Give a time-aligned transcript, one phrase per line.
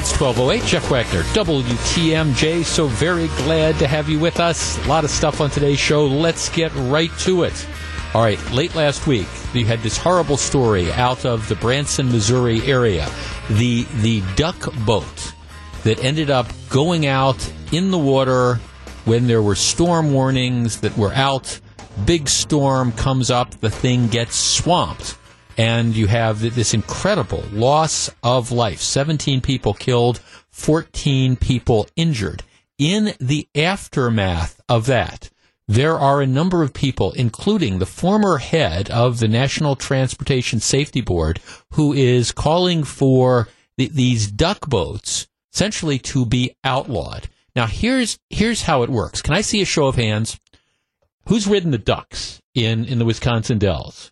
[0.00, 0.66] It's 1208.
[0.66, 2.64] Jeff Wagner, WTMJ.
[2.64, 4.82] So very glad to have you with us.
[4.86, 6.06] A lot of stuff on today's show.
[6.06, 7.68] Let's get right to it.
[8.14, 12.62] All right, late last week, you had this horrible story out of the Branson, Missouri
[12.62, 13.10] area.
[13.50, 15.34] The, the duck boat
[15.82, 18.54] that ended up going out in the water
[19.04, 21.60] when there were storm warnings that were out.
[22.06, 25.18] Big storm comes up, the thing gets swamped
[25.60, 32.42] and you have this incredible loss of life 17 people killed, 14 people injured.
[32.78, 35.28] In the aftermath of that,
[35.68, 41.02] there are a number of people, including the former head of the National Transportation Safety
[41.02, 41.40] Board,
[41.72, 47.28] who is calling for th- these duck boats essentially to be outlawed.
[47.54, 49.20] Now, here's here's how it works.
[49.20, 50.40] Can I see a show of hands?
[51.28, 54.10] Who's ridden the ducks in in the Wisconsin Dells?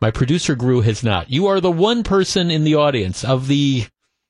[0.00, 1.30] My producer Gru has not.
[1.30, 3.86] You are the one person in the audience of the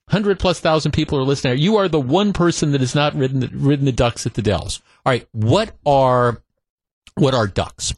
[0.09, 1.57] hundred plus thousand people who are listening.
[1.59, 4.41] You are the one person that has not ridden the, ridden the ducks at the
[4.41, 4.81] Dells.
[5.05, 6.41] All right, what are
[7.15, 7.93] what are ducks?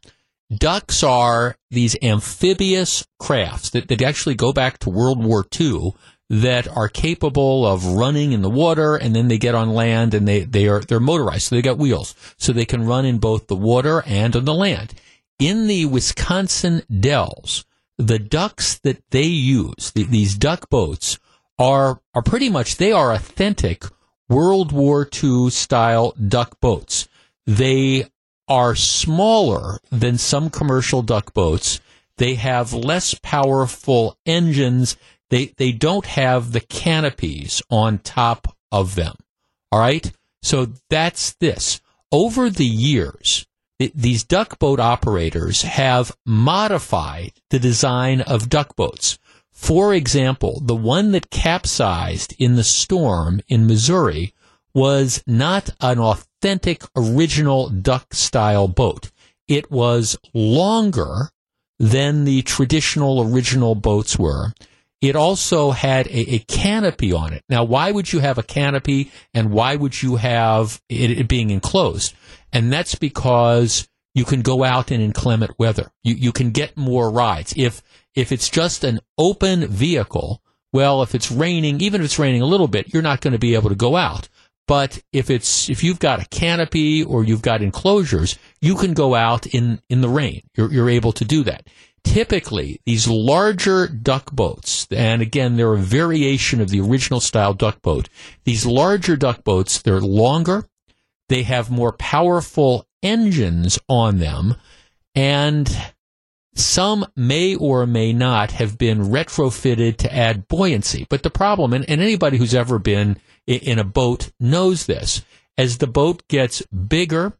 [0.55, 5.93] Ducks are these amphibious crafts that, that actually go back to World War II
[6.30, 10.27] that are capable of running in the water and then they get on land and
[10.27, 12.13] they, they are they're motorized, so they got wheels.
[12.37, 14.93] So they can run in both the water and on the land
[15.39, 17.66] in the Wisconsin dells,
[17.98, 21.20] the ducks that they use, the, these duck boats,
[21.59, 23.86] are are pretty much they are authentic
[24.30, 27.08] World War II style duck boats.
[27.45, 28.06] They
[28.48, 31.80] are smaller than some commercial duck boats.
[32.17, 34.98] They have less powerful engines.
[35.30, 39.16] They they don't have the canopies on top of them.
[39.72, 40.11] All right?
[40.42, 41.81] So that's this.
[42.11, 43.48] Over the years,
[43.79, 49.17] these duck boat operators have modified the design of duck boats.
[49.52, 54.33] For example, the one that capsized in the storm in Missouri
[54.73, 59.11] was not an authentic original duck style boat.
[59.48, 61.30] It was longer
[61.80, 64.53] than the traditional original boats were.
[65.02, 67.43] It also had a, a, canopy on it.
[67.49, 71.49] Now, why would you have a canopy and why would you have it, it being
[71.49, 72.14] enclosed?
[72.53, 75.91] And that's because you can go out in inclement weather.
[76.03, 77.53] You, you can get more rides.
[77.58, 77.81] If,
[78.15, 80.41] if it's just an open vehicle,
[80.71, 83.39] well, if it's raining, even if it's raining a little bit, you're not going to
[83.39, 84.30] be able to go out.
[84.67, 89.13] But if it's, if you've got a canopy or you've got enclosures, you can go
[89.13, 90.42] out in, in the rain.
[90.55, 91.67] You're, you're able to do that.
[92.03, 97.81] Typically, these larger duck boats, and again, they're a variation of the original style duck
[97.81, 98.09] boat.
[98.43, 100.65] These larger duck boats, they're longer,
[101.30, 104.56] they have more powerful engines on them,
[105.16, 105.76] and
[106.56, 111.06] some may or may not have been retrofitted to add buoyancy.
[111.10, 113.17] But the problem, and, and anybody who's ever been
[113.48, 115.23] in, in a boat knows this,
[115.58, 117.34] as the boat gets bigger,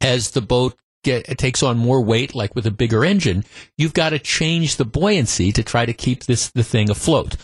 [0.00, 3.44] as the boat get, it takes on more weight, like with a bigger engine,
[3.78, 7.36] you've got to change the buoyancy to try to keep this the thing afloat.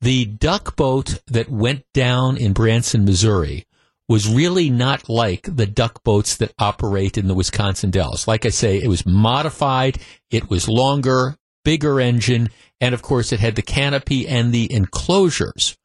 [0.00, 3.66] The duck boat that went down in Branson, Missouri,
[4.08, 8.26] was really not like the duck boats that operate in the Wisconsin Dells.
[8.26, 9.98] Like I say, it was modified,
[10.30, 12.48] it was longer, bigger engine,
[12.80, 15.76] and of course it had the canopy and the enclosures.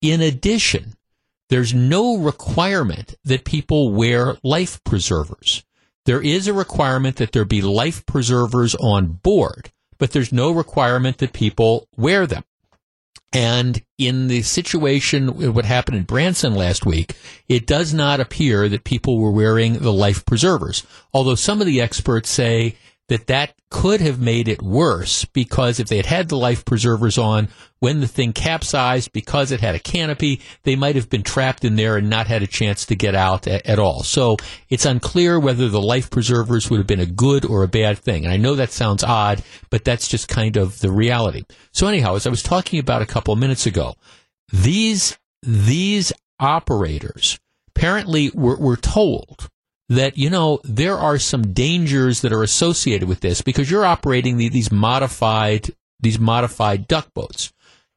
[0.00, 0.94] In addition,
[1.48, 5.64] there's no requirement that people wear life preservers.
[6.04, 11.18] There is a requirement that there be life preservers on board, but there's no requirement
[11.18, 12.44] that people wear them.
[13.32, 17.16] And in the situation, what happened in Branson last week,
[17.48, 20.84] it does not appear that people were wearing the life preservers.
[21.14, 22.76] Although some of the experts say
[23.08, 27.18] that that could have made it worse because if they had had the life preservers
[27.18, 27.48] on
[27.78, 31.76] when the thing capsized because it had a canopy, they might have been trapped in
[31.76, 34.02] there and not had a chance to get out at, at all.
[34.02, 34.36] So
[34.68, 38.24] it's unclear whether the life preservers would have been a good or a bad thing.
[38.24, 41.42] And I know that sounds odd, but that's just kind of the reality.
[41.72, 43.94] So anyhow, as I was talking about a couple of minutes ago,
[44.52, 47.38] these, these operators
[47.74, 49.50] apparently were, were told
[49.96, 54.36] that you know there are some dangers that are associated with this because you're operating
[54.36, 57.52] the, these modified these modified duck boats.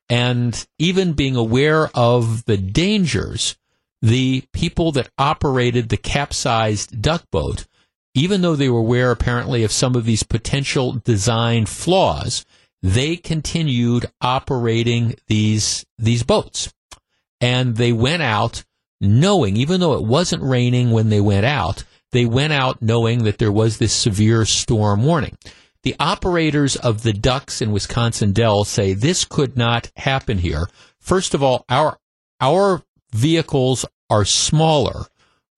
[0.08, 3.58] And even being aware of the dangers
[4.02, 7.66] the people that operated the capsized duck boat
[8.14, 12.46] even though they were aware apparently of some of these potential design flaws
[12.86, 16.72] they continued operating these these boats.
[17.42, 18.64] And they went out
[19.02, 23.38] knowing, even though it wasn't raining when they went out, they went out knowing that
[23.38, 25.38] there was this severe storm warning.
[25.84, 30.68] The operators of the ducks in Wisconsin Dells say this could not happen here.
[31.00, 32.00] First of all, our
[32.42, 32.84] our
[33.14, 35.06] vehicles are smaller.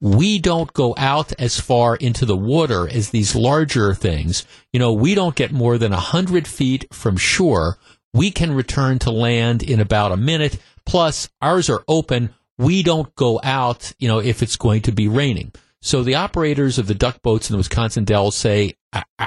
[0.01, 4.45] We don't go out as far into the water as these larger things.
[4.73, 7.77] You know, we don't get more than a hundred feet from shore.
[8.13, 10.59] We can return to land in about a minute.
[10.85, 12.33] Plus, ours are open.
[12.57, 15.51] We don't go out, you know, if it's going to be raining.
[15.81, 18.75] So the operators of the duck boats in the Wisconsin Dells say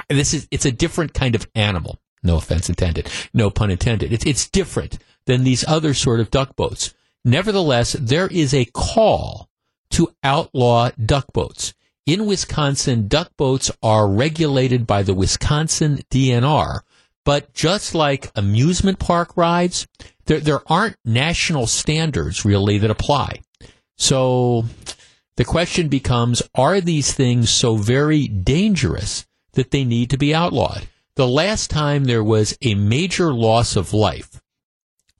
[0.09, 1.99] this is it's a different kind of animal.
[2.23, 3.09] No offense intended.
[3.33, 4.13] No pun intended.
[4.13, 6.93] It's it's different than these other sort of duck boats.
[7.23, 9.49] Nevertheless, there is a call
[9.91, 11.73] to outlaw duck boats.
[12.05, 16.81] In Wisconsin, duck boats are regulated by the Wisconsin DNR.
[17.23, 19.87] But just like amusement park rides,
[20.25, 23.41] there, there aren't national standards really that apply.
[23.97, 24.65] So
[25.35, 30.87] the question becomes, are these things so very dangerous that they need to be outlawed?
[31.15, 34.41] The last time there was a major loss of life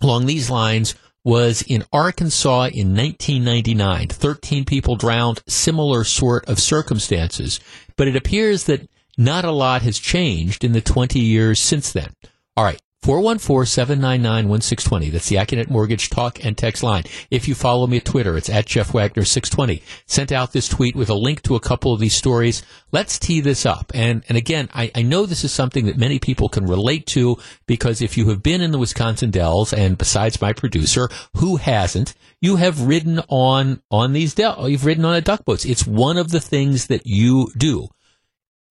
[0.02, 4.08] along these lines was in Arkansas in 1999.
[4.08, 7.60] 13 people drowned, similar sort of circumstances.
[7.96, 8.90] But it appears that
[9.22, 12.10] not a lot has changed in the 20 years since then.
[12.58, 12.82] All right.
[13.04, 15.12] 414-799-1620.
[15.12, 17.06] That's the Accunet Mortgage talk and text line.
[17.32, 19.82] If you follow me at Twitter, it's at Jeff Wagner 620.
[20.06, 22.62] Sent out this tweet with a link to a couple of these stories.
[22.92, 23.92] Let's tee this up.
[23.96, 27.40] And, and again, I, I know this is something that many people can relate to
[27.66, 32.14] because if you have been in the Wisconsin Dells, and besides my producer, who hasn't,
[32.40, 35.66] you have ridden on, on these Dells, you've ridden on a duck boats.
[35.66, 37.88] It's one of the things that you do.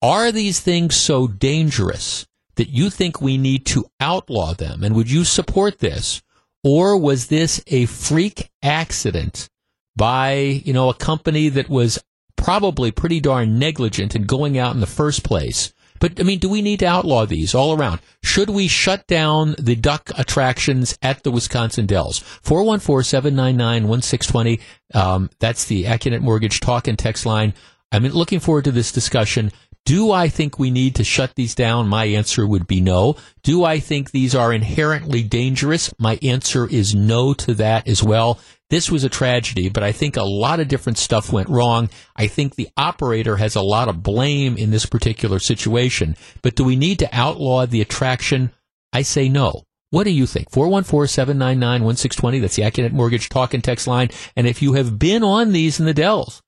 [0.03, 2.27] Are these things so dangerous
[2.57, 4.83] that you think we need to outlaw them?
[4.83, 6.23] And would you support this?
[6.65, 9.51] Or was this a freak accident
[9.97, 12.03] by, you know, a company that was
[12.37, 15.75] probably pretty darn negligent in going out in the first place?
[15.99, 18.01] But I mean, do we need to outlaw these all around?
[18.23, 22.21] Should we shut down the duck attractions at the Wisconsin Dells?
[22.43, 24.61] 414-799-1620.
[24.95, 27.53] Um, that's the Accunet Mortgage talk and text line.
[27.93, 29.53] I'm looking forward to this discussion.
[29.87, 31.89] Do I think we need to shut these down?
[31.89, 33.17] My answer would be no.
[33.43, 35.93] Do I think these are inherently dangerous?
[35.99, 38.39] My answer is no to that as well.
[38.69, 41.91] This was a tragedy, but I think a lot of different stuff went wrong.
[42.15, 46.15] I think the operator has a lot of blame in this particular situation.
[46.41, 48.53] But do we need to outlaw the attraction?
[48.93, 49.65] I say no.
[49.91, 50.51] What do you think?
[50.53, 52.41] 414-799-1620.
[52.41, 54.11] That's the Accunet Mortgage talk and text line.
[54.37, 56.41] And if you have been on these in the Dells,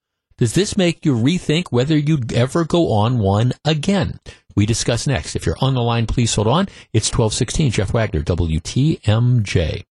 [0.43, 4.19] does this make you rethink whether you'd ever go on one again?
[4.57, 5.37] We discuss next.
[5.37, 6.67] If you're on the line, please hold on.
[6.93, 7.71] It's 1216.
[7.71, 9.85] Jeff Wagner, WTMJ.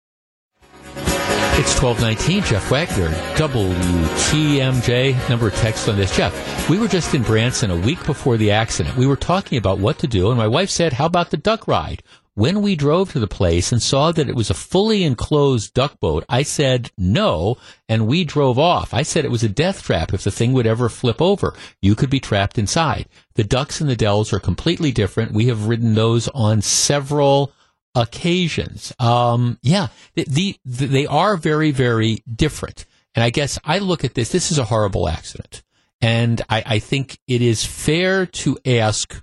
[1.54, 5.30] It's 1219, Jeff Wagner, WTMJ.
[5.30, 6.14] Number of text on this.
[6.16, 8.98] Jeff, we were just in Branson a week before the accident.
[8.98, 11.66] We were talking about what to do, and my wife said, How about the duck
[11.66, 12.04] ride?
[12.34, 16.00] When we drove to the place and saw that it was a fully enclosed duck
[16.00, 17.58] boat, I said no,
[17.90, 18.94] and we drove off.
[18.94, 21.54] I said it was a death trap if the thing would ever flip over.
[21.82, 23.10] You could be trapped inside.
[23.36, 25.34] The ducks in the dells are completely different.
[25.34, 27.52] We have ridden those on several
[27.96, 28.94] occasions.
[28.98, 32.86] Um, yeah, the, the, they are very, very different.
[33.14, 35.64] And I guess I look at this, this is a horrible accident.
[36.02, 39.22] And I, I think it is fair to ask,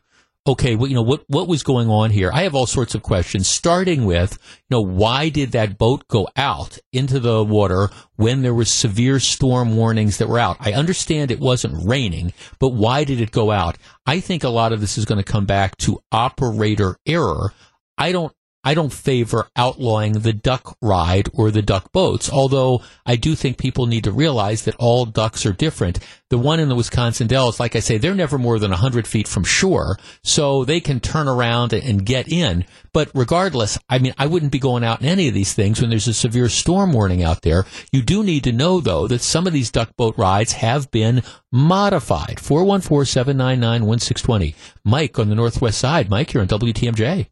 [0.49, 2.31] okay, well, you know, what, what was going on here?
[2.33, 4.39] I have all sorts of questions, starting with,
[4.69, 9.21] you know, why did that boat go out into the water when there was severe
[9.21, 10.57] storm warnings that were out?
[10.61, 13.77] I understand it wasn't raining, but why did it go out?
[14.07, 17.53] I think a lot of this is going to come back to operator error.
[17.99, 18.33] I don't
[18.69, 23.57] I don't favor outlawing the duck ride or the duck boats, although I do think
[23.57, 26.01] people need to realize that all ducks are different.
[26.29, 29.27] The one in the Wisconsin Dells, like I say, they're never more than 100 feet
[29.27, 32.67] from shore, so they can turn around and get in.
[32.93, 35.89] But regardless, I mean, I wouldn't be going out in any of these things when
[35.89, 37.65] there's a severe storm warning out there.
[37.91, 41.23] You do need to know, though, that some of these duck boat rides have been
[41.51, 42.39] modified.
[42.39, 44.55] 414 799 1620.
[44.85, 46.11] Mike on the northwest side.
[46.11, 47.29] Mike, you're on WTMJ.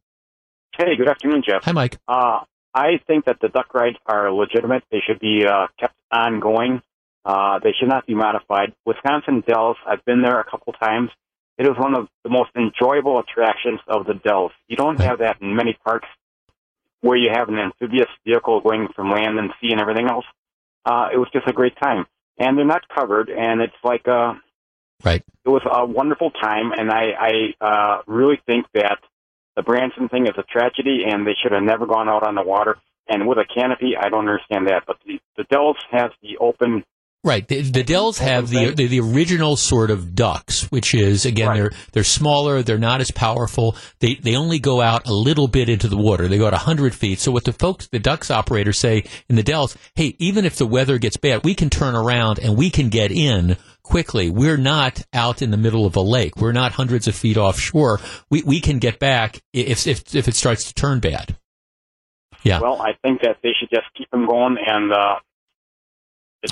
[0.78, 1.64] Hey, good afternoon, Jeff.
[1.64, 1.96] Hi, Mike.
[2.06, 2.40] Uh,
[2.74, 4.82] I think that the duck rides are legitimate.
[4.90, 6.82] They should be uh, kept ongoing.
[7.24, 8.74] Uh, they should not be modified.
[8.84, 11.08] Wisconsin Dells, I've been there a couple times.
[11.56, 14.52] It is one of the most enjoyable attractions of the Dells.
[14.68, 16.08] You don't have that in many parks
[17.00, 20.26] where you have an amphibious vehicle going from land and sea and everything else.
[20.84, 22.04] Uh, it was just a great time.
[22.38, 24.34] And they're not covered, and it's like a, uh,
[25.02, 25.24] right.
[25.46, 28.98] It was a wonderful time, and I, I uh, really think that
[29.56, 32.42] the Branson thing is a tragedy, and they should have never gone out on the
[32.42, 32.76] water.
[33.08, 34.84] And with a canopy, I don't understand that.
[34.86, 36.84] But the, the Dells has the open
[37.26, 37.46] Right.
[37.48, 41.56] The, the Dells have the, the, the original sort of ducks, which is again Right.
[41.56, 43.74] they're they're smaller, they're not as powerful.
[43.98, 46.28] They they only go out a little bit into the water.
[46.28, 47.18] They go out hundred feet.
[47.18, 50.66] So what the folks, the ducks operators say in the Dells, hey, even if the
[50.66, 54.30] weather gets bad, we can turn around and we can get in quickly.
[54.30, 56.36] We're not out in the middle of a lake.
[56.36, 57.98] We're not hundreds of feet offshore.
[58.30, 61.36] We we can get back if if if it starts to turn bad.
[62.44, 62.60] Yeah.
[62.60, 65.16] Well, I think that they should just keep them going, and uh,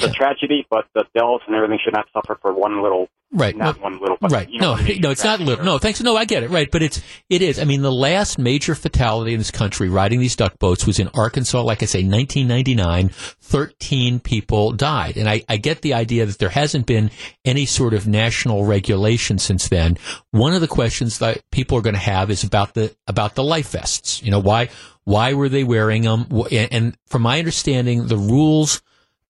[0.02, 3.56] it's a tragedy, but the Dells and everything should not suffer for one little, Right.
[3.56, 4.48] not one little, but right.
[4.48, 5.00] you know no, I mean.
[5.00, 5.64] no, it's not little.
[5.64, 6.00] No, thanks.
[6.00, 6.50] No, I get it.
[6.50, 6.70] Right.
[6.70, 7.58] But it's, it is.
[7.58, 11.08] I mean, the last major fatality in this country riding these duck boats was in
[11.14, 11.60] Arkansas.
[11.62, 15.16] Like I say, 1999, 13 people died.
[15.16, 17.10] And I, I get the idea that there hasn't been
[17.44, 19.96] any sort of national regulation since then.
[20.30, 23.44] One of the questions that people are going to have is about the, about the
[23.44, 24.22] life vests.
[24.22, 24.68] You know, why,
[25.04, 26.26] why were they wearing them?
[26.52, 28.80] And from my understanding, the rules,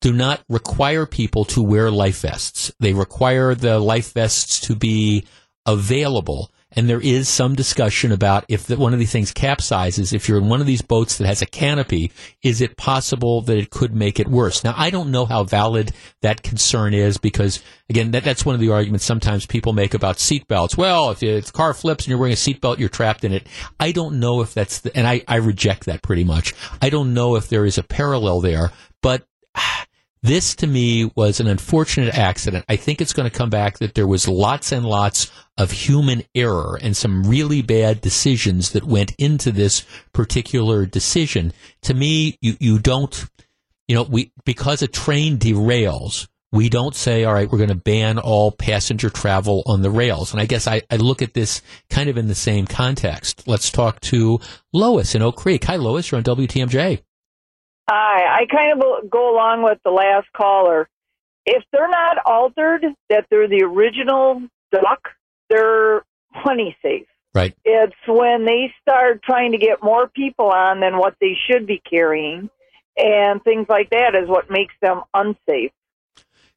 [0.04, 2.70] do not require people to wear life vests.
[2.78, 5.25] They require the life vests to be
[5.64, 6.50] available.
[6.73, 10.37] And there is some discussion about if the, one of these things capsizes, if you're
[10.37, 13.94] in one of these boats that has a canopy, is it possible that it could
[13.94, 14.62] make it worse?
[14.62, 18.61] Now, I don't know how valid that concern is because, again, that, that's one of
[18.61, 20.76] the arguments sometimes people make about seatbelts.
[20.76, 23.46] Well, if, if the car flips and you're wearing a seatbelt, you're trapped in it.
[23.80, 26.52] I don't know if that's the, and I, I reject that pretty much.
[26.82, 28.70] I don't know if there is a parallel there,
[29.00, 29.25] but
[30.25, 32.64] this to me was an unfortunate accident.
[32.66, 36.23] I think it's going to come back that there was lots and lots of human
[36.35, 41.52] error and some really bad decisions that went into this particular decision.
[41.83, 43.26] To me, you, you don't,
[43.87, 47.75] you know, we, because a train derails, we don't say, all right, we're going to
[47.75, 50.33] ban all passenger travel on the rails.
[50.33, 53.47] And I guess I, I look at this kind of in the same context.
[53.47, 54.40] Let's talk to
[54.73, 55.64] Lois in Oak Creek.
[55.64, 56.11] Hi, Lois.
[56.11, 57.02] You're on WTMJ.
[57.88, 60.88] Hi, I kind of go along with the last caller.
[61.45, 65.11] If they're not altered, that they're the original duck,
[65.50, 66.03] they're
[66.43, 67.07] plenty safe.
[67.35, 67.55] Right.
[67.64, 71.83] It's when they start trying to get more people on than what they should be
[71.88, 72.49] carrying
[72.97, 75.73] and things like that is what makes them unsafe.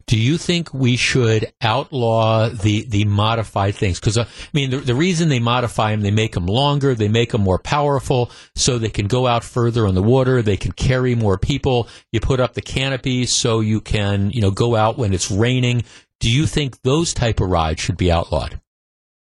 [0.07, 3.99] Do you think we should outlaw the, the modified things?
[3.99, 7.09] Because, uh, I mean, the, the reason they modify them, they make them longer, they
[7.09, 10.71] make them more powerful, so they can go out further on the water, they can
[10.71, 11.89] carry more people.
[12.13, 15.83] You put up the canopy so you can, you know, go out when it's raining.
[16.21, 18.61] Do you think those type of rides should be outlawed?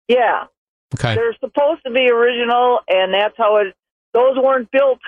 [0.07, 0.45] Yeah,
[0.93, 1.15] Okay.
[1.15, 3.73] they're supposed to be original and that's how it
[4.13, 4.99] those weren't built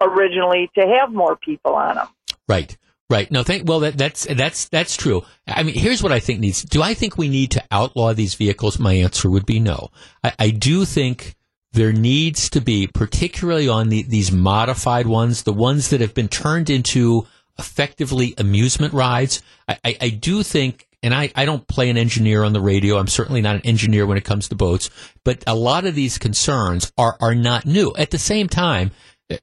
[0.00, 2.08] originally to have more people on them.
[2.48, 2.76] Right.
[3.14, 3.30] Right.
[3.30, 3.68] No, thank.
[3.68, 5.22] Well, that, that's that's that's true.
[5.46, 6.64] I mean, here's what I think needs.
[6.64, 8.80] Do I think we need to outlaw these vehicles?
[8.80, 9.90] My answer would be no.
[10.24, 11.36] I, I do think
[11.74, 16.26] there needs to be, particularly on the, these modified ones, the ones that have been
[16.26, 17.24] turned into
[17.56, 19.42] effectively amusement rides.
[19.68, 22.98] I, I, I do think, and I, I don't play an engineer on the radio.
[22.98, 24.90] I'm certainly not an engineer when it comes to boats,
[25.22, 27.94] but a lot of these concerns are are not new.
[27.96, 28.90] At the same time.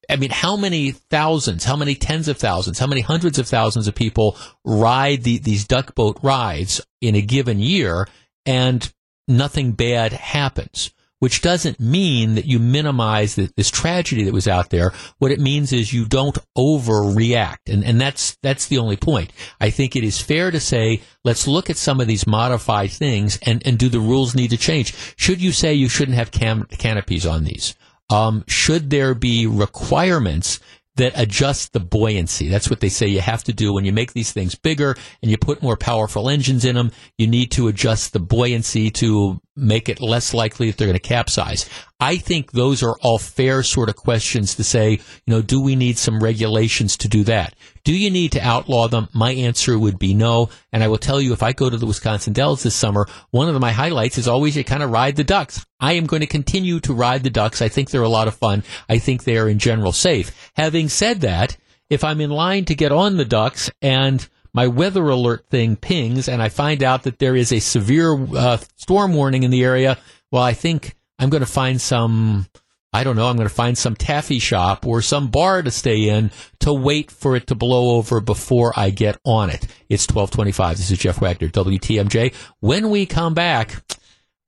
[0.10, 3.88] I mean, how many thousands, how many tens of thousands, how many hundreds of thousands
[3.88, 8.08] of people ride the, these duck boat rides in a given year
[8.46, 8.92] and
[9.28, 10.92] nothing bad happens?
[11.18, 14.92] Which doesn't mean that you minimize the, this tragedy that was out there.
[15.20, 17.70] What it means is you don't overreact.
[17.72, 19.32] And, and that's, that's the only point.
[19.60, 23.38] I think it is fair to say, let's look at some of these modified things
[23.44, 24.96] and, and do the rules need to change?
[25.16, 27.76] Should you say you shouldn't have cam- canopies on these?
[28.12, 30.60] Um, should there be requirements
[30.96, 32.50] that adjust the buoyancy?
[32.50, 35.32] That's what they say you have to do when you make these things bigger and
[35.32, 36.92] you put more powerful engines in them.
[37.18, 41.00] You need to adjust the buoyancy to make it less likely that they're going to
[41.00, 41.70] capsize.
[42.00, 45.76] I think those are all fair sort of questions to say, you know, do we
[45.76, 47.56] need some regulations to do that?
[47.84, 49.10] Do you need to outlaw them?
[49.14, 50.50] My answer would be no.
[50.72, 53.50] And I will tell you, if I go to the Wisconsin Dells this summer, one
[53.50, 55.66] of my highlights is always you kind of ride the ducks.
[55.80, 57.62] I am going to continue to ride the ducks.
[57.62, 58.64] I think they're a lot of fun.
[58.88, 60.52] I think they are in general safe.
[60.56, 61.58] Having said that,
[61.90, 66.28] if I'm in line to get on the ducks and my weather alert thing pings
[66.28, 69.98] and I find out that there is a severe uh, storm warning in the area,
[70.32, 72.48] well, I think I'm going to find some,
[72.94, 76.10] I don't know, I'm going to find some taffy shop or some bar to stay
[76.10, 76.30] in
[76.60, 79.66] to wait for it to blow over before I get on it.
[79.88, 80.78] It's 1225.
[80.78, 82.34] This is Jeff Wagner, WTMJ.
[82.60, 83.82] When we come back,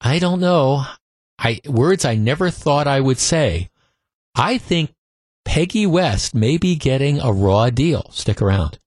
[0.01, 0.85] I don't know.
[1.39, 3.69] I, words I never thought I would say.
[4.35, 4.93] I think
[5.45, 8.09] Peggy West may be getting a raw deal.
[8.11, 8.79] Stick around.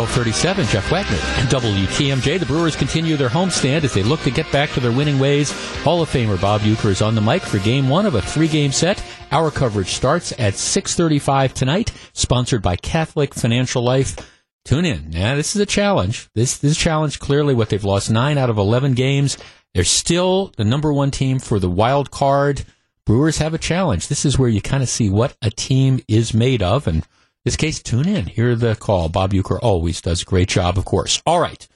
[0.00, 1.18] 1237, Jeff Wagner,
[1.50, 2.40] WTMJ.
[2.40, 5.50] The Brewers continue their homestand as they look to get back to their winning ways.
[5.82, 8.72] Hall of Famer Bob Uecker is on the mic for game one of a three-game
[8.72, 9.04] set.
[9.30, 14.16] Our coverage starts at 635 tonight, sponsored by Catholic Financial Life.
[14.64, 15.10] tune in.
[15.10, 16.30] Now, this is a challenge.
[16.34, 19.36] This, this challenge clearly what they've lost nine out of 11 games.
[19.74, 22.64] They're still the number one team for the wild card.
[23.04, 24.08] Brewers have a challenge.
[24.08, 26.86] This is where you kind of see what a team is made of.
[26.86, 27.06] And
[27.44, 28.26] this case, tune in.
[28.26, 29.08] Hear the call.
[29.08, 31.22] Bob Uecker always does a great job, of course.
[31.26, 31.66] All right.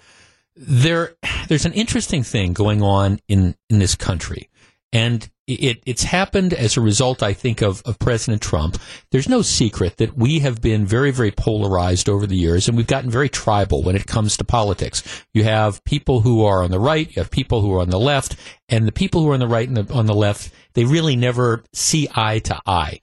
[0.57, 1.15] There,
[1.49, 4.51] there's an interesting thing going on in, in this country.
[4.93, 8.79] And it, it's happened as a result, I think, of, of President Trump.
[9.11, 12.87] There's no secret that we have been very, very polarized over the years, and we've
[12.87, 15.03] gotten very tribal when it comes to politics.
[15.35, 17.99] You have people who are on the right, you have people who are on the
[17.99, 18.37] left,
[18.69, 21.17] and the people who are on the right and the, on the left, they really
[21.17, 23.01] never see eye to eye.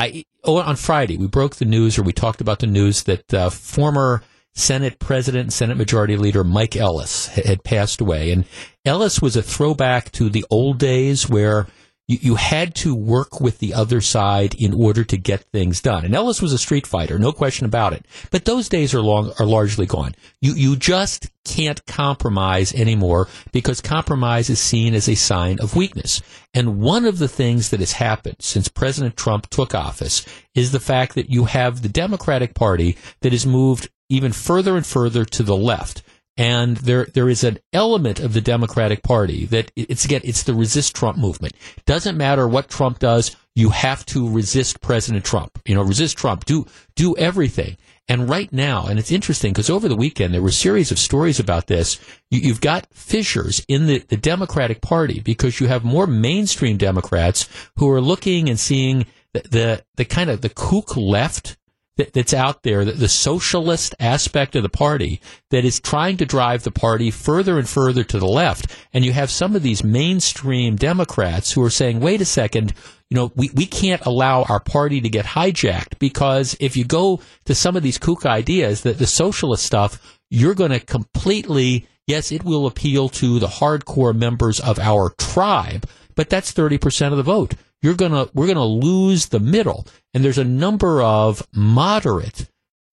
[0.00, 3.34] I, oh, on Friday, we broke the news, or we talked about the news that
[3.34, 4.22] uh, former
[4.54, 8.32] Senate President Senate Majority Leader Mike Ellis had passed away.
[8.32, 8.46] And
[8.84, 11.66] Ellis was a throwback to the old days where
[12.10, 16.04] you, you had to work with the other side in order to get things done.
[16.04, 18.04] And Ellis was a street fighter, no question about it.
[18.32, 20.16] But those days are long, are largely gone.
[20.40, 26.20] You, you just can't compromise anymore because compromise is seen as a sign of weakness.
[26.52, 30.80] And one of the things that has happened since President Trump took office is the
[30.80, 35.44] fact that you have the Democratic Party that has moved even further and further to
[35.44, 36.02] the left.
[36.40, 40.54] And there, there is an element of the Democratic Party that it's again, it's the
[40.54, 41.52] resist Trump movement.
[41.84, 45.60] Doesn't matter what Trump does, you have to resist President Trump.
[45.66, 46.46] You know, resist Trump.
[46.46, 46.66] Do
[46.96, 47.76] do everything.
[48.08, 50.98] And right now, and it's interesting because over the weekend there were a series of
[50.98, 52.00] stories about this.
[52.30, 57.50] You, have got fissures in the, the Democratic Party because you have more mainstream Democrats
[57.76, 59.04] who are looking and seeing
[59.34, 61.58] the, the, the kind of the kook left
[62.00, 66.24] that, that's out there, the, the socialist aspect of the party that is trying to
[66.24, 68.74] drive the party further and further to the left.
[68.94, 72.72] And you have some of these mainstream Democrats who are saying, wait a second,
[73.10, 77.20] you know, we, we can't allow our party to get hijacked because if you go
[77.44, 82.32] to some of these kook ideas, that the socialist stuff, you're going to completely, yes,
[82.32, 87.22] it will appeal to the hardcore members of our tribe, but that's 30% of the
[87.22, 89.86] vote you're gonna we're gonna lose the middle.
[90.14, 92.48] And there's a number of moderate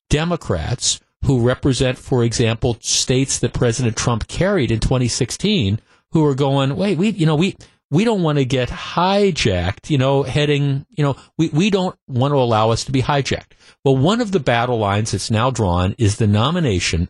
[0.10, 5.80] Democrats who represent, for example, states that President Trump carried in 2016,
[6.12, 7.56] who are going, wait, we you know we
[7.90, 12.34] we don't want to get hijacked, you know, heading, you know, we, we don't want
[12.34, 13.54] to allow us to be hijacked.
[13.86, 17.10] Well, one of the battle lines that's now drawn is the nomination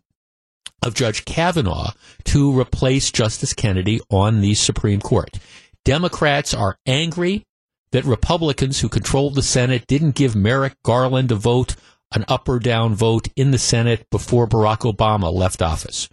[0.84, 1.94] of Judge Kavanaugh
[2.26, 5.40] to replace Justice Kennedy on the Supreme Court.
[5.84, 7.47] Democrats are angry
[7.92, 11.76] that Republicans who controlled the Senate didn't give Merrick Garland a vote,
[12.14, 16.10] an up or down vote in the Senate before Barack Obama left office.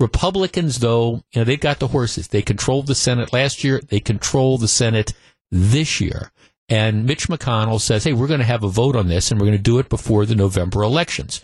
[0.00, 2.28] Republicans, though, you know, they've got the horses.
[2.28, 3.80] They controlled the Senate last year.
[3.88, 5.12] They control the Senate
[5.50, 6.30] this year.
[6.68, 9.46] And Mitch McConnell says, hey, we're going to have a vote on this and we're
[9.46, 11.40] going to do it before the November elections.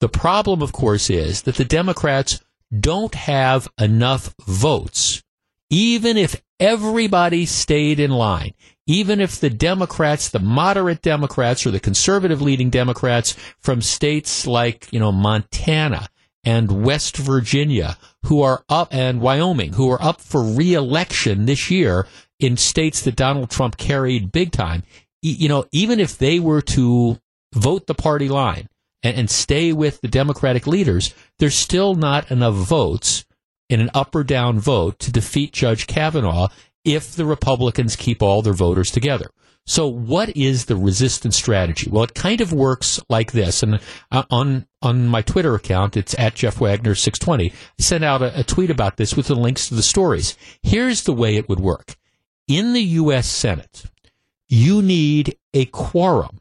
[0.00, 2.40] The problem, of course, is that the Democrats
[2.76, 5.22] don't have enough votes,
[5.70, 8.54] even if everybody stayed in line,
[8.86, 14.92] even if the Democrats, the moderate Democrats or the conservative leading Democrats from states like,
[14.92, 16.08] you know, Montana
[16.44, 22.06] and West Virginia who are up and Wyoming who are up for reelection this year
[22.40, 24.82] in states that Donald Trump carried big time,
[25.22, 27.18] you know, even if they were to
[27.54, 28.68] vote the party line
[29.04, 33.24] and, and stay with the Democratic leaders, there's still not enough votes
[33.68, 36.48] in an up or down vote to defeat Judge Kavanaugh
[36.84, 39.30] if the Republicans keep all their voters together.
[39.64, 41.88] So what is the resistance strategy?
[41.88, 43.62] Well, it kind of works like this.
[43.62, 43.78] And
[44.10, 47.52] uh, on, on my Twitter account, it's at Jeff Wagner 620.
[47.52, 50.36] I sent out a, a tweet about this with the links to the stories.
[50.62, 51.94] Here's the way it would work.
[52.48, 53.28] In the U.S.
[53.28, 53.84] Senate,
[54.48, 56.40] you need a quorum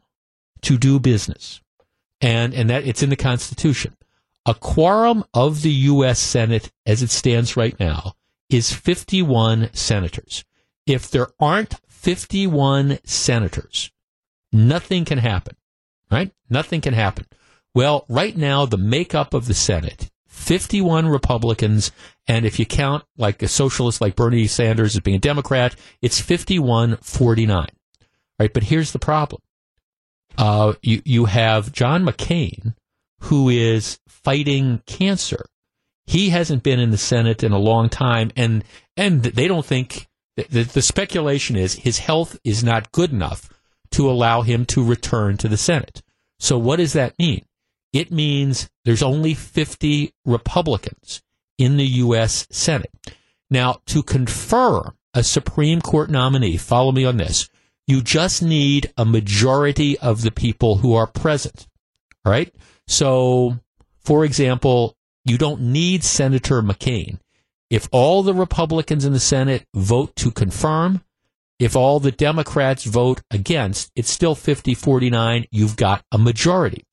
[0.64, 1.62] to do business.
[2.22, 3.96] And, and that it's in the Constitution.
[4.48, 6.18] A quorum of the U.S.
[6.18, 8.16] Senate as it stands right now
[8.52, 10.44] is 51 senators.
[10.86, 13.92] If there aren't 51 senators,
[14.52, 15.56] nothing can happen,
[16.12, 16.32] right?
[16.50, 17.26] Nothing can happen.
[17.74, 21.92] Well, right now, the makeup of the Senate, 51 Republicans,
[22.28, 26.20] and if you count like a socialist like Bernie Sanders as being a Democrat, it's
[26.20, 27.68] 51 49.
[28.40, 28.54] Right?
[28.54, 29.42] But here's the problem.
[30.38, 32.76] Uh, you, you have John McCain,
[33.22, 35.46] who is fighting cancer
[36.12, 38.66] he hasn't been in the Senate in a long time, and
[38.98, 43.50] and they don't think the, the speculation is his health is not good enough
[43.92, 46.02] to allow him to return to the Senate.
[46.38, 47.46] So what does that mean?
[47.94, 51.22] It means there's only 50 Republicans
[51.58, 52.46] in the U.S.
[52.52, 52.92] Senate.
[53.50, 57.50] Now, to confirm a Supreme Court nominee, follow me on this,
[57.88, 61.68] you just need a majority of the people who are present.
[62.26, 62.54] All right?
[62.86, 63.60] So
[64.02, 67.20] For example, you don't need Senator McCain.
[67.70, 71.04] If all the Republicans in the Senate vote to confirm,
[71.60, 75.46] if all the Democrats vote against, it's still 50 49.
[75.52, 76.86] You've got a majority.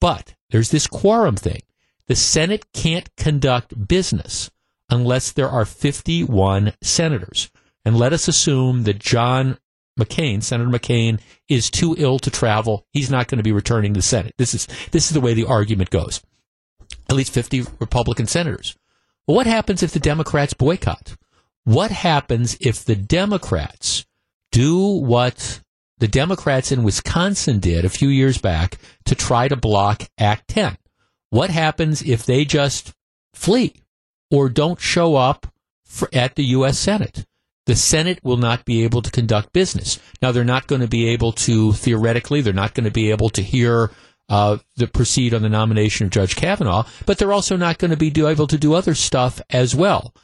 [0.00, 1.62] But there's this quorum thing.
[2.08, 4.50] The Senate can't conduct business
[4.90, 7.50] unless there are 51 senators.
[7.84, 9.58] And let us assume that John
[9.98, 12.86] McCain, Senator McCain, is too ill to travel.
[12.92, 14.34] He's not going to be returning to the Senate.
[14.38, 16.20] This is this is the way the argument goes.
[17.10, 18.76] At least 50 Republican senators.
[19.26, 21.16] Well, what happens if the Democrats boycott?
[21.64, 24.06] What happens if the Democrats
[24.52, 25.60] do what
[25.98, 30.78] the Democrats in Wisconsin did a few years back to try to block Act 10?
[31.30, 32.92] What happens if they just
[33.34, 33.82] flee
[34.30, 35.52] or don't show up
[35.84, 36.78] for, at the U.S.
[36.78, 37.26] Senate?
[37.66, 40.00] the Senate will not be able to conduct business.
[40.20, 43.28] Now, they're not going to be able to, theoretically, they're not going to be able
[43.30, 43.92] to hear
[44.30, 47.96] uh, the proceed on the nomination of Judge Kavanaugh, but they're also not going to
[47.96, 50.14] be do, able to do other stuff as well.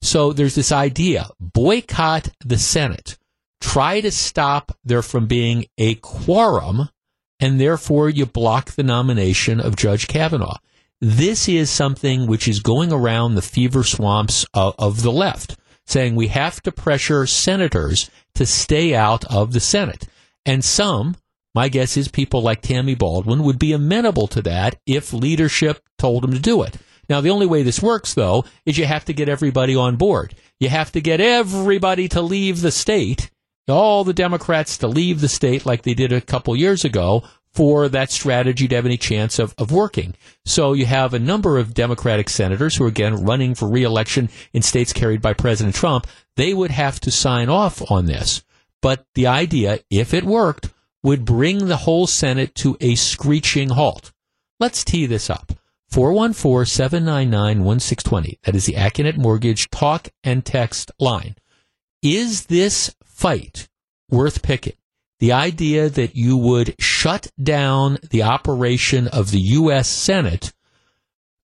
[0.00, 3.18] So there's this idea boycott the Senate,
[3.60, 6.88] try to stop there from being a quorum,
[7.40, 10.56] and therefore you block the nomination of Judge Kavanaugh.
[11.00, 16.16] This is something which is going around the fever swamps of, of the left saying
[16.16, 20.06] we have to pressure senators to stay out of the Senate.
[20.44, 21.16] And some,
[21.56, 26.22] my guess is people like Tammy Baldwin, would be amenable to that if leadership told
[26.22, 26.76] them to do it.
[27.08, 30.34] Now, the only way this works, though, is you have to get everybody on board.
[30.60, 33.30] You have to get everybody to leave the state,
[33.68, 37.88] all the Democrats to leave the state like they did a couple years ago, for
[37.88, 40.14] that strategy to have any chance of, of working.
[40.44, 44.60] So you have a number of Democratic senators who are again running for reelection in
[44.60, 46.06] states carried by President Trump.
[46.36, 48.44] They would have to sign off on this.
[48.82, 50.68] But the idea, if it worked,
[51.06, 54.12] would bring the whole Senate to a screeching halt.
[54.58, 55.52] Let's tee this up.
[55.92, 58.40] 414-799-1620.
[58.42, 61.36] That is the Accunet Mortgage talk and text line.
[62.02, 63.68] Is this fight
[64.10, 64.74] worth picking?
[65.18, 69.88] the idea that you would shut down the operation of the U.S.
[69.88, 70.52] Senate,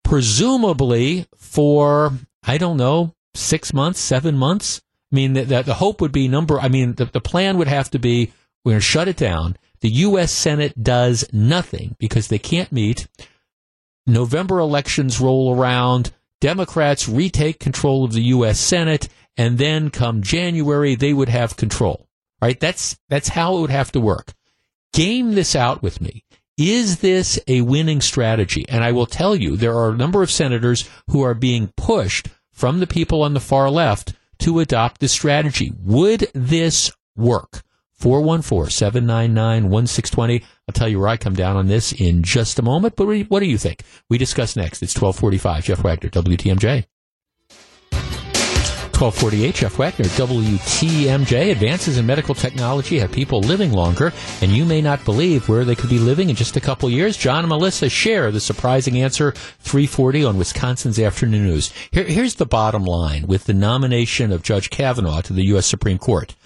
[0.05, 4.83] presumably for, I don't know, six months, seven months.
[5.11, 7.68] I mean, the, the, the hope would be number, I mean, the, the plan would
[7.68, 8.33] have to be
[8.64, 9.57] we're going to shut it down.
[9.81, 10.31] The U.S.
[10.31, 13.09] Senate does nothing because they can't meet.
[14.07, 16.12] November elections roll around.
[16.40, 18.61] Democrats retake control of the U.S.
[18.61, 19.09] Senate.
[19.37, 22.09] And then come January, they would have control
[22.42, 22.59] right?
[22.59, 24.35] That's, that's how it would have to work.
[24.92, 26.25] Game this out with me.
[26.59, 28.66] Is this a winning strategy?
[28.68, 32.29] And I will tell you, there are a number of senators who are being pushed
[32.51, 35.72] from the people on the far left to adopt this strategy.
[35.83, 37.62] Would this work?
[38.03, 40.45] 414-799-1620.
[40.69, 42.97] I'll tell you where I come down on this in just a moment.
[42.97, 43.83] But what do you think?
[44.11, 44.83] We discuss next.
[44.83, 45.65] It's 1245.
[45.65, 46.87] Jeff Wagner, WTMJ.
[48.93, 51.51] 1248, Jeff Wagner, WTMJ.
[51.51, 55.75] Advances in medical technology have people living longer, and you may not believe where they
[55.75, 57.17] could be living in just a couple years.
[57.17, 61.73] John and Melissa share the surprising answer 340 on Wisconsin's Afternoon News.
[61.91, 65.67] Here, here's the bottom line with the nomination of Judge Kavanaugh to the U.S.
[65.67, 66.37] Supreme Court.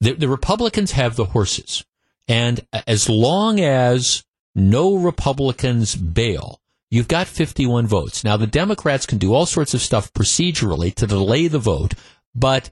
[0.00, 1.84] The, the Republicans have the horses,
[2.26, 6.60] and as long as no Republicans bail,
[6.92, 8.24] You've got 51 votes.
[8.24, 11.94] Now, the Democrats can do all sorts of stuff procedurally to delay the vote,
[12.34, 12.70] but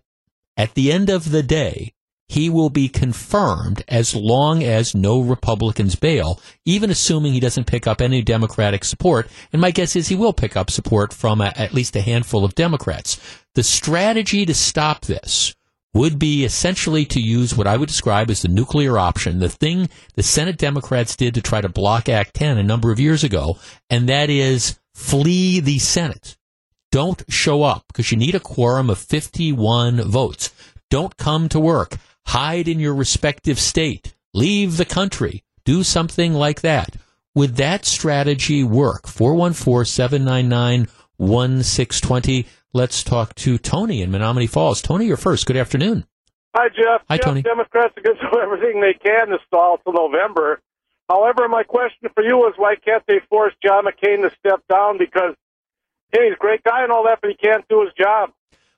[0.57, 1.95] at the end of the day,
[2.29, 7.87] he will be confirmed as long as no Republicans bail, even assuming he doesn't pick
[7.87, 9.29] up any Democratic support.
[9.53, 12.45] And my guess is he will pick up support from a, at least a handful
[12.45, 13.19] of Democrats.
[13.55, 15.55] The strategy to stop this
[15.95, 19.89] would be essentially to use what I would describe as the nuclear option, the thing
[20.15, 23.59] the Senate Democrats did to try to block Act 10 a number of years ago,
[23.89, 26.37] and that is flee the Senate.
[26.91, 30.53] Don't show up because you need a quorum of 51 votes.
[30.91, 31.97] Don't come to work.
[32.27, 34.15] Hide in your respective state.
[34.33, 35.45] Leave the country.
[35.65, 36.97] Do something like that.
[37.35, 39.07] Would that strategy work?
[39.07, 42.47] 414 799 1620.
[42.73, 44.83] Let's talk to Tony in Menomonee Falls.
[44.83, 45.47] Tony, you're first.
[45.47, 46.05] Good afternoon.
[46.55, 47.03] Hi, Jeff.
[47.09, 47.43] Hi, Jeff, Tony.
[47.43, 50.61] Democrats are going to do everything they can to stall till November.
[51.09, 54.99] However, my question for you is why can't they force John McCain to step down?
[54.99, 55.35] Because,
[56.13, 58.31] hey, he's a great guy and all that, but he can't do his job.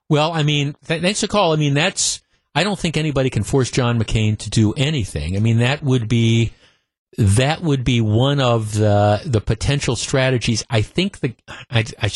[0.08, 1.52] Well, I mean, th- thanks for call.
[1.52, 2.22] I mean, that's,
[2.54, 5.36] I don't think anybody can force John McCain to do anything.
[5.36, 6.52] I mean, that would be,
[7.18, 10.64] that would be one of the, the potential strategies.
[10.70, 11.34] I think the,
[11.68, 12.10] I, I,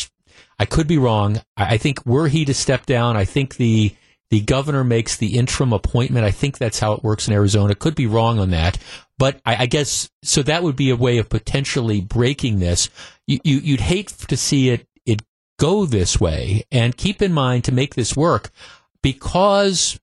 [0.59, 1.41] I could be wrong.
[1.57, 3.95] I, I think were he to step down, I think the
[4.31, 6.25] the governor makes the interim appointment.
[6.25, 7.75] I think that's how it works in Arizona.
[7.75, 8.79] Could be wrong on that,
[9.17, 10.43] But I, I guess so.
[10.43, 12.89] That would be a way of potentially breaking this.
[13.27, 15.21] You, you you'd hate to see it it
[15.57, 16.65] go this way.
[16.71, 18.51] And keep in mind to make this work,
[19.01, 19.99] because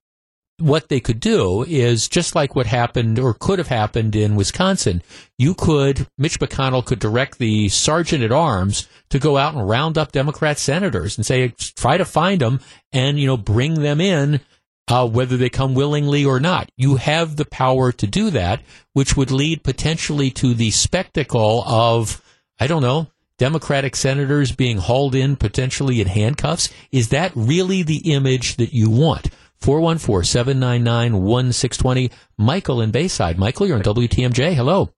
[0.62, 5.03] what they could do is just like what happened or could have happened in Wisconsin.
[5.38, 9.98] You could, Mitch McConnell could direct the sergeant at arms to go out and round
[9.98, 12.61] up Democrat senators and say, try to find them
[12.92, 14.40] and, you know, bring them in,
[14.88, 16.70] uh, whether they come willingly or not.
[16.77, 22.22] You have the power to do that, which would lead potentially to the spectacle of,
[22.61, 26.68] I don't know, Democratic senators being hauled in potentially in handcuffs.
[26.92, 29.31] Is that really the image that you want?
[29.62, 32.11] 414 799 1620.
[32.37, 33.38] Michael in Bayside.
[33.38, 34.55] Michael, you're on WTMJ.
[34.55, 34.92] Hello.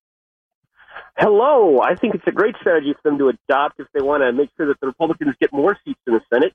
[1.16, 1.80] Hello.
[1.80, 4.50] I think it's a great strategy for them to adopt if they want to make
[4.56, 6.52] sure that the Republicans get more seats in the Senate.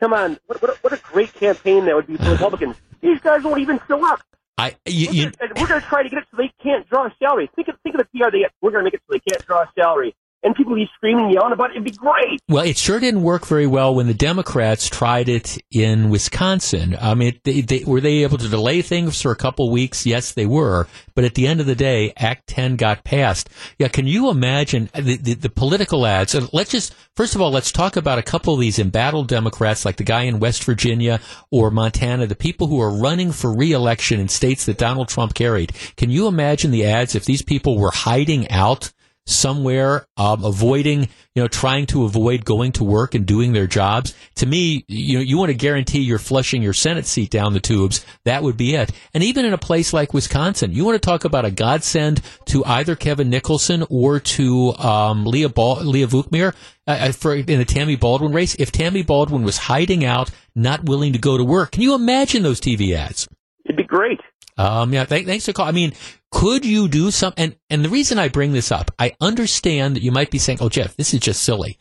[0.00, 0.38] Come on.
[0.46, 2.76] What, what, what a great campaign that would be for Republicans.
[3.00, 4.20] These guys won't even show up.
[4.58, 7.14] I, you, you, we're going to try to get it so they can't draw a
[7.20, 7.48] salary.
[7.54, 8.52] Think of, think of the PR they get.
[8.60, 11.30] We're going to make it so they can't draw a salary and people be screaming,
[11.30, 11.72] yelling about it.
[11.72, 12.40] It'd be great.
[12.48, 16.96] Well, it sure didn't work very well when the Democrats tried it in Wisconsin.
[17.00, 20.06] I mean, they, they, were they able to delay things for a couple weeks?
[20.06, 20.86] Yes, they were.
[21.16, 23.50] But at the end of the day, Act 10 got passed.
[23.78, 26.36] Yeah, can you imagine the, the, the political ads?
[26.36, 29.84] Uh, let's just, first of all, let's talk about a couple of these embattled Democrats,
[29.84, 31.20] like the guy in West Virginia
[31.50, 35.72] or Montana, the people who are running for reelection in states that Donald Trump carried.
[35.96, 38.92] Can you imagine the ads if these people were hiding out?
[39.28, 41.02] Somewhere, um, avoiding,
[41.34, 44.14] you know, trying to avoid going to work and doing their jobs.
[44.36, 47.60] To me, you know, you want to guarantee you're flushing your Senate seat down the
[47.60, 48.04] tubes.
[48.24, 48.90] That would be it.
[49.12, 52.64] And even in a place like Wisconsin, you want to talk about a godsend to
[52.64, 56.54] either Kevin Nicholson or to um, Leah, Bal- Leah Vukmir
[56.86, 58.54] uh, uh, for in the Tammy Baldwin race.
[58.54, 62.42] If Tammy Baldwin was hiding out, not willing to go to work, can you imagine
[62.42, 63.28] those TV ads?
[63.68, 64.20] It'd be great.
[64.56, 65.66] Um, yeah, th- thanks for call.
[65.66, 65.92] I mean,
[66.32, 67.32] could you do some?
[67.36, 70.58] And and the reason I bring this up, I understand that you might be saying,
[70.60, 71.78] "Oh, Jeff, this is just silly,"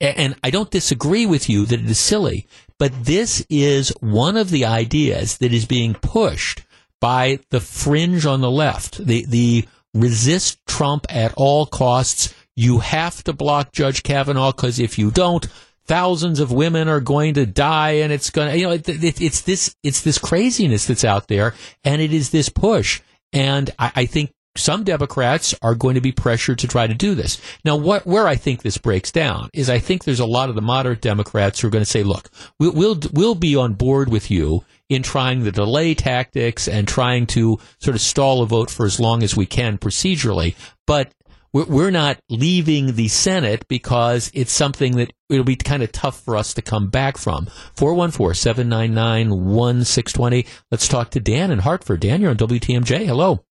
[0.00, 2.46] and I don't disagree with you that it is silly.
[2.78, 6.62] But this is one of the ideas that is being pushed
[7.00, 9.04] by the fringe on the left.
[9.04, 12.34] The the resist Trump at all costs.
[12.56, 15.46] You have to block Judge Kavanaugh because if you don't,
[15.86, 19.20] thousands of women are going to die and it's going to, you know, it, it,
[19.20, 23.00] it's this, it's this craziness that's out there and it is this push.
[23.32, 27.14] And I, I, think some Democrats are going to be pressured to try to do
[27.14, 27.40] this.
[27.64, 30.54] Now, what, where I think this breaks down is I think there's a lot of
[30.54, 34.10] the moderate Democrats who are going to say, look, we'll, we'll, we'll be on board
[34.10, 38.70] with you in trying the delay tactics and trying to sort of stall a vote
[38.70, 40.54] for as long as we can procedurally.
[40.86, 41.12] But
[41.54, 46.36] we're not leaving the Senate because it's something that it'll be kind of tough for
[46.36, 47.46] us to come back from.
[47.76, 50.48] 414-799-1620.
[50.72, 52.00] Let's talk to Dan in Hartford.
[52.00, 53.06] Dan, you're on WTMJ.
[53.06, 53.44] Hello.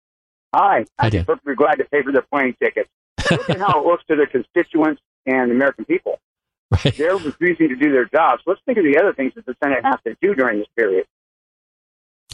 [0.56, 0.86] Hi.
[1.00, 1.20] Hi, Dan.
[1.22, 2.90] I'm perfectly glad to pay for their plane tickets.
[3.30, 6.18] Look at how it looks to their constituents and the American people.
[6.72, 6.96] Right.
[6.96, 8.44] They're refusing to do their jobs.
[8.48, 11.06] Let's think of the other things that the Senate has to do during this period.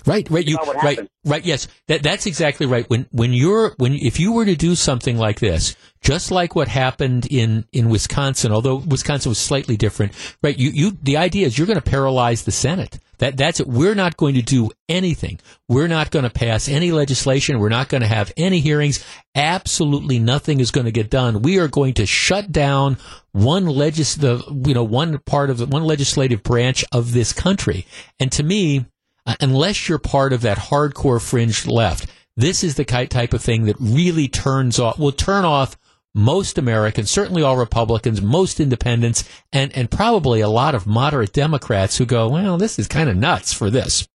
[0.08, 1.46] Right, right, you, right, right.
[1.46, 2.90] Yes, that that's exactly right.
[2.90, 6.70] When when you're when if you were to do something like this, just like what
[6.70, 10.58] happened in in Wisconsin, although Wisconsin was slightly different, right?
[10.58, 13.00] You you the idea is you're going to paralyze the Senate.
[13.18, 13.68] That that's it.
[13.68, 15.40] We're not going to do anything.
[15.68, 17.60] We're not going to pass any legislation.
[17.60, 19.04] We're not going to have any hearings.
[19.36, 21.42] Absolutely nothing is going to get done.
[21.42, 22.98] We are going to shut down
[23.34, 27.86] one legis the you know one part of the one legislative branch of this country.
[28.22, 28.86] And to me
[29.28, 33.66] Uh, unless you're part of that hardcore fringe left, this is the type of thing
[33.66, 35.78] that really turns off, will turn off
[36.16, 41.98] most Americans, certainly all Republicans, most independents, and, and probably a lot of moderate Democrats
[41.98, 44.08] who go, well, this is kind of nuts for this.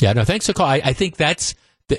[0.00, 0.66] Yeah, no, thanks for call.
[0.66, 1.54] I, I think that's,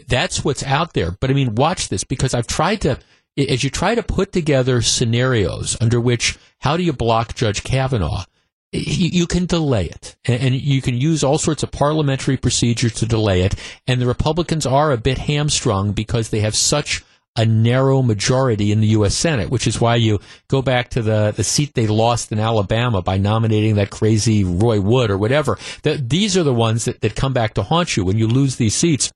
[0.08, 1.12] that's what's out there.
[1.12, 3.00] But I mean, watch this because I've tried to,
[3.38, 8.26] as you try to put together scenarios under which, how do you block Judge Kavanaugh?
[8.74, 13.42] You, can delay it, and, you can use all sorts of parliamentary procedures to delay
[13.42, 13.56] it.
[13.88, 17.04] And the Republicans are a bit hamstrung because they have such
[17.36, 19.16] a narrow majority in the U.S.
[19.16, 23.02] Senate, which is why you go back to the, the seat they lost in Alabama
[23.02, 25.58] by nominating that crazy Roy Wood or whatever.
[25.82, 28.58] The, these are the ones that, that come back to haunt you when you lose
[28.58, 29.12] these seats.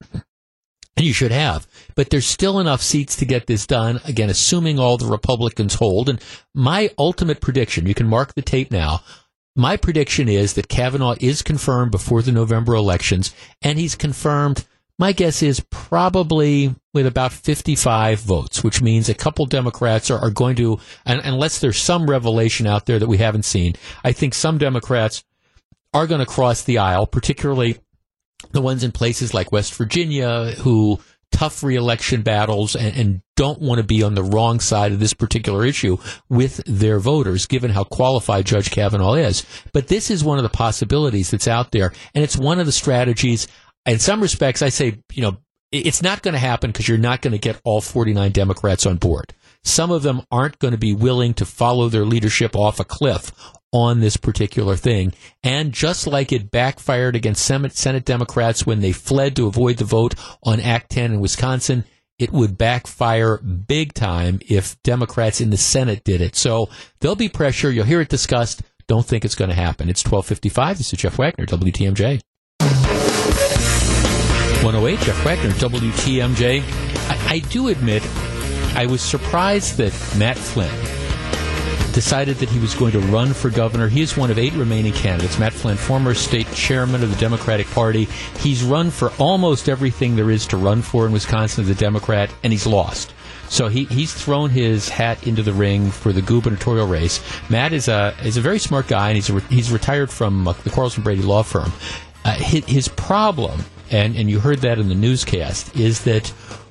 [0.95, 1.67] And you should have.
[1.93, 6.09] But there's still enough seats to get this done, again, assuming all the Republicans hold.
[6.09, 6.19] And
[6.55, 9.03] my ultimate prediction, you can mark the tape now,
[9.57, 14.65] my prediction is that Kavanaugh is confirmed before the November elections, and he's confirmed.
[14.99, 20.29] My guess is probably with about 55 votes, which means a couple Democrats are, are
[20.29, 24.33] going to, and, unless there's some revelation out there that we haven't seen, I think
[24.33, 25.23] some Democrats
[25.93, 27.77] are going to cross the aisle, particularly
[28.51, 30.99] the ones in places like West Virginia who
[31.31, 35.13] tough reelection battles and, and don't want to be on the wrong side of this
[35.13, 35.97] particular issue
[36.29, 39.45] with their voters, given how qualified Judge Kavanaugh is.
[39.73, 42.71] But this is one of the possibilities that's out there, and it's one of the
[42.71, 43.47] strategies.
[43.85, 45.37] In some respects, I say, you know,
[45.71, 48.97] it's not going to happen because you're not going to get all 49 Democrats on
[48.97, 49.33] board.
[49.63, 53.31] Some of them aren't going to be willing to follow their leadership off a cliff
[53.71, 55.13] on this particular thing.
[55.43, 60.15] And just like it backfired against Senate Democrats when they fled to avoid the vote
[60.43, 61.83] on Act 10 in Wisconsin,
[62.19, 66.35] it would backfire big time if Democrats in the Senate did it.
[66.35, 67.71] So there'll be pressure.
[67.71, 68.61] You'll hear it discussed.
[68.87, 69.89] Don't think it's going to happen.
[69.89, 70.77] It's 1255.
[70.77, 72.21] This is Jeff Wagner, WTMJ.
[74.63, 76.63] 108, Jeff Wagner, WTMJ.
[77.09, 78.03] I, I do admit
[78.75, 80.96] I was surprised that Matt Flynn
[81.97, 83.87] decided that he was going to run for governor.
[83.87, 85.39] He is one of eight remaining candidates.
[85.39, 88.07] Matt Flynn, former state chairman of the Democratic Party.
[88.37, 92.31] He's run for almost everything there is to run for in Wisconsin as a Democrat,
[92.43, 93.15] and he's lost.
[93.49, 97.19] So he, he's thrown his hat into the ring for the gubernatorial race.
[97.49, 100.53] Matt is a is a very smart guy, and he's a, he's retired from uh,
[100.63, 101.71] the Quarles & Brady law firm.
[102.23, 106.27] Uh, his, his problem, and and you heard that in the newscast, is that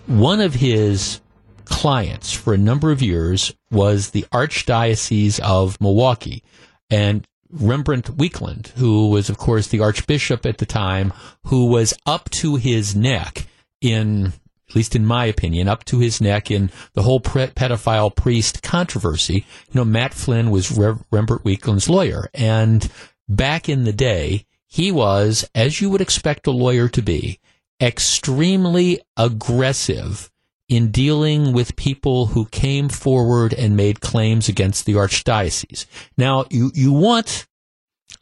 [0.06, 1.20] one of his
[1.66, 6.42] clients for a number of years was the Archdiocese of Milwaukee.
[6.90, 11.12] And Rembert Weakland, who was, of course, the Archbishop at the time,
[11.44, 13.46] who was up to his neck
[13.81, 14.33] in,
[14.68, 19.44] at least in my opinion, up to his neck in the whole pedophile priest controversy.
[19.70, 22.29] You know, Matt Flynn was Re- Rembert Weakland's lawyer.
[22.35, 22.90] And
[23.29, 27.38] back in the day, he was, as you would expect a lawyer to be,
[27.81, 30.31] extremely aggressive
[30.68, 35.87] in dealing with people who came forward and made claims against the archdiocese.
[36.18, 37.46] Now, you, you want,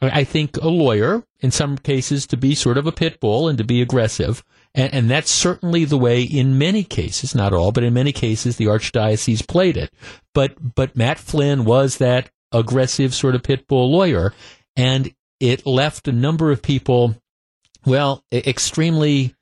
[0.01, 3.57] I think, a lawyer in some cases to be sort of a pit bull and
[3.57, 4.43] to be aggressive.
[4.75, 8.57] And, and that's certainly the way in many cases, not all, but in many cases,
[8.57, 9.91] the archdiocese played it.
[10.33, 14.33] But, but Matt Flynn was that aggressive sort of pit bull lawyer.
[14.75, 17.15] And it left a number of people,
[17.85, 19.33] well, extremely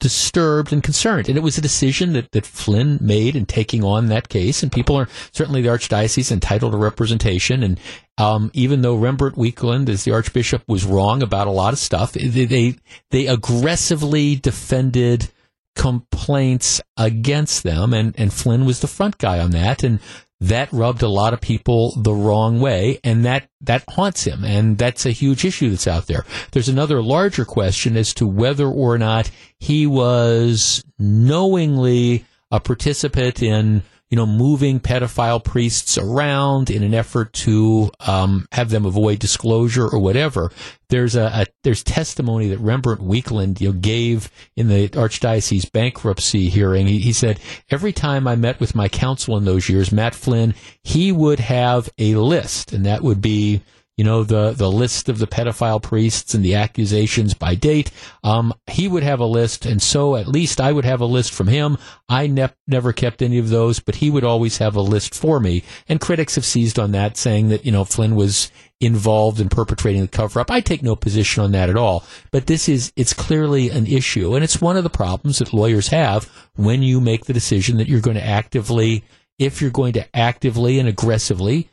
[0.00, 1.28] disturbed and concerned.
[1.28, 4.62] And it was a decision that, that Flynn made in taking on that case.
[4.62, 7.62] And people are certainly the archdiocese entitled to representation.
[7.62, 7.80] And
[8.18, 12.12] um, even though Rembert Weakland, as the archbishop, was wrong about a lot of stuff,
[12.12, 12.76] they they,
[13.10, 15.30] they aggressively defended
[15.74, 17.94] complaints against them.
[17.94, 19.82] And, and Flynn was the front guy on that.
[19.82, 20.00] And
[20.48, 24.76] that rubbed a lot of people the wrong way, and that, that haunts him, and
[24.76, 26.24] that's a huge issue that's out there.
[26.52, 33.82] There's another larger question as to whether or not he was knowingly a participant in
[34.14, 39.88] you know, moving pedophile priests around in an effort to um, have them avoid disclosure
[39.88, 40.52] or whatever.
[40.88, 46.48] There's a, a, there's testimony that Rembert Weakland you know, gave in the archdiocese bankruptcy
[46.48, 46.86] hearing.
[46.86, 50.54] He, he said every time I met with my counsel in those years, Matt Flynn,
[50.84, 53.62] he would have a list, and that would be
[53.96, 57.90] you know, the, the list of the pedophile priests and the accusations by date.
[58.24, 61.32] Um, he would have a list, and so at least I would have a list
[61.32, 61.78] from him.
[62.08, 65.38] I ne- never kept any of those, but he would always have a list for
[65.38, 65.62] me.
[65.88, 70.02] And critics have seized on that, saying that, you know, Flynn was involved in perpetrating
[70.02, 70.50] the cover up.
[70.50, 72.04] I take no position on that at all.
[72.32, 74.34] But this is, it's clearly an issue.
[74.34, 77.88] And it's one of the problems that lawyers have when you make the decision that
[77.88, 79.04] you're going to actively,
[79.38, 81.70] if you're going to actively and aggressively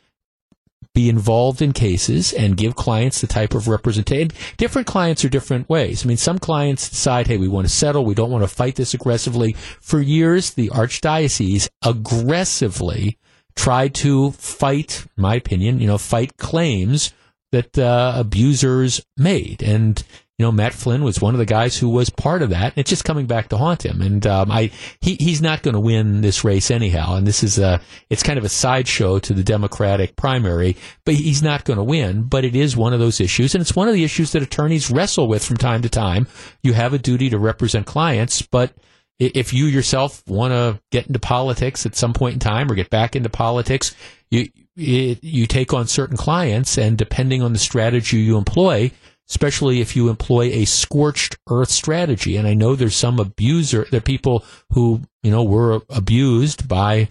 [0.94, 4.30] be involved in cases and give clients the type of representation.
[4.56, 6.04] Different clients are different ways.
[6.04, 8.04] I mean, some clients decide, hey, we want to settle.
[8.04, 9.52] We don't want to fight this aggressively.
[9.80, 13.18] For years, the archdiocese aggressively
[13.56, 17.12] tried to fight, my opinion, you know, fight claims
[17.52, 19.62] that uh, abusers made.
[19.62, 20.02] And
[20.42, 22.72] you know, Matt Flynn was one of the guys who was part of that.
[22.74, 25.80] It's just coming back to haunt him, and um, I he he's not going to
[25.80, 27.14] win this race anyhow.
[27.14, 30.76] And this is a it's kind of a sideshow to the Democratic primary,
[31.06, 32.24] but he's not going to win.
[32.24, 34.90] But it is one of those issues, and it's one of the issues that attorneys
[34.90, 36.26] wrestle with from time to time.
[36.64, 38.72] You have a duty to represent clients, but
[39.20, 42.90] if you yourself want to get into politics at some point in time or get
[42.90, 43.94] back into politics,
[44.28, 48.90] you it, you take on certain clients, and depending on the strategy you employ
[49.32, 52.36] especially if you employ a scorched earth strategy.
[52.36, 57.08] And I know there's some abuser, there are people who, you know, were abused by,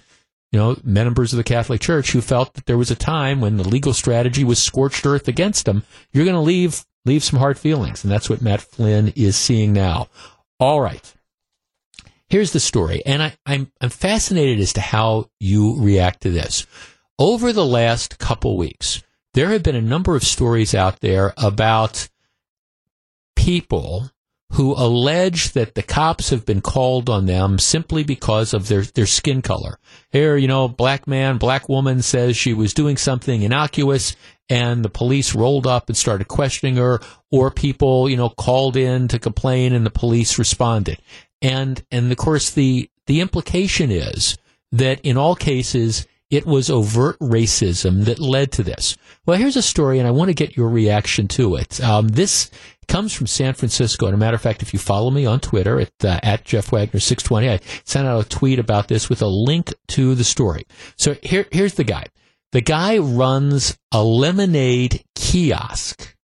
[0.52, 3.58] you know, members of the Catholic Church who felt that there was a time when
[3.58, 5.82] the legal strategy was scorched earth against them.
[6.14, 8.04] You're going to leave, leave some hard feelings.
[8.04, 10.08] And that's what Matt Flynn is seeing now.
[10.60, 11.12] All right.
[12.30, 13.02] Here's the story.
[13.04, 16.68] And I, I'm, I'm fascinated as to how you react to this.
[17.18, 19.02] Over the last couple weeks,
[19.34, 22.10] there have been a number of stories out there about
[23.36, 24.12] people
[24.54, 29.06] who allege that the cops have been called on them simply because of their, their
[29.06, 29.80] skin color.
[30.12, 34.16] Here, you know, black man, black woman says she was doing something innocuous
[34.50, 37.00] and the police rolled up and started questioning her
[37.32, 40.98] or people, you know, called in to complain and the police responded.
[41.42, 44.38] And, and of course the, the implication is
[44.74, 48.98] that in all cases, it was overt racism that led to this.
[49.26, 51.82] Well, here's a story, and I want to get your reaction to it.
[51.82, 52.50] Um, this
[52.92, 54.08] comes from San Francisco.
[54.08, 56.74] And a matter of fact, if you follow me on Twitter at, uh, at Jeff
[56.74, 60.66] Wagner 620, I sent out a tweet about this with a link to the story.
[60.98, 62.08] So here, here's the guy.
[62.52, 66.18] The guy runs a lemonade kiosk,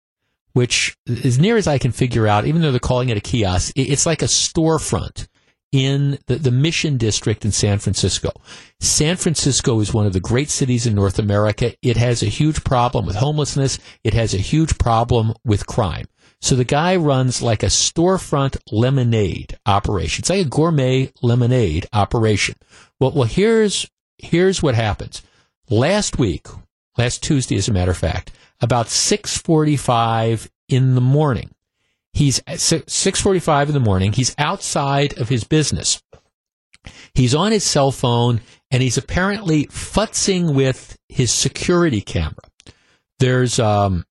[0.54, 3.74] which, as near as I can figure out, even though they're calling it a kiosk,
[3.76, 5.28] it's like a storefront
[5.70, 8.30] in the, the Mission District in San Francisco.
[8.80, 11.74] San Francisco is one of the great cities in North America.
[11.82, 13.78] It has a huge problem with homelessness.
[14.02, 16.06] It has a huge problem with crime.
[16.40, 20.22] So the guy runs like a storefront lemonade operation.
[20.22, 22.56] It's like a gourmet lemonade operation.
[23.00, 25.22] Well, well, here's, here's what happens.
[25.70, 26.46] Last week,
[26.98, 28.30] last Tuesday, as a matter of fact,
[28.60, 31.50] about 645 in the morning,
[32.14, 34.12] He's 6:45 in the morning.
[34.12, 36.00] He's outside of his business.
[37.12, 42.36] He's on his cell phone and he's apparently futzing with his security camera.
[43.18, 44.04] There's um,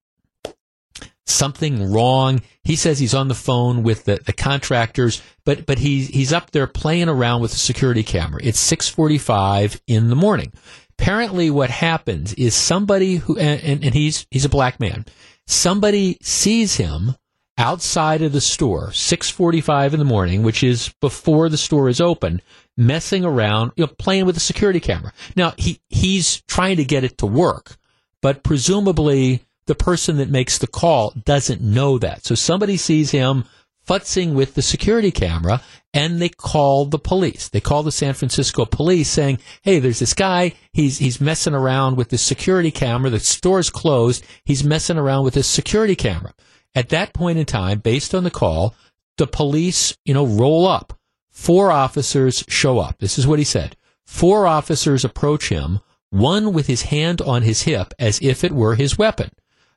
[1.26, 2.42] something wrong.
[2.62, 6.50] He says he's on the phone with the, the contractors, but but he's he's up
[6.50, 8.40] there playing around with the security camera.
[8.42, 10.52] It's 6:45 in the morning.
[10.98, 15.04] Apparently, what happens is somebody who and, and, and he's he's a black man.
[15.46, 17.16] Somebody sees him
[17.56, 22.40] outside of the store, 6:45 in the morning, which is before the store is open,
[22.76, 25.12] messing around, you know, playing with the security camera.
[25.36, 27.76] Now, he he's trying to get it to work,
[28.20, 32.24] but presumably the person that makes the call doesn't know that.
[32.24, 33.44] So somebody sees him
[33.86, 35.62] futzing with the security camera
[35.92, 37.48] and they call the police.
[37.48, 40.54] They call the San Francisco police saying, Hey, there's this guy.
[40.72, 43.10] He's, he's messing around with the security camera.
[43.10, 44.24] The store's closed.
[44.44, 46.34] He's messing around with this security camera.
[46.74, 48.74] At that point in time, based on the call,
[49.16, 50.98] the police, you know, roll up.
[51.30, 52.98] Four officers show up.
[52.98, 53.76] This is what he said.
[54.04, 58.74] Four officers approach him, one with his hand on his hip as if it were
[58.74, 59.30] his weapon.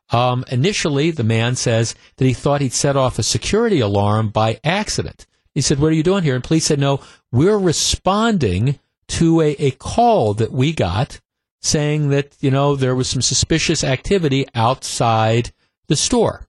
[0.10, 4.60] Um, initially, the man says that he thought he'd set off a security alarm by
[4.64, 5.26] accident.
[5.54, 6.36] He said, What are you doing here?
[6.36, 7.02] And police said, No,
[7.32, 8.80] we're responding
[9.10, 11.20] to a, a call that we got
[11.62, 15.52] saying that, you know, there was some suspicious activity outside
[15.88, 16.48] the store.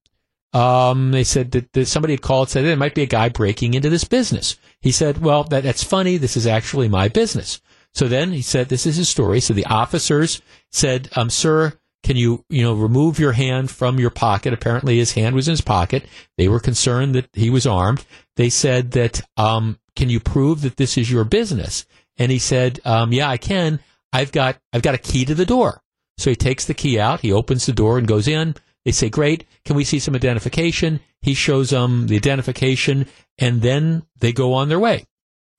[0.53, 3.75] Um, they said that, that, somebody had called said there might be a guy breaking
[3.75, 4.57] into this business.
[4.81, 6.17] He said, "Well, that, that's funny.
[6.17, 7.61] This is actually my business."
[7.93, 10.41] So then he said, "This is his story." So the officers
[10.71, 11.78] said, um, "Sir,
[12.09, 15.53] can you you know remove your hand from your pocket?" Apparently, his hand was in
[15.53, 16.07] his pocket.
[16.39, 18.05] They were concerned that he was armed.
[18.37, 21.85] They said that, um, "Can you prove that this is your business?"
[22.17, 23.81] And he said, um, "Yeah, I can.
[24.13, 25.83] I've got I've got a key to the door."
[26.17, 27.21] So he takes the key out.
[27.21, 28.55] He opens the door and goes in.
[28.85, 31.01] They say, great, can we see some identification?
[31.21, 33.07] He shows them the identification
[33.39, 35.07] and then they go on their way.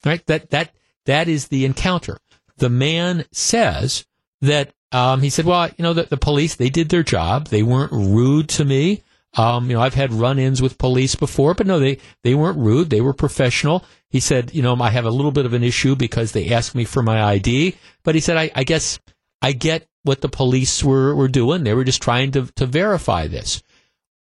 [0.04, 0.26] Right?
[0.26, 0.74] That, that,
[1.06, 2.18] that is the encounter.
[2.58, 4.06] The man says
[4.42, 7.48] that, um, he said, well, you know, the, the police, they did their job.
[7.48, 9.04] They weren't rude to me.
[9.38, 12.90] Um, you know, I've had run-ins with police before, but no, they, they weren't rude.
[12.90, 13.86] They were professional.
[14.10, 16.74] He said, you know, I have a little bit of an issue because they asked
[16.74, 19.00] me for my ID, but he said, I, I guess
[19.42, 21.64] I get what the police were, were doing.
[21.64, 23.62] They were just trying to, to verify this.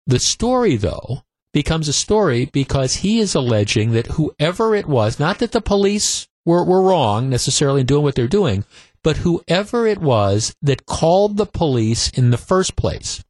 [0.08, 5.40] The story, though, becomes a story because he is alleging that whoever it was, not
[5.40, 8.64] that the police were, were wrong necessarily in doing what they're doing,
[9.04, 13.24] but whoever it was that called the police in the first place,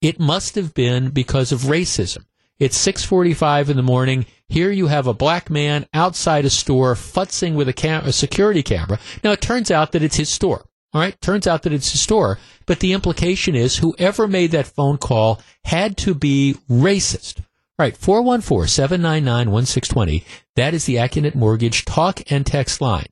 [0.00, 2.24] it must have been because of racism.
[2.58, 4.26] It's 6:45 in the morning.
[4.48, 8.62] Here you have a black man outside a store futzing with a, cam- a security
[8.62, 8.98] camera.
[9.22, 10.66] Now it turns out that it's his store.
[10.94, 11.20] All right.
[11.20, 15.40] Turns out that it's his store, but the implication is whoever made that phone call
[15.64, 17.40] had to be racist.
[17.40, 17.44] All
[17.80, 17.98] right.
[17.98, 20.22] 414-799-1620.
[20.54, 23.06] That is the Accunet Mortgage talk and text line.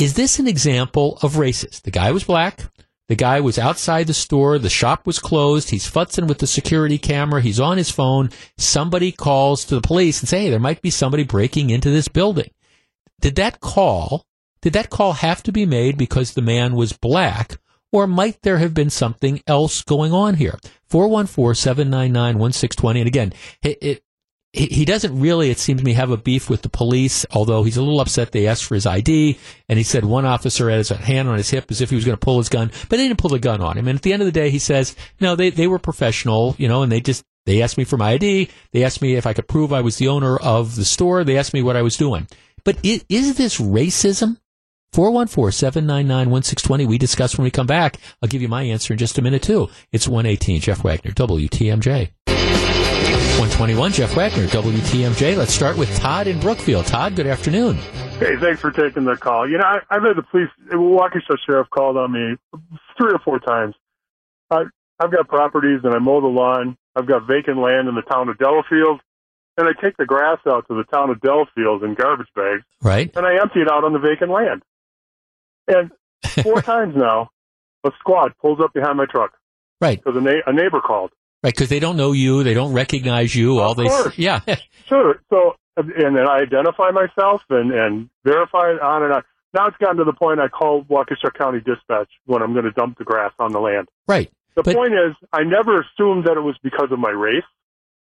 [0.00, 1.82] Is this an example of racist?
[1.82, 2.62] The guy was black.
[3.08, 4.58] The guy was outside the store.
[4.58, 5.68] The shop was closed.
[5.68, 7.42] He's futzing with the security camera.
[7.42, 8.30] He's on his phone.
[8.56, 12.08] Somebody calls to the police and say, hey, there might be somebody breaking into this
[12.08, 12.50] building.
[13.20, 14.24] Did that call
[14.62, 17.56] did that call have to be made because the man was black,
[17.92, 20.58] or might there have been something else going on here?
[20.90, 22.98] 414-799-1620.
[22.98, 23.32] And again,
[23.62, 24.04] it, it
[24.52, 27.76] he doesn't really, it seems to me, have a beef with the police, although he's
[27.76, 29.38] a little upset they asked for his ID.
[29.68, 32.04] And he said one officer had his hand on his hip as if he was
[32.04, 33.86] going to pull his gun, but they didn't pull the gun on him.
[33.86, 36.66] And at the end of the day, he says, no, they, they were professional, you
[36.66, 38.48] know, and they just, They asked me for my ID.
[38.72, 41.24] They asked me if I could prove I was the owner of the store.
[41.24, 42.26] They asked me what I was doing.
[42.64, 44.38] But is, is this racism?
[44.94, 46.86] 414-799-1620.
[46.86, 47.98] We discuss when we come back.
[48.20, 49.68] I'll give you my answer in just a minute, too.
[49.92, 50.60] It's 118.
[50.60, 52.10] Jeff Wagner, WTMJ.
[53.60, 55.36] 121, Jeff Wagner, WTMJ.
[55.36, 56.86] Let's start with Todd in Brookfield.
[56.86, 57.76] Todd, good afternoon.
[58.18, 59.46] Hey, thanks for taking the call.
[59.46, 62.36] You know, I, I've had the police, Waukesha Sheriff called on me
[62.96, 63.74] three or four times.
[64.50, 64.62] I,
[64.98, 66.78] I've got properties and I mow the lawn.
[66.96, 69.02] I've got vacant land in the town of Delafield.
[69.58, 72.64] And I take the grass out to the town of Delafield in garbage bags.
[72.80, 73.14] Right.
[73.14, 74.62] And I empty it out on the vacant land.
[75.68, 75.90] And
[76.42, 77.28] four times now,
[77.84, 79.32] a squad pulls up behind my truck.
[79.82, 80.02] Right.
[80.02, 81.10] Because a, na- a neighbor called.
[81.42, 83.58] Right, because they don't know you, they don't recognize you.
[83.60, 84.18] all Of they, course.
[84.18, 84.40] yeah,
[84.86, 85.20] Sure.
[85.30, 89.22] So, and then I identify myself and, and verify it on and on.
[89.54, 92.70] Now it's gotten to the point I call Waukesha County Dispatch when I'm going to
[92.72, 93.88] dump the grass on the land.
[94.06, 94.30] right.
[94.56, 97.44] The But- point is, I never assumed that it was because of my race.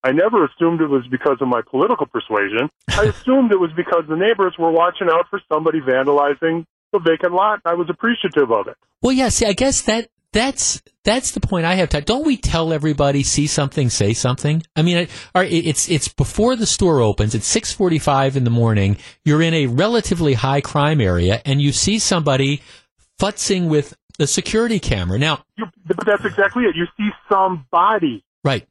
[0.04, 2.70] I never assumed it was because of my political persuasion.
[2.90, 7.34] I assumed it was because the neighbors were watching out for somebody vandalizing the vacant
[7.34, 7.62] lot.
[7.64, 8.76] I was appreciative of it.
[9.04, 9.30] Well, yeah.
[9.30, 11.90] See, I guess that that's that's the point I have.
[11.90, 14.64] To, don't we tell everybody see something, say something?
[14.76, 17.34] I mean, it, right, it's it's before the store opens.
[17.34, 18.98] It's six forty five in the morning.
[19.26, 22.62] You're in a relatively high crime area, and you see somebody
[23.20, 25.18] futzing with the security camera.
[25.18, 26.76] Now, You, but that's exactly it.
[26.76, 28.24] You see somebody.
[28.44, 28.68] right,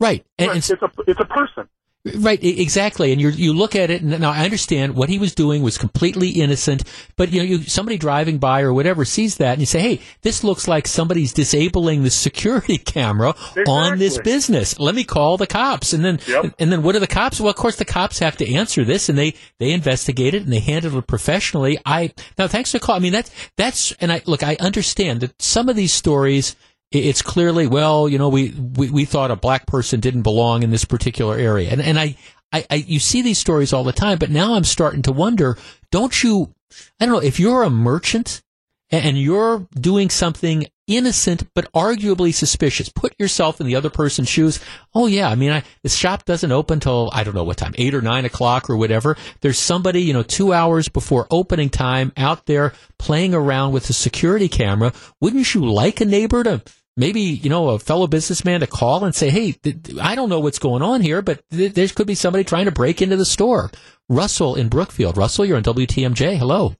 [0.00, 1.68] right, and, and it's a it's a person.
[2.16, 3.12] Right, exactly.
[3.12, 5.76] And you you look at it, and now I understand what he was doing was
[5.76, 6.82] completely innocent.
[7.16, 10.00] But you know, you, somebody driving by or whatever sees that, and you say, "Hey,
[10.22, 13.34] this looks like somebody's disabling the security camera
[13.68, 14.80] on this business.
[14.80, 16.54] Let me call the cops." And then, Yep.
[16.58, 17.38] and then what are the cops?
[17.38, 20.52] Well, of course, the cops have to answer this, and they they investigate it and
[20.52, 21.76] they handle it professionally.
[21.84, 22.96] I now thanks for the call.
[22.96, 26.56] I mean, that's that's and I look, I understand that some of these stories
[26.92, 30.70] it's clearly well you know we, we we thought a black person didn't belong in
[30.70, 31.70] this particular area.
[31.70, 32.16] And and I,
[32.52, 35.56] I I you see these stories all the time but now I'm starting to wonder
[35.90, 36.54] don't you
[37.00, 38.42] I don't know if you're a merchant
[38.92, 44.58] and you're doing something innocent but arguably suspicious put yourself in the other person's shoes.
[44.92, 47.74] Oh yeah i mean I, the shop doesn't open till i don't know what time
[47.78, 49.16] eight or nine o'clock or whatever.
[49.42, 53.92] There's somebody you know two hours before opening time out there playing around with a
[53.92, 54.92] security camera.
[55.20, 56.60] Wouldn't you like a neighbor to
[56.96, 60.40] maybe you know a fellow businessman to call and say hey th- i don't know
[60.40, 63.24] what's going on here but th- there could be somebody trying to break into the
[63.24, 63.70] store
[64.08, 66.74] russell in brookfield russell you're on wtmj hello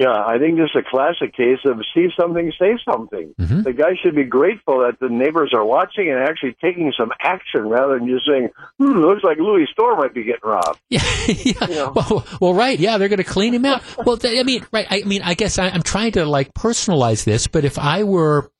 [0.00, 3.34] Yeah, I think this is a classic case of see something, say something.
[3.36, 3.64] Mhm.
[3.64, 7.68] The guy should be grateful that the neighbors are watching and actually taking some action
[7.68, 10.78] rather than just saying, hmm, looks like Louis' store might be getting robbed.
[10.88, 11.02] Yeah,
[11.68, 11.90] yeah.
[11.96, 12.78] Well, well, right.
[12.78, 13.82] Yeah, they're going to clean him out.
[14.06, 14.86] Well, I mean, right.
[14.88, 18.52] I mean, I guess I, I'm trying to like personalize this, but if I were,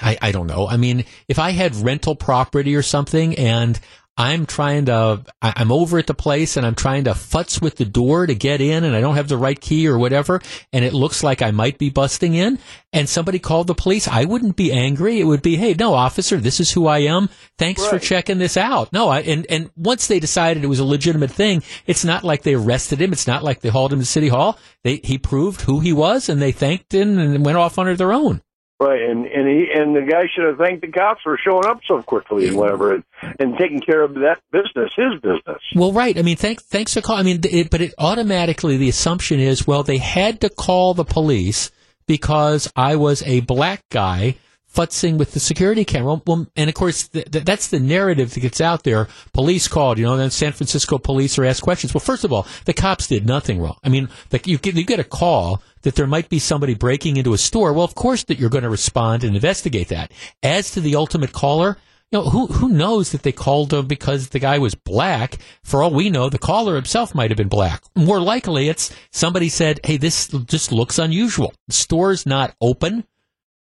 [0.00, 0.68] I, I don't know.
[0.68, 3.80] I mean, if I had rental property or something and
[4.16, 7.76] I'm trying to, I, I'm over at the place and I'm trying to futz with
[7.76, 10.84] the door to get in and I don't have the right key or whatever, and
[10.84, 12.58] it looks like I might be busting in,
[12.92, 15.18] and somebody called the police, I wouldn't be angry.
[15.18, 17.30] It would be, hey, no, officer, this is who I am.
[17.56, 18.92] Thanks for checking this out.
[18.92, 22.42] No, I, and, and once they decided it was a legitimate thing, it's not like
[22.42, 23.12] they arrested him.
[23.12, 24.58] It's not like they hauled him to City Hall.
[24.84, 28.12] They, he proved who he was and they thanked him and went off under their
[28.12, 28.42] own.
[28.82, 31.80] Right, and and he and the guy should have thanked the cops for showing up
[31.86, 33.04] so quickly and whatever, and,
[33.38, 35.62] and taking care of that business, his business.
[35.76, 36.18] Well, right.
[36.18, 37.20] I mean, thanks, thanks for calling.
[37.20, 41.04] I mean, it, but it automatically, the assumption is, well, they had to call the
[41.04, 41.70] police
[42.06, 44.34] because I was a black guy
[44.74, 46.20] futzing with the security camera.
[46.26, 49.06] Well, and of course, th- th- that's the narrative that gets out there.
[49.32, 51.94] Police called, you know, then San Francisco police are asked questions.
[51.94, 53.76] Well, first of all, the cops did nothing wrong.
[53.84, 54.08] I mean,
[54.44, 57.72] you, get, you get a call that there might be somebody breaking into a store.
[57.72, 60.12] Well, of course that you're going to respond and investigate that.
[60.42, 61.76] As to the ultimate caller,
[62.10, 65.38] you know, who who knows that they called him because the guy was black?
[65.64, 67.82] For all we know, the caller himself might have been black.
[67.96, 71.54] More likely, it's somebody said, "Hey, this just looks unusual.
[71.68, 73.04] The store's not open.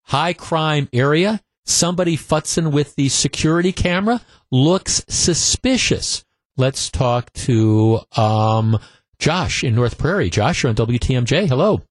[0.06, 1.42] High crime area.
[1.66, 6.26] Somebody futzing with the security camera looks suspicious."
[6.58, 8.80] Let's talk to um,
[9.20, 10.30] Josh in North Prairie.
[10.30, 11.48] Josh, you're on WTMJ.
[11.48, 11.84] Hello.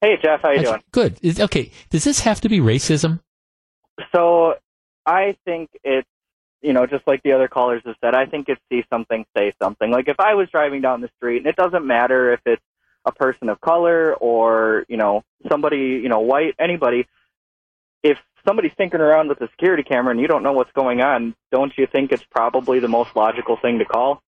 [0.00, 0.82] Hey Jeff, how you doing?
[0.92, 1.18] Good.
[1.22, 1.70] Is- Okay.
[1.90, 3.20] Does this have to be racism?
[4.14, 4.54] So
[5.04, 6.08] I think it's
[6.62, 9.52] you know, just like the other callers have said, I think it's see something, say
[9.62, 9.90] something.
[9.90, 12.62] Like if I was driving down the street and it doesn't matter if it's
[13.06, 17.06] a person of color or, you know, somebody, you know, white, anybody,
[18.02, 21.34] if somebody's tinkering around with a security camera and you don't know what's going on,
[21.50, 24.22] don't you think it's probably the most logical thing to call?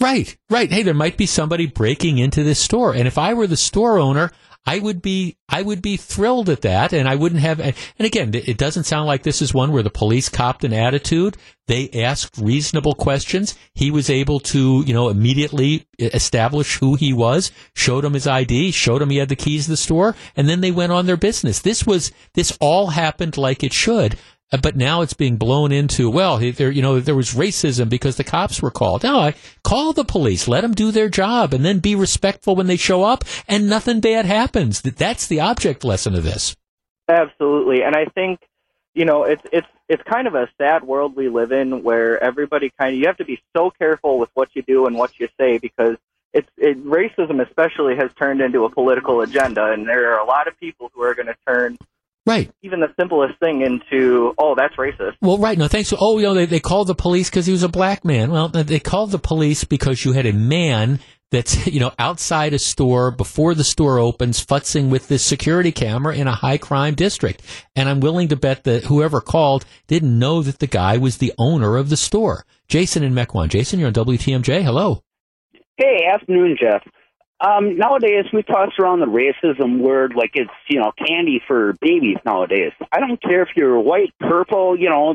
[0.00, 0.70] Right, right.
[0.70, 2.94] Hey, there might be somebody breaking into this store.
[2.94, 4.32] And if I were the store owner,
[4.68, 7.58] I would be I would be thrilled at that, and I wouldn't have.
[7.58, 11.38] And again, it doesn't sound like this is one where the police copped an attitude.
[11.68, 13.56] They asked reasonable questions.
[13.74, 18.72] He was able to, you know, immediately establish who he was, showed him his ID,
[18.72, 21.16] showed him he had the keys to the store, and then they went on their
[21.16, 21.60] business.
[21.60, 24.18] This was this all happened like it should.
[24.50, 28.16] Uh, but now it's being blown into well there you know there was racism because
[28.16, 29.02] the cops were called.
[29.02, 30.48] No I call the police.
[30.48, 34.00] Let them do their job and then be respectful when they show up and nothing
[34.00, 34.80] bad happens.
[34.80, 36.56] That's the object lesson of this.
[37.08, 37.82] Absolutely.
[37.82, 38.40] And i think
[38.94, 42.70] you know it's it's it's kind of a sad world we live in where everybody
[42.78, 45.28] kind of you have to be so careful with what you do and what you
[45.40, 45.96] say because
[46.32, 50.48] it's it, racism especially has turned into a political agenda and there are a lot
[50.48, 51.76] of people who are going to turn
[52.28, 52.50] Right.
[52.62, 55.14] Even the simplest thing into, oh, that's racist.
[55.22, 55.56] Well, right.
[55.56, 55.94] No, thanks.
[55.98, 58.30] Oh, you know, they, they called the police because he was a black man.
[58.30, 61.00] Well, they called the police because you had a man
[61.30, 66.14] that's, you know, outside a store before the store opens, futzing with this security camera
[66.14, 67.42] in a high crime district.
[67.74, 71.32] And I'm willing to bet that whoever called didn't know that the guy was the
[71.38, 72.44] owner of the store.
[72.68, 73.48] Jason in Mequon.
[73.48, 74.62] Jason, you're on WTMJ.
[74.62, 75.02] Hello.
[75.78, 76.82] Hey, afternoon, Jeff.
[77.40, 82.16] Um, nowadays, we toss around the racism word like it's, you know, candy for babies
[82.24, 82.72] nowadays.
[82.90, 85.14] I don't care if you're white, purple, you know,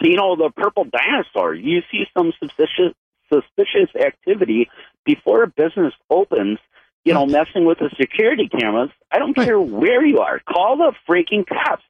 [0.00, 1.54] you know, the purple dinosaur.
[1.54, 2.94] You see some suspicious,
[3.32, 4.70] suspicious activity
[5.04, 6.58] before a business opens,
[7.04, 8.90] you know, messing with the security cameras.
[9.10, 10.40] I don't care where you are.
[10.40, 11.82] Call the freaking cops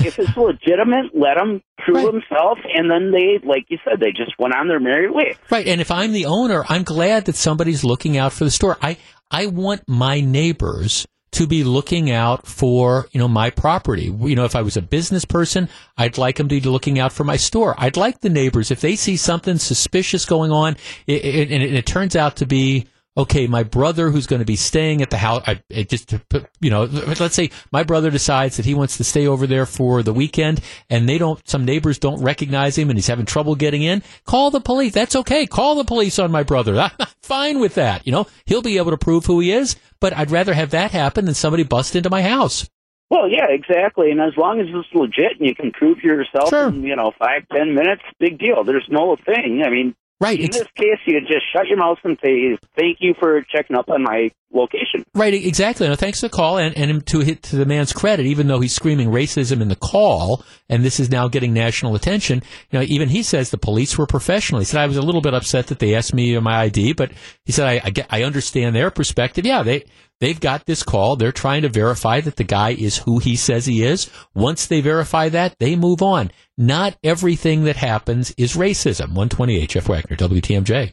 [0.00, 2.14] if it's legitimate, let him prove right.
[2.14, 5.36] himself, and then they, like you said, they just went on their merry way.
[5.50, 5.66] Right.
[5.66, 8.78] And if I'm the owner, I'm glad that somebody's looking out for the store.
[8.80, 8.96] I
[9.30, 14.04] I want my neighbors to be looking out for you know my property.
[14.04, 17.12] You know, if I was a business person, I'd like them to be looking out
[17.12, 17.74] for my store.
[17.78, 20.76] I'd like the neighbors if they see something suspicious going on,
[21.06, 24.56] it, it, and it turns out to be okay, my brother who's going to be
[24.56, 26.14] staying at the house, I, I just,
[26.60, 30.02] you know, let's say my brother decides that he wants to stay over there for
[30.02, 33.82] the weekend and they don't, some neighbors don't recognize him and he's having trouble getting
[33.82, 34.02] in.
[34.24, 34.92] Call the police.
[34.92, 35.46] That's okay.
[35.46, 36.78] Call the police on my brother.
[36.98, 38.06] I'm fine with that.
[38.06, 40.90] You know, he'll be able to prove who he is, but I'd rather have that
[40.90, 42.68] happen than somebody bust into my house.
[43.10, 44.10] Well, yeah, exactly.
[44.10, 46.68] And as long as it's legit and you can prove yourself sure.
[46.68, 48.64] in, you know, five, ten minutes, big deal.
[48.64, 49.62] There's no thing.
[49.66, 50.38] I mean, Right.
[50.38, 53.88] In this case, you just shut your mouth and say, "Thank you for checking up
[53.88, 55.34] on my location." Right.
[55.34, 55.88] Exactly.
[55.88, 58.60] No, thanks for the call, and and to hit to the man's credit, even though
[58.60, 62.40] he's screaming racism in the call, and this is now getting national attention.
[62.70, 64.60] You know, even he says the police were professional.
[64.60, 67.10] He said I was a little bit upset that they asked me my ID, but
[67.44, 69.44] he said I I, get, I understand their perspective.
[69.44, 69.86] Yeah, they
[70.22, 71.16] They've got this call.
[71.16, 74.08] They're trying to verify that the guy is who he says he is.
[74.34, 76.30] Once they verify that, they move on.
[76.56, 79.08] Not everything that happens is racism.
[79.08, 80.92] 128, Jeff Wagner, WTMJ.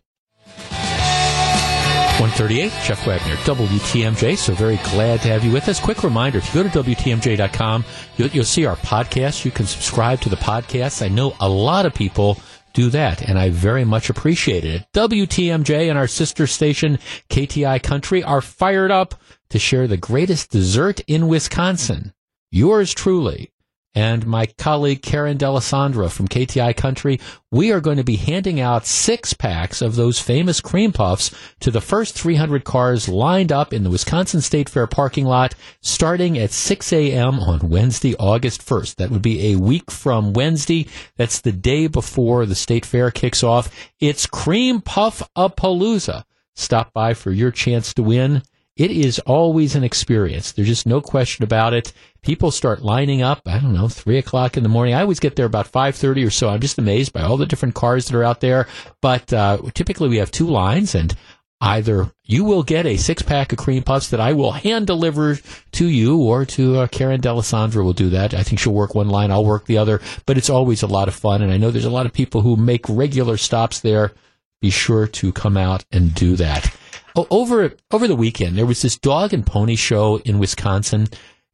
[2.19, 4.36] 138, Jeff Wagner, WTMJ.
[4.36, 5.80] So very glad to have you with us.
[5.80, 7.86] Quick reminder, if you go to WTMJ.com,
[8.17, 9.45] you'll, you'll see our podcast.
[9.45, 11.05] You can subscribe to the podcast.
[11.05, 12.39] I know a lot of people
[12.74, 14.86] do that, and I very much appreciate it.
[14.93, 16.99] WTMJ and our sister station,
[17.30, 19.15] KTI Country, are fired up
[19.49, 22.13] to share the greatest dessert in Wisconsin.
[22.51, 23.51] Yours truly,
[23.96, 27.20] and my colleague Karen Delisandro from KTI Country,
[27.52, 31.72] we are going to be handing out six packs of those famous cream puffs to
[31.72, 36.52] the first 300 cars lined up in the Wisconsin State Fair parking lot starting at
[36.52, 37.40] 6 a.m.
[37.40, 38.96] on Wednesday, August 1st.
[38.96, 40.88] That would be a week from Wednesday.
[41.18, 43.74] That's the day before the State Fair kicks off.
[44.00, 46.24] It's Cream Puff a Palooza.
[46.56, 48.44] Stop by for your chance to win.
[48.80, 50.53] It is always an experience.
[50.53, 51.91] There's just no question about it.
[52.21, 53.41] People start lining up.
[53.45, 54.93] I don't know, three o'clock in the morning.
[54.93, 56.47] I always get there about five thirty or so.
[56.47, 58.69] I'm just amazed by all the different cars that are out there.
[59.01, 61.13] But uh, typically, we have two lines, and
[61.59, 65.36] either you will get a six pack of cream puffs that I will hand deliver
[65.73, 68.34] to you, or to uh, Karen Delisandro will do that.
[68.34, 69.99] I think she'll work one line, I'll work the other.
[70.25, 72.43] But it's always a lot of fun, and I know there's a lot of people
[72.43, 74.13] who make regular stops there.
[74.61, 76.73] Be sure to come out and do that
[77.30, 81.07] over over the weekend there was this dog and pony show in Wisconsin,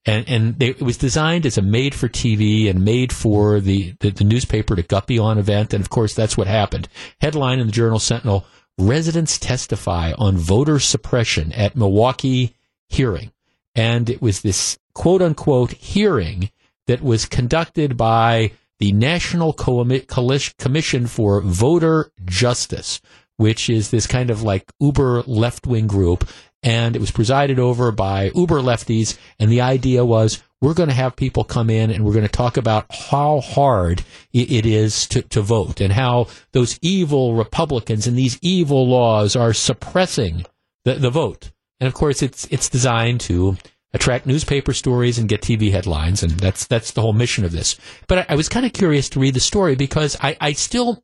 [0.05, 3.95] and and they, it was designed as a made for TV and made for the,
[3.99, 6.87] the the newspaper to guppy on event, and of course that's what happened.
[7.21, 8.45] Headline in the Journal Sentinel:
[8.77, 12.55] Residents testify on voter suppression at Milwaukee
[12.87, 13.31] hearing,
[13.73, 16.51] and it was this quote unquote hearing
[16.87, 23.01] that was conducted by the National Commission for Voter Justice
[23.37, 26.27] which is this kind of like uber left wing group.
[26.63, 29.17] And it was presided over by uber lefties.
[29.39, 32.29] And the idea was we're going to have people come in and we're going to
[32.29, 38.17] talk about how hard it is to, to vote and how those evil Republicans and
[38.17, 40.45] these evil laws are suppressing
[40.83, 41.51] the, the vote.
[41.79, 43.57] And of course, it's, it's designed to
[43.95, 47.79] attract newspaper stories and get TV headlines, and that's that's the whole mission of this.
[48.07, 51.01] But I, I was kind of curious to read the story because I, I still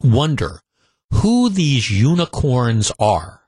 [0.00, 0.60] wonder
[1.12, 3.42] who these unicorns are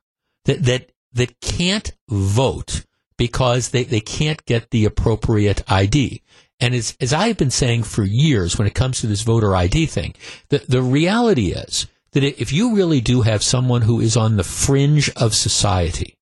[0.45, 2.85] that that that can't vote
[3.17, 6.23] because they, they can't get the appropriate ID.
[6.59, 9.87] And as, as I've been saying for years when it comes to this voter ID
[9.87, 10.15] thing,
[10.49, 14.45] the, the reality is that if you really do have someone who is on the
[14.45, 16.17] fringe of society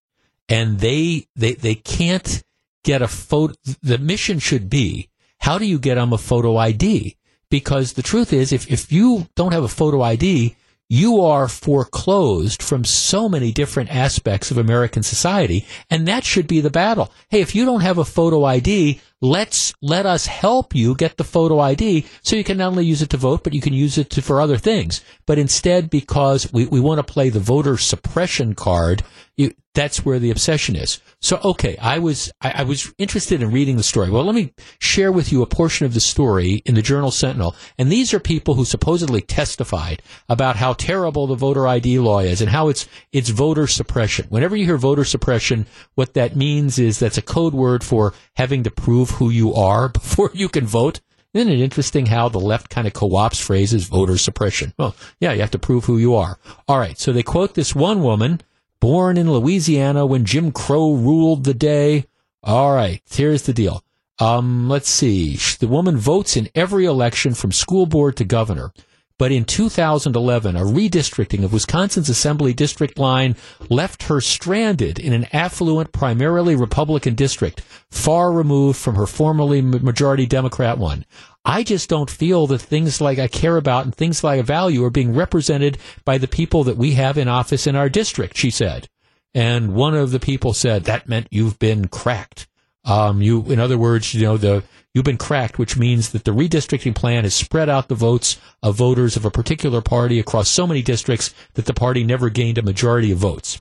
[0.49, 2.43] and they, they, they can't
[2.83, 5.09] get a photo, the mission should be,
[5.39, 7.17] how do you get them a photo ID?
[7.51, 10.57] Because the truth is, if, if you don't have a photo ID,
[10.89, 16.61] you are foreclosed from so many different aspects of American society, and that should be
[16.61, 17.13] the battle.
[17.29, 21.25] Hey, if you don't have a photo ID, let's let us help you get the
[21.25, 23.99] photo ID so you can not only use it to vote, but you can use
[23.99, 25.05] it to, for other things.
[25.27, 29.03] But instead, because we, we want to play the voter suppression card,
[29.39, 31.01] you, that's where the obsession is.
[31.21, 34.11] So, okay, I was I, I, was interested in reading the story.
[34.11, 37.55] Well, let me share with you a portion of the story in the Journal Sentinel.
[37.79, 42.41] And these are people who supposedly testified about how terrible the voter ID law is
[42.41, 44.27] and how it's it's voter suppression.
[44.29, 48.65] Whenever you hear voter suppression, what that means is that's a code word for having
[48.65, 51.01] to prove who you are before you can vote.
[51.33, 54.75] Isn't it interesting how the left kind of co-ops phrases voter suppression?
[54.77, 56.39] Well, yeah, you have to prove who you are.
[56.67, 58.41] All right, so they quote this one woman
[58.81, 62.07] born in Louisiana when Jim Crow ruled the day.
[62.43, 63.83] All right, here's the deal.
[64.19, 65.37] Um, let's see.
[65.37, 68.73] The woman votes in every election from school board to governor.
[69.19, 73.35] But in 2011, a redistricting of Wisconsin's assembly district line
[73.69, 80.25] left her stranded in an affluent, primarily Republican district, far removed from her formerly majority
[80.25, 81.05] Democrat one.
[81.49, 84.85] I just don't feel that things like I care about and things like I value
[84.85, 88.51] are being represented by the people that we have in office in our district, she
[88.51, 88.87] said.
[89.33, 92.49] And one of the people said, that meant you've been cracked.
[92.85, 96.33] Um, you, in other words, you know, the, you've been cracked, which means that the
[96.33, 100.67] redistricting plan has spread out the votes of voters of a particular party across so
[100.67, 103.59] many districts that the party never gained a majority of votes.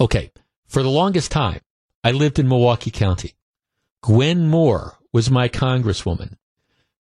[0.00, 0.32] Okay.
[0.68, 1.60] For the longest time,
[2.02, 3.34] I lived in Milwaukee County.
[4.00, 6.36] Gwen Moore was my congresswoman.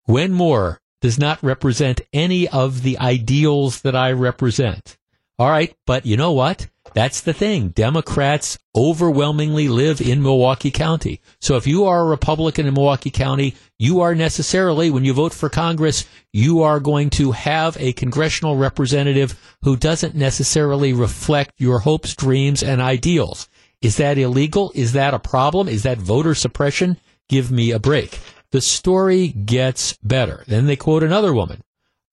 [0.05, 4.97] Gwen Moore does not represent any of the ideals that I represent.
[5.39, 6.68] All right, but you know what?
[6.93, 7.70] That's the thing.
[7.70, 11.22] Democrats overwhelmingly live in Milwaukee County.
[11.39, 15.34] So if you are a Republican in Milwaukee County, you are necessarily, when you vote
[15.34, 21.80] for Congress, you are going to have a congressional representative who doesn't necessarily reflect your
[21.80, 23.47] hopes, dreams, and ideals.
[23.82, 24.72] Is that illegal?
[24.76, 25.70] Is that a problem?
[25.70, 26.97] Is that voter suppression?
[27.32, 28.19] Give me a break.
[28.51, 30.43] The story gets better.
[30.47, 31.61] Then they quote another woman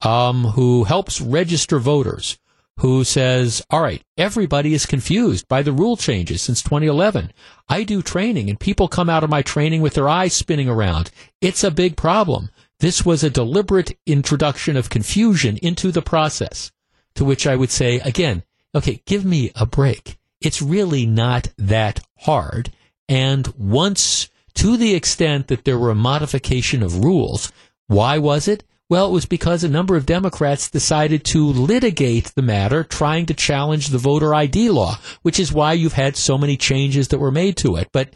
[0.01, 2.39] um, who helps register voters
[2.79, 7.33] who says, all right, everybody is confused by the rule changes since 2011.
[7.69, 11.11] I do training and people come out of my training with their eyes spinning around.
[11.41, 12.51] It's a big problem.
[12.79, 16.71] This was a deliberate introduction of confusion into the process.
[17.17, 20.17] To which I would say, again, okay, give me a break.
[20.41, 22.71] It's really not that hard.
[23.09, 24.29] And once
[24.59, 27.53] to the extent that there were a modification of rules.
[27.87, 28.65] Why was it?
[28.91, 33.35] Well, it was because a number of Democrats decided to litigate the matter, trying to
[33.35, 37.31] challenge the voter ID law, which is why you've had so many changes that were
[37.31, 37.89] made to it.
[37.93, 38.15] But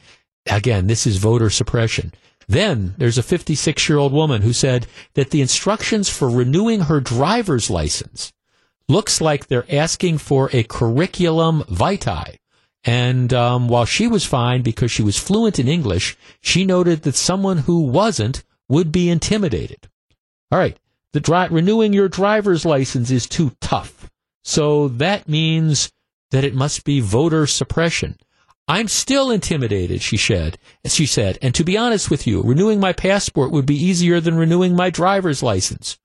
[0.51, 2.12] again, this is voter suppression.
[2.49, 6.99] Then there's a 56 year old woman who said that the instructions for renewing her
[6.99, 8.32] driver's license
[8.88, 12.38] looks like they're asking for a curriculum vitae
[12.85, 17.14] and um, while she was fine because she was fluent in English, she noted that
[17.14, 19.89] someone who wasn't would be intimidated.
[20.51, 20.76] All right,
[21.12, 24.11] the dri- renewing your driver's license is too tough.
[24.43, 25.93] So that means
[26.30, 28.16] that it must be voter suppression.
[28.66, 30.59] I'm still intimidated, she said.
[30.87, 34.37] She said, and to be honest with you, renewing my passport would be easier than
[34.37, 35.99] renewing my driver's license.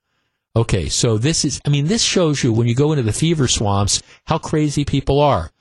[0.55, 3.47] Okay, so this is, I mean, this shows you when you go into the fever
[3.47, 5.51] swamps how crazy people are.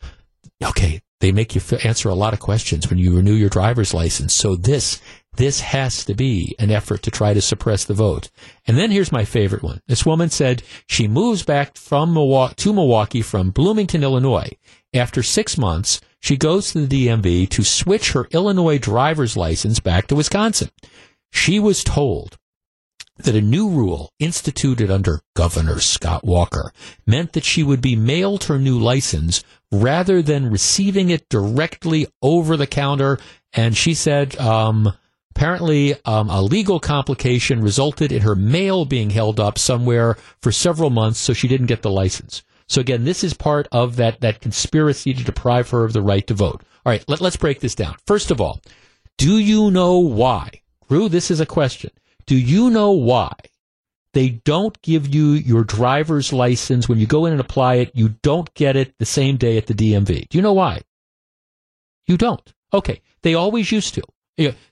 [0.64, 4.34] Okay, they make you answer a lot of questions when you renew your driver's license.
[4.34, 5.00] So this,
[5.36, 8.30] this has to be an effort to try to suppress the vote.
[8.66, 9.80] And then here's my favorite one.
[9.86, 14.50] This woman said she moves back from Milwaukee to Milwaukee from Bloomington, Illinois.
[14.92, 20.06] After six months, she goes to the DMV to switch her Illinois driver's license back
[20.08, 20.70] to Wisconsin.
[21.32, 22.38] She was told
[23.18, 26.72] that a new rule instituted under Governor Scott Walker
[27.06, 29.42] meant that she would be mailed her new license
[29.72, 33.18] rather than receiving it directly over the counter.
[33.52, 34.92] And she said, um,
[35.34, 40.90] apparently, um, a legal complication resulted in her mail being held up somewhere for several
[40.90, 42.42] months, so she didn't get the license.
[42.68, 46.26] So again, this is part of that, that conspiracy to deprive her of the right
[46.26, 46.62] to vote.
[46.84, 47.96] All right, let, let's break this down.
[48.06, 48.60] First of all,
[49.18, 50.50] do you know why?
[50.88, 51.90] Rue, this is a question.
[52.26, 53.32] Do you know why
[54.12, 57.92] they don't give you your driver's license when you go in and apply it?
[57.94, 60.28] You don't get it the same day at the DMV.
[60.28, 60.82] Do you know why?
[62.06, 62.52] You don't.
[62.72, 63.00] Okay.
[63.22, 64.02] They always used to.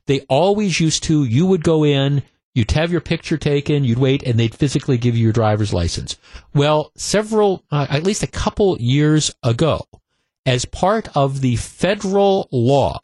[0.06, 1.24] They always used to.
[1.24, 2.22] You would go in,
[2.54, 6.16] you'd have your picture taken, you'd wait, and they'd physically give you your driver's license.
[6.54, 9.86] Well, several, uh, at least a couple years ago,
[10.46, 13.00] as part of the federal law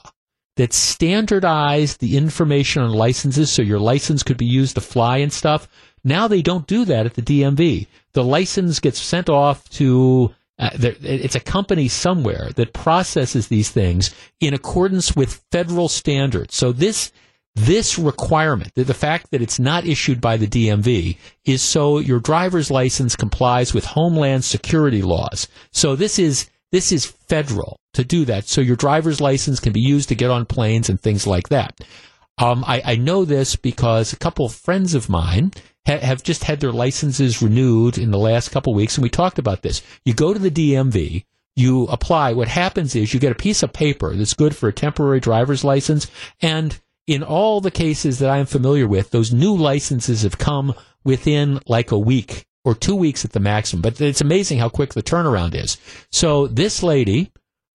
[0.61, 5.33] that standardized the information on licenses so your license could be used to fly and
[5.33, 5.67] stuff.
[6.05, 7.87] Now they don't do that at the DMV.
[8.13, 14.15] The license gets sent off to uh, it's a company somewhere that processes these things
[14.39, 16.55] in accordance with federal standards.
[16.57, 17.11] So this
[17.55, 22.21] this requirement, the, the fact that it's not issued by the DMV, is so your
[22.21, 25.49] driver's license complies with Homeland Security laws.
[25.73, 28.47] So this is this is federal to do that.
[28.47, 31.81] So your driver's license can be used to get on planes and things like that.
[32.39, 35.53] Um, I, I, know this because a couple of friends of mine
[35.87, 39.11] ha- have just had their licenses renewed in the last couple of weeks, and we
[39.11, 39.83] talked about this.
[40.07, 42.33] You go to the DMV, you apply.
[42.33, 45.65] What happens is you get a piece of paper that's good for a temporary driver's
[45.65, 46.07] license,
[46.41, 50.75] and in all the cases that I am familiar with, those new licenses have come
[51.05, 53.83] within like a week or two weeks at the maximum.
[53.83, 55.79] But it's amazing how quick the turnaround is.
[56.11, 57.33] So this lady,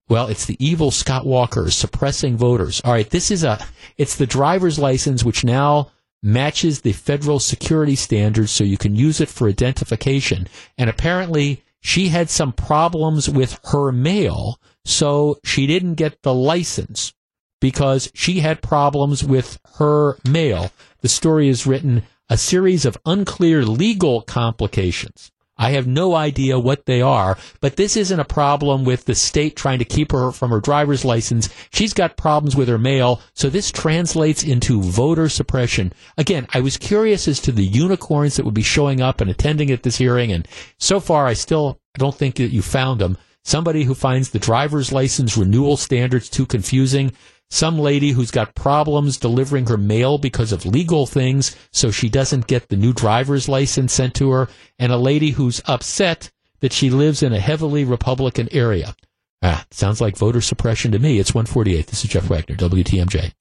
[0.09, 2.81] well, it's the evil Scott Walker suppressing voters.
[2.83, 3.65] All right, this is a,
[3.97, 9.21] it's the driver's license which now matches the federal security standards so you can use
[9.21, 10.47] it for identification.
[10.77, 17.13] And apparently she had some problems with her mail, so she didn't get the license
[17.61, 20.71] because she had problems with her mail.
[21.01, 25.32] The story is written a series of unclear legal complications.
[25.57, 29.55] I have no idea what they are, but this isn't a problem with the state
[29.55, 31.47] trying to keep her from her driver's license.
[31.71, 35.93] She's got problems with her mail, so this translates into voter suppression.
[36.17, 39.71] Again, I was curious as to the unicorns that would be showing up and attending
[39.71, 40.45] at this hearing, and
[40.78, 43.17] so far I still don't think that you found them.
[43.45, 47.13] Somebody who finds the driver's license renewal standards too confusing
[47.49, 52.47] some lady who's got problems delivering her mail because of legal things, so she doesn't
[52.47, 56.89] get the new driver's license sent to her, and a lady who's upset that she
[56.89, 58.95] lives in a heavily Republican area.
[59.41, 61.19] Ah, sounds like voter suppression to me.
[61.19, 61.87] It's 148.
[61.87, 63.33] This is Jeff Wagner, WTMJ.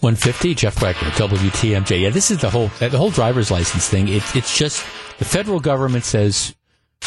[0.00, 2.02] 150, Jeff Wagner, WTMJ.
[2.02, 4.06] Yeah, this is the whole the whole driver's license thing.
[4.06, 4.86] It, it's just
[5.18, 6.54] the federal government says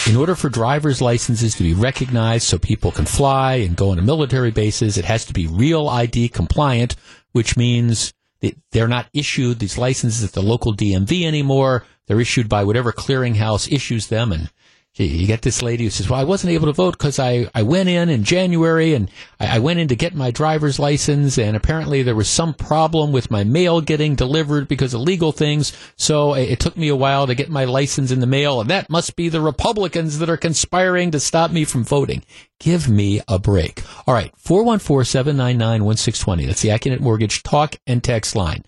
[0.08, 4.02] in order for driver's licenses to be recognized so people can fly and go a
[4.02, 6.96] military bases, it has to be real ID compliant,
[7.34, 8.14] which means
[8.72, 11.86] they're not issued these licenses at the local DMV anymore.
[12.08, 14.32] They're issued by whatever clearinghouse issues them.
[14.32, 14.50] And
[14.96, 17.64] you get this lady who says, well, I wasn't able to vote because I, I
[17.64, 21.56] went in in January and I, I, went in to get my driver's license and
[21.56, 25.72] apparently there was some problem with my mail getting delivered because of legal things.
[25.96, 28.70] So it, it took me a while to get my license in the mail and
[28.70, 32.24] that must be the Republicans that are conspiring to stop me from voting.
[32.60, 33.84] Give me a break.
[34.06, 34.34] All right.
[34.44, 36.48] 414-799-1620.
[36.48, 38.66] That's the Accunet Mortgage talk and text line.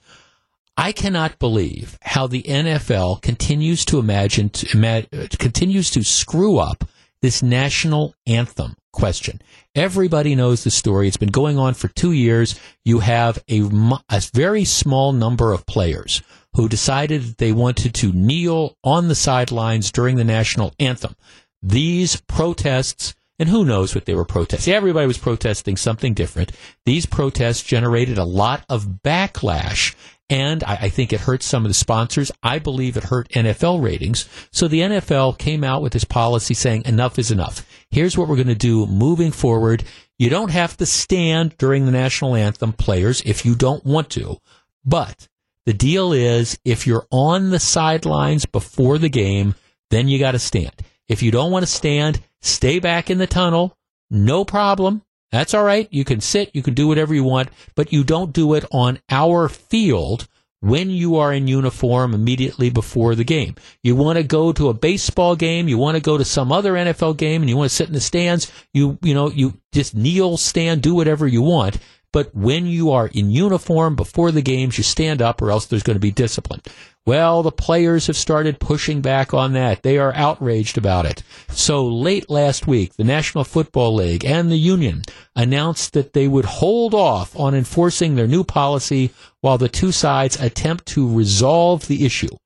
[0.75, 6.83] I cannot believe how the NFL continues to imagine to, ima- continues to screw up
[7.21, 9.41] this national anthem question.
[9.75, 11.07] Everybody knows the story.
[11.07, 12.59] It's been going on for two years.
[12.83, 13.61] You have a,
[14.09, 16.21] a very small number of players
[16.55, 21.15] who decided that they wanted to kneel on the sidelines during the national anthem.
[21.61, 24.73] These protests and who knows what they were protesting.
[24.73, 26.51] Everybody was protesting something different.
[26.85, 29.95] These protests generated a lot of backlash
[30.29, 32.31] and I, I, think it hurt some of the sponsors.
[32.41, 34.27] I believe it hurt NFL ratings.
[34.51, 37.65] So the NFL came out with this policy saying enough is enough.
[37.91, 39.83] Here's what we're going to do moving forward.
[40.17, 44.37] You don't have to stand during the national anthem, players, if you don't want to.
[44.85, 45.27] But
[45.65, 49.55] the deal is if you're on the sidelines before the game,
[49.89, 50.73] then you got to stand.
[51.07, 53.77] If you don't want to stand, stay back in the tunnel.
[54.09, 55.03] No problem.
[55.33, 55.87] That's all right.
[55.89, 58.99] You can sit, you can do whatever you want, but you don't do it on
[59.09, 60.27] our field
[60.59, 63.55] when you are in uniform immediately before the game.
[63.81, 66.73] You want to go to a baseball game, you want to go to some other
[66.73, 69.95] NFL game and you want to sit in the stands, you you know, you just
[69.95, 71.79] kneel, stand, do whatever you want.
[72.11, 75.81] But when you are in uniform before the games, you stand up or else there's
[75.81, 76.61] going to be discipline.
[77.05, 79.83] Well, the players have started pushing back on that.
[79.83, 81.21] They are outraged about it.
[81.49, 85.03] So late last week, the National Football League and the union
[85.35, 90.39] announced that they would hold off on enforcing their new policy while the two sides
[90.39, 92.37] attempt to resolve the issue.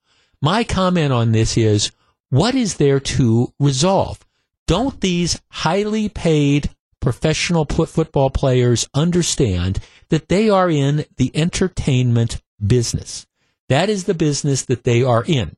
[0.42, 1.92] My comment on this is,
[2.32, 4.26] what is there to resolve?
[4.66, 9.80] Don't these highly paid professional football players understand
[10.10, 13.27] that they are in the entertainment business?
[13.70, 15.56] That is the business that they are in.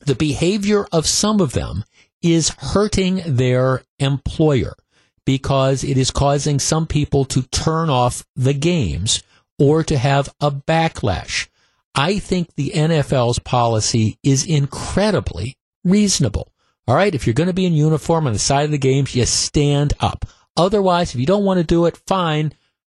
[0.00, 1.84] The behavior of some of them
[2.22, 4.74] is hurting their employer
[5.24, 9.22] because it is causing some people to turn off the games
[9.58, 11.48] or to have a backlash.
[11.94, 16.52] I think the NFL's policy is incredibly reasonable.
[16.86, 19.14] All right, if you're going to be in uniform on the side of the games,
[19.14, 20.24] you stand up.
[20.56, 22.52] Otherwise, if you don't want to do it, fine,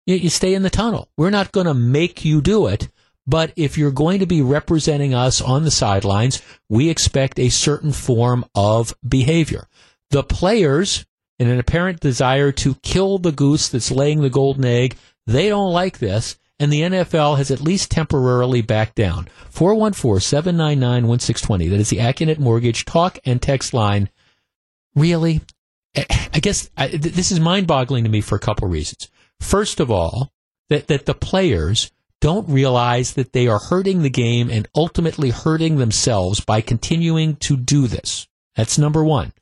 [0.06, 1.08] you, stay in the tunnel.
[1.16, 2.88] We're not going to make you do it.
[3.26, 7.92] But if you're going to be representing us on the sidelines, we expect a certain
[7.92, 9.68] form of behavior.
[10.10, 11.06] The players,
[11.38, 14.96] in an apparent desire to kill the goose that's laying the golden egg,
[15.26, 19.28] they don't like this and the NFL has at least temporarily backed down.
[19.52, 21.70] 414-799-1620.
[21.70, 24.08] That is the Accunet Mortgage talk and text line.
[24.94, 25.40] Really?
[25.96, 29.10] I guess I, this is mind-boggling to me for a couple reasons.
[29.40, 30.32] First of all,
[30.68, 31.90] that, that the players
[32.22, 37.56] don't realize that they are hurting the game and ultimately hurting themselves by continuing to
[37.56, 38.28] do this.
[38.54, 39.32] That's number one.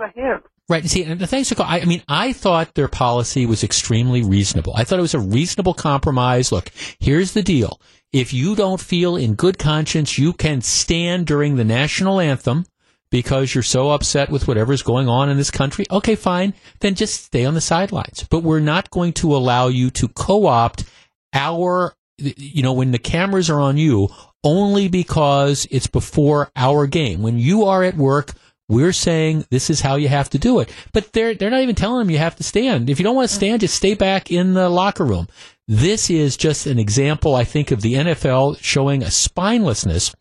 [0.68, 0.88] Right.
[0.88, 1.66] See, and thanks for call.
[1.66, 4.72] I, I mean, I thought their policy was extremely reasonable.
[4.76, 6.52] I thought it was a reasonable compromise.
[6.52, 7.80] Look, here's the deal.
[8.12, 12.64] If you don't feel in good conscience you can stand during the national anthem
[13.10, 16.54] because you're so upset with whatever's going on in this country, okay, fine.
[16.80, 18.26] Then just stay on the sidelines.
[18.30, 20.84] But we're not going to allow you to co-opt
[21.34, 24.08] our, you know, when the cameras are on you
[24.44, 27.22] only because it's before our game.
[27.22, 28.32] When you are at work,
[28.68, 30.72] we're saying this is how you have to do it.
[30.92, 32.88] But they're they're not even telling them you have to stand.
[32.88, 35.28] If you don't want to stand, just stay back in the locker room.
[35.68, 40.14] This is just an example, I think, of the NFL showing a spinelessness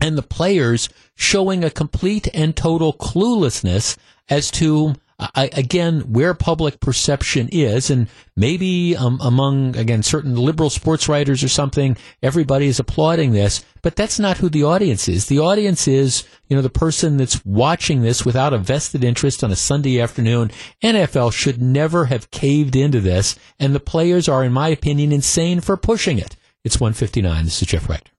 [0.00, 3.96] and the players showing a complete and total cluelessness
[4.28, 10.68] as to I, again, where public perception is, and maybe um, among again certain liberal
[10.68, 15.26] sports writers or something, everybody is applauding this, but that's not who the audience is.
[15.26, 19.50] The audience is, you know, the person that's watching this without a vested interest on
[19.50, 20.50] a Sunday afternoon.
[20.82, 25.60] NFL should never have caved into this, and the players are, in my opinion, insane
[25.60, 26.36] for pushing it.
[26.62, 27.44] It's 159.
[27.44, 28.10] This is Jeff Wright.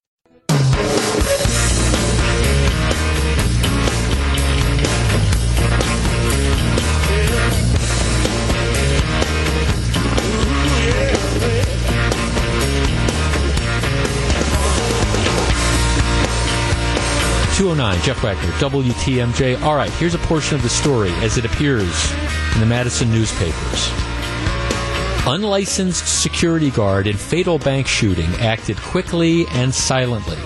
[17.58, 19.60] 209, Jeff Wagner, WTMJ.
[19.64, 22.14] All right, here's a portion of the story as it appears
[22.54, 23.90] in the Madison newspapers.
[25.26, 30.38] Unlicensed security guard in fatal bank shooting acted quickly and silently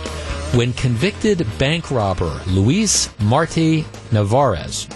[0.55, 4.87] when convicted bank robber Luis Marti Navarez,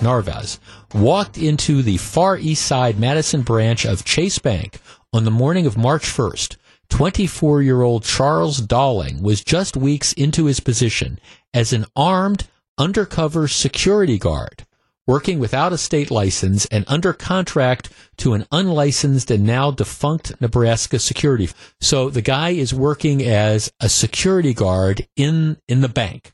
[0.93, 4.79] walked into the Far East Side Madison branch of Chase Bank
[5.11, 6.55] on the morning of March 1st
[6.89, 11.19] 24 year old Charles Dalling was just weeks into his position
[11.53, 14.65] as an armed undercover security guard
[15.07, 20.99] working without a state license and under contract to an unlicensed and now defunct Nebraska
[20.99, 21.49] security.
[21.79, 26.33] So the guy is working as a security guard in, in the bank.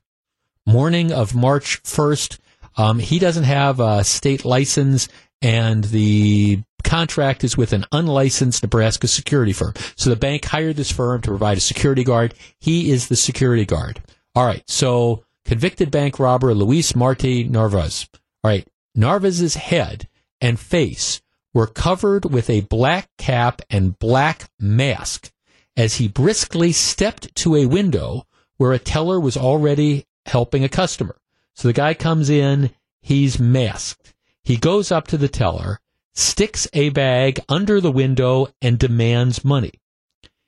[0.65, 2.39] Morning of March 1st,
[2.77, 5.09] um, he doesn't have a state license
[5.41, 9.73] and the contract is with an unlicensed Nebraska security firm.
[9.95, 12.34] So the bank hired this firm to provide a security guard.
[12.59, 14.01] He is the security guard.
[14.36, 14.63] All right.
[14.67, 18.07] So convicted bank robber Luis Marti Narvez.
[18.43, 18.67] All right.
[18.95, 20.07] Narvez's head
[20.39, 21.21] and face
[21.53, 25.32] were covered with a black cap and black mask
[25.75, 28.25] as he briskly stepped to a window
[28.57, 31.17] where a teller was already helping a customer.
[31.55, 32.71] So the guy comes in,
[33.01, 34.13] he's masked.
[34.43, 35.79] He goes up to the teller,
[36.14, 39.74] sticks a bag under the window, and demands money.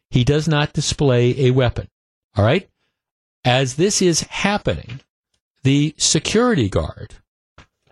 [0.09, 1.87] He does not display a weapon.
[2.35, 2.69] All right?
[3.45, 5.01] As this is happening,
[5.63, 7.15] the security guard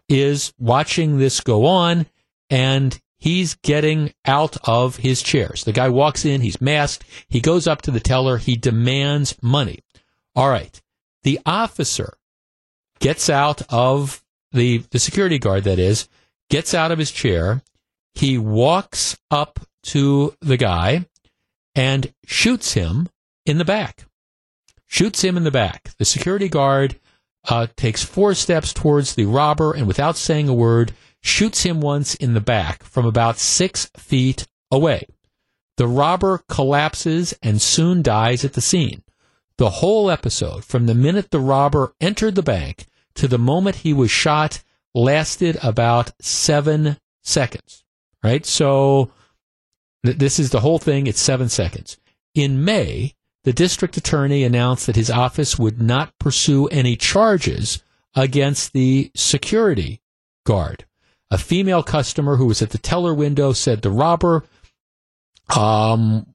[0.07, 2.05] is watching this go on
[2.49, 5.63] and he's getting out of his chairs.
[5.63, 9.79] The guy walks in, he's masked, he goes up to the teller, he demands money.
[10.35, 10.81] All right.
[11.23, 12.13] The officer
[12.99, 16.09] gets out of the, the security guard, that is,
[16.51, 17.63] gets out of his chair.
[18.13, 21.07] He walks up to the guy
[21.73, 23.09] and shoots him
[23.45, 24.05] in the back.
[24.85, 25.91] Shoots him in the back.
[25.97, 26.99] The security guard
[27.49, 30.91] uh, takes four steps towards the robber and without saying a word,
[31.23, 35.07] shoots him once in the back from about six feet away.
[35.77, 39.03] The robber collapses and soon dies at the scene.
[39.57, 43.93] The whole episode, from the minute the robber entered the bank to the moment he
[43.93, 44.63] was shot,
[44.93, 47.83] lasted about seven seconds.
[48.23, 48.45] Right?
[48.45, 49.11] So
[50.05, 51.07] th- this is the whole thing.
[51.07, 51.97] It's seven seconds.
[52.33, 57.83] In May, the district attorney announced that his office would not pursue any charges
[58.15, 60.01] against the security
[60.45, 60.85] guard.
[61.31, 64.43] A female customer who was at the teller window said the robber
[65.55, 66.27] um,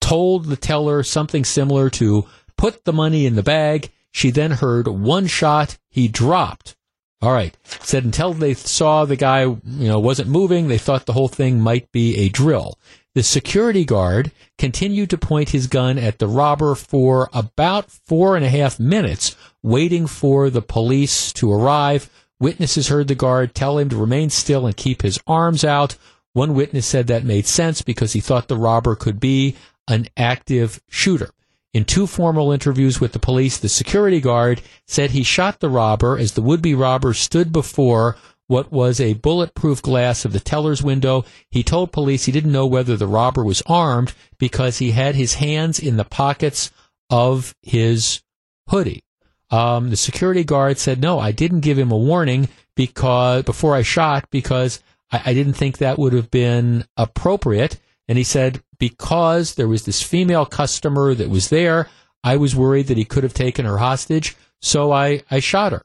[0.00, 2.26] told the teller something similar to
[2.56, 3.90] put the money in the bag.
[4.12, 5.76] She then heard one shot.
[5.88, 6.76] He dropped.
[7.22, 7.54] All right.
[7.64, 11.60] Said until they saw the guy, you know, wasn't moving, they thought the whole thing
[11.60, 12.78] might be a drill.
[13.14, 18.44] The security guard continued to point his gun at the robber for about four and
[18.44, 22.08] a half minutes, waiting for the police to arrive.
[22.38, 25.96] Witnesses heard the guard tell him to remain still and keep his arms out.
[26.32, 29.56] One witness said that made sense because he thought the robber could be
[29.88, 31.30] an active shooter.
[31.72, 36.18] In two formal interviews with the police, the security guard said he shot the robber
[36.18, 38.16] as the would be robber stood before
[38.48, 41.24] what was a bulletproof glass of the teller's window.
[41.52, 45.34] He told police he didn't know whether the robber was armed because he had his
[45.34, 46.72] hands in the pockets
[47.08, 48.22] of his
[48.68, 49.04] hoodie.
[49.50, 53.82] Um, the security guard said, no, I didn't give him a warning because before I
[53.82, 57.78] shot because I, I didn't think that would have been appropriate.
[58.08, 61.88] And he said, because there was this female customer that was there,
[62.24, 64.36] I was worried that he could have taken her hostage.
[64.60, 65.82] So I, I shot her.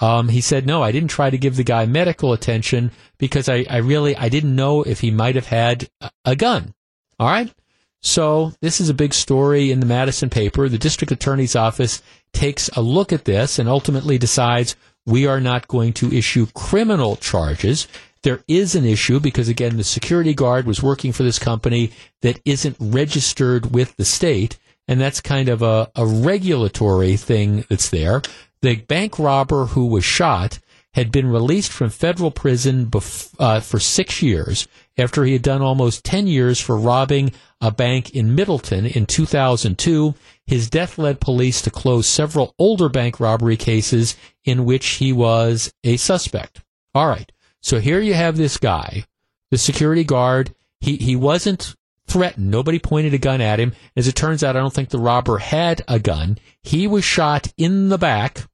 [0.00, 3.66] Um, he said, no, I didn't try to give the guy medical attention because I,
[3.68, 5.88] I really, I didn't know if he might have had
[6.24, 6.74] a, gun.
[7.18, 7.52] All right.
[8.00, 10.68] So this is a big story in the Madison paper.
[10.68, 12.00] The district attorney's office
[12.32, 17.16] takes a look at this and ultimately decides we are not going to issue criminal
[17.16, 17.88] charges.
[18.22, 21.92] There is an issue because again, the security guard was working for this company
[22.22, 24.58] that isn't registered with the state.
[24.86, 28.22] And that's kind of a, a regulatory thing that's there.
[28.62, 30.58] The bank robber who was shot
[30.94, 34.66] had been released from federal prison bef- uh, for six years
[34.96, 40.14] after he had done almost 10 years for robbing a bank in Middleton in 2002.
[40.46, 45.72] His death led police to close several older bank robbery cases in which he was
[45.84, 46.62] a suspect.
[46.94, 47.30] All right.
[47.68, 49.04] So here you have this guy,
[49.50, 50.54] the security guard.
[50.80, 52.50] He, he wasn't threatened.
[52.50, 53.74] Nobody pointed a gun at him.
[53.94, 56.38] As it turns out, I don't think the robber had a gun.
[56.62, 58.48] He was shot in the back.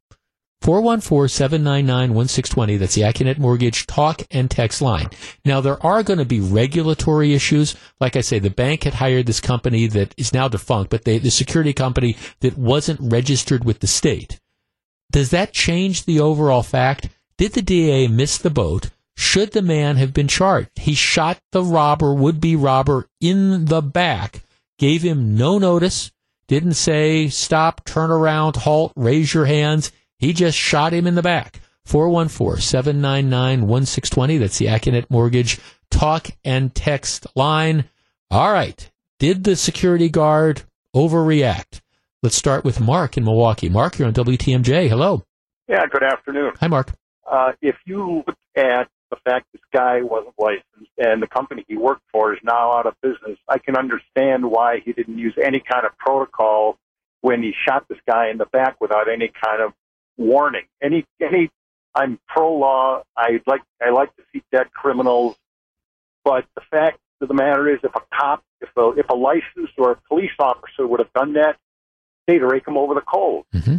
[0.65, 2.77] 414-799-1620.
[2.77, 5.11] That's the Accunet Mortgage talk and text line.
[5.45, 7.77] Now, there are going to be regulatory issues.
[8.01, 11.19] Like I say, the bank had hired this company that is now defunct, but they,
[11.19, 14.41] the security company that wasn't registered with the state.
[15.13, 17.11] Does that change the overall fact?
[17.39, 18.91] Did the DA miss the boat?
[19.17, 20.71] Should the man have been charged?
[20.77, 24.43] He shot the robber, would be robber, in the back,
[24.79, 26.11] gave him no notice,
[26.49, 29.93] didn't say stop, turn around, halt, raise your hands.
[30.19, 31.61] He just shot him in the back.
[31.89, 34.39] 414-799-1620.
[34.39, 35.59] That's the Accunet Mortgage
[35.91, 37.85] talk and text line.
[38.31, 38.91] All right.
[39.19, 40.63] Did the security guard
[40.95, 41.81] overreact?
[42.23, 43.69] Let's start with Mark in Milwaukee.
[43.69, 44.89] Mark, you're on WTMJ.
[44.89, 45.23] Hello.
[45.69, 46.53] Yeah, good afternoon.
[46.59, 46.93] Hi, Mark.
[47.31, 51.77] Uh, if you look at the fact this guy wasn't licensed and the company he
[51.77, 55.61] worked for is now out of business, I can understand why he didn't use any
[55.61, 56.79] kind of protocol
[57.21, 59.73] when he shot this guy in the back without any kind of
[60.17, 60.65] warning.
[60.83, 61.51] Any any
[61.95, 63.03] I'm pro law.
[63.17, 65.37] I like I like to see dead criminals,
[66.25, 69.75] but the fact of the matter is, if a cop, if a if a licensed
[69.79, 71.57] or a police officer would have done that,
[72.27, 73.47] they'd rake him over the coals.
[73.55, 73.77] Mm-hmm.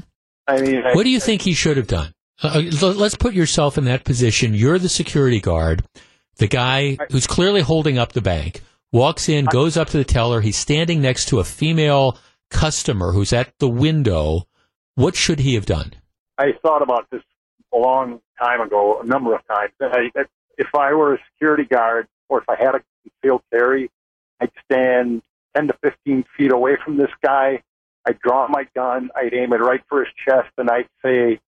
[0.47, 2.14] I mean, I, What do you think he should have done?
[2.43, 4.53] Uh, let's put yourself in that position.
[4.53, 5.83] You're the security guard.
[6.37, 10.41] The guy who's clearly holding up the bank walks in, goes up to the teller.
[10.41, 12.17] He's standing next to a female
[12.49, 14.47] customer who's at the window.
[14.95, 15.93] What should he have done?
[16.37, 17.21] I thought about this
[17.73, 19.73] a long time ago, a number of times.
[19.81, 20.09] I,
[20.57, 23.91] if I were a security guard or if I had a concealed carry,
[24.39, 25.21] I'd stand
[25.55, 27.63] 10 to 15 feet away from this guy.
[28.07, 31.39] I'd draw my gun, I'd aim it right for his chest, and I'd say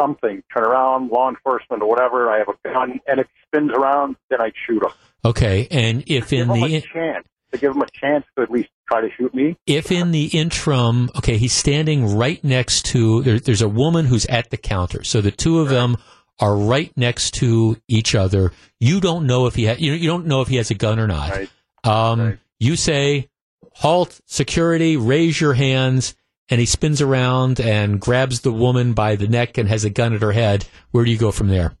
[0.00, 2.30] something, turn around, law enforcement or whatever.
[2.30, 4.90] I have a gun, and if he spins around, then I'd shoot him.
[5.24, 9.00] Okay, and if in the chance to give him a chance to at least try
[9.00, 9.56] to shoot me.
[9.66, 14.24] if in the interim, okay, he's standing right next to there, there's a woman who's
[14.26, 15.96] at the counter, so the two of them
[16.38, 18.52] are right next to each other.
[18.78, 20.98] You don't know if he ha- you, you don't know if he has a gun
[20.98, 21.30] or not.
[21.30, 21.50] Right.
[21.84, 23.28] Um, You say,
[23.74, 24.96] "Halt, security!
[24.96, 26.14] Raise your hands!"
[26.50, 30.12] And he spins around and grabs the woman by the neck and has a gun
[30.14, 30.66] at her head.
[30.90, 31.76] Where do you go from there?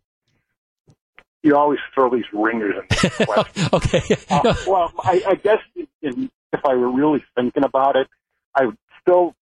[1.42, 3.26] You always throw these ringers in.
[3.72, 4.02] okay.
[4.30, 5.58] Uh, well, I, I guess
[6.02, 8.06] in, if I were really thinking about it,
[8.54, 9.34] I would still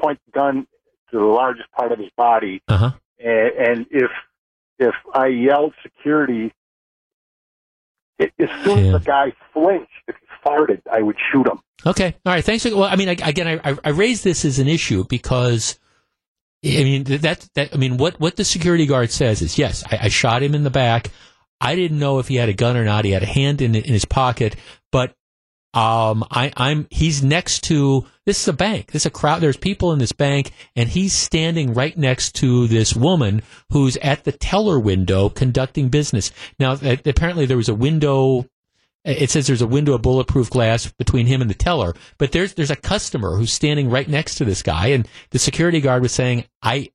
[0.00, 0.66] point the gun
[1.10, 2.90] to the largest part of his body, Uh huh.
[3.18, 4.10] and, and if
[4.78, 6.52] if I yelled security,
[8.18, 8.84] it, as soon Yeah.
[8.86, 11.58] as the guy flinched, if farted, I would shoot him.
[11.84, 12.14] Okay.
[12.24, 12.44] All right.
[12.44, 12.64] Thanks.
[12.64, 15.78] Well, I mean, again, I, I- raised this as an issue because,
[16.64, 19.98] I mean, that, that, I mean, what, what the security guard says is, yes, I,
[20.02, 21.10] I shot him in the back.
[21.60, 23.04] I didn't know if he had a gun or not.
[23.04, 24.56] He had a hand in, in his pocket,
[24.90, 25.14] but,
[25.74, 28.92] um, I, I'm, he's next to, this is a bank.
[28.92, 29.40] This is a crowd.
[29.40, 34.24] There's people in this bank and he's standing right next to this woman who's at
[34.24, 36.30] the teller window conducting business.
[36.58, 38.46] Now, apparently there was a window
[39.04, 42.54] it says there's a window of bulletproof glass between him and the teller, but there's
[42.54, 46.12] there's a customer who's standing right next to this guy, and the security guard was
[46.12, 46.90] saying, "I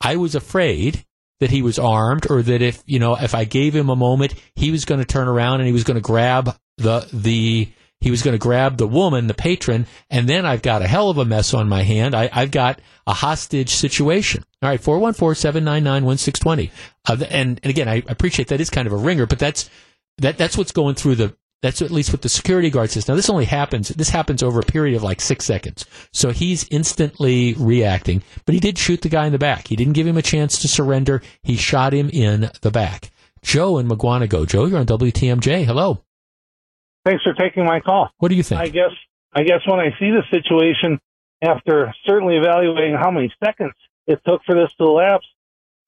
[0.00, 1.04] I was afraid
[1.40, 4.34] that he was armed, or that if you know if I gave him a moment,
[4.54, 7.68] he was going to turn around and he was going to grab the the."
[8.02, 11.10] He was going to grab the woman, the patron, and then I've got a hell
[11.10, 12.14] of a mess on my hand.
[12.14, 14.42] I, I've got a hostage situation.
[14.62, 16.70] All right, 414-799-1620.
[17.06, 19.68] Uh, and, and again, I appreciate that is kind of a ringer, but that's,
[20.16, 23.06] that, that's what's going through the, that's at least what the security guard says.
[23.08, 25.84] Now, this only happens, this happens over a period of like six seconds.
[26.12, 29.68] So he's instantly reacting, but he did shoot the guy in the back.
[29.68, 31.22] He didn't give him a chance to surrender.
[31.42, 33.10] He shot him in the back.
[33.42, 34.46] Joe in Mukwonago.
[34.46, 35.64] Joe, you're on WTMJ.
[35.64, 36.02] Hello.
[37.04, 38.10] Thanks for taking my call.
[38.18, 38.60] What do you think?
[38.60, 38.92] I guess
[39.32, 41.00] I guess when I see the situation,
[41.42, 43.72] after certainly evaluating how many seconds
[44.06, 45.26] it took for this to elapse,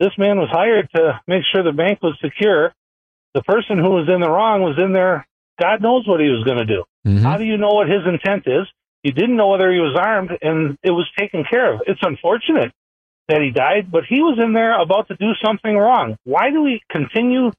[0.00, 2.72] this man was hired to make sure the bank was secure.
[3.34, 5.26] The person who was in the wrong was in there.
[5.62, 6.82] God knows what he was going to do.
[7.06, 7.24] Mm-hmm.
[7.24, 8.66] How do you know what his intent is?
[9.04, 11.82] You didn't know whether he was armed, and it was taken care of.
[11.86, 12.72] It's unfortunate
[13.28, 16.16] that he died, but he was in there about to do something wrong.
[16.24, 17.52] Why do we continue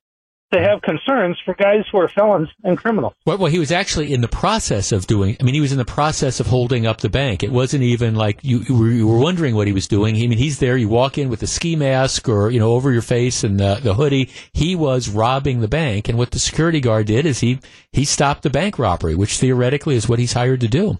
[0.53, 3.13] to have concerns for guys who are felons and criminals?
[3.25, 5.35] Well, well, he was actually in the process of doing.
[5.39, 7.43] I mean, he was in the process of holding up the bank.
[7.43, 10.15] It wasn't even like you, you, were, you were wondering what he was doing.
[10.15, 10.77] I mean, he's there.
[10.77, 13.79] You walk in with the ski mask or you know over your face and the,
[13.81, 14.29] the hoodie.
[14.53, 17.59] He was robbing the bank, and what the security guard did is he
[17.91, 20.99] he stopped the bank robbery, which theoretically is what he's hired to do.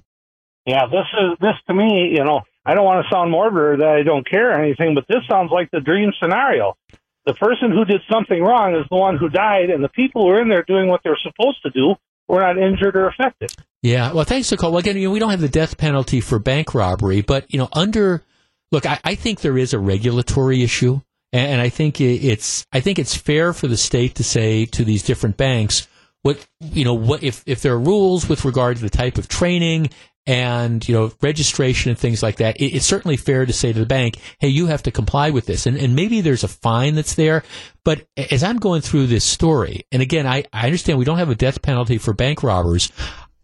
[0.66, 3.78] Yeah, this is this to me, you know, I don't want to sound morbid or
[3.78, 6.78] that I don't care or anything, but this sounds like the dream scenario.
[7.26, 10.30] The person who did something wrong is the one who died, and the people who
[10.30, 11.96] are in there doing what they're supposed to do
[12.28, 13.54] were not injured or affected.
[13.82, 14.14] Yeah.
[14.14, 14.72] Well, thanks Nicole.
[14.72, 17.60] Well, again, you know, we don't have the death penalty for bank robbery, but you
[17.60, 18.24] know, under
[18.72, 21.02] look, I, I think there is a regulatory issue,
[21.32, 24.84] and, and I think it's I think it's fair for the state to say to
[24.84, 25.88] these different banks
[26.24, 29.28] what you know what if if there are rules with regard to the type of
[29.28, 29.90] training
[30.26, 33.80] and you know registration and things like that it, it's certainly fair to say to
[33.80, 35.66] the bank hey you have to comply with this.
[35.66, 37.44] And, and maybe there's a fine that's there
[37.84, 41.30] but as i'm going through this story and again I, I understand we don't have
[41.30, 42.92] a death penalty for bank robbers.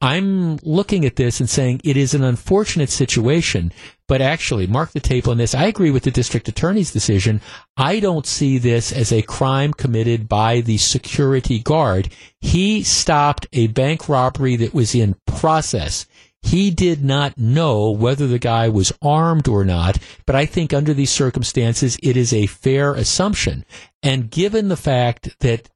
[0.01, 3.73] I'm looking at this and saying it is an unfortunate situation
[4.07, 5.53] but actually mark the tape on this.
[5.53, 7.41] I agree with the district attorney's decision.
[7.77, 12.09] I don't see this as a crime committed by the security guard.
[12.41, 16.07] He stopped a bank robbery that was in process
[16.41, 20.93] he did not know whether the guy was armed or not, but I think under
[20.93, 23.65] these circumstances, it is a fair assumption.
[24.01, 25.69] And given the fact that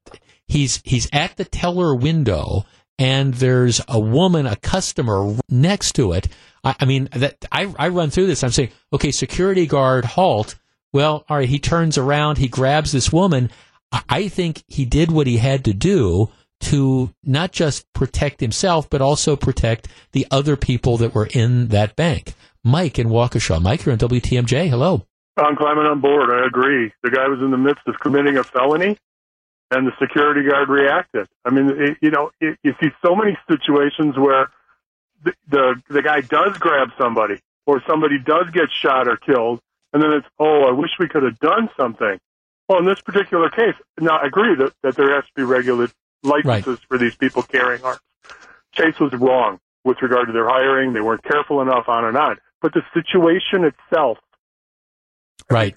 [0.48, 2.66] he's, he's at the teller window
[2.98, 6.28] and there's a woman, a customer next to it,
[6.64, 8.44] I, I mean, that I, I run through this.
[8.44, 10.56] I'm saying, okay, security guard, halt.
[10.94, 13.50] Well, all right, he turns around, he grabs this woman.
[13.92, 16.30] I- I think he did what he had to do
[16.64, 21.96] to not just protect himself, but also protect the other people that were in that
[21.96, 22.34] bank.
[22.64, 23.62] Mike in Waukesha.
[23.62, 24.70] Mike, you're on WTMJ.
[24.70, 25.06] Hello.
[25.38, 26.30] I'm climbing on board.
[26.30, 26.94] I agree.
[27.02, 28.98] The guy was in the midst of committing a felony,
[29.72, 31.28] and the security guard reacted.
[31.44, 34.52] I mean, it, you know, it, you see so many situations where
[35.24, 39.60] the, the the guy does grab somebody, or somebody does get shot or killed,
[39.92, 42.20] and then it's, oh, I wish we could have done something.
[42.70, 45.90] Well, in this particular case, now I agree that, that there has to be regular
[46.24, 46.80] licenses right.
[46.88, 48.00] for these people carrying arms.
[48.74, 50.94] Chase was wrong with regard to their hiring.
[50.94, 52.38] They weren't careful enough, on and on.
[52.62, 54.18] But the situation itself,
[55.50, 55.76] right?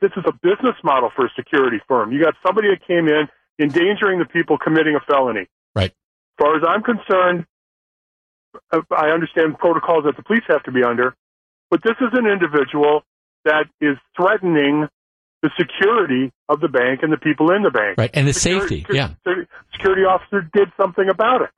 [0.00, 2.12] This is a business model for a security firm.
[2.12, 5.48] You got somebody that came in endangering the people committing a felony.
[5.74, 5.90] Right.
[5.90, 7.46] As far as I'm concerned,
[8.72, 11.14] I understand protocols that the police have to be under,
[11.70, 13.02] but this is an individual
[13.44, 14.88] that is threatening
[15.42, 17.96] the security of the bank and the people in the bank.
[17.96, 19.14] Right, and the security, safety, yeah.
[19.72, 21.50] Security officer did something about it.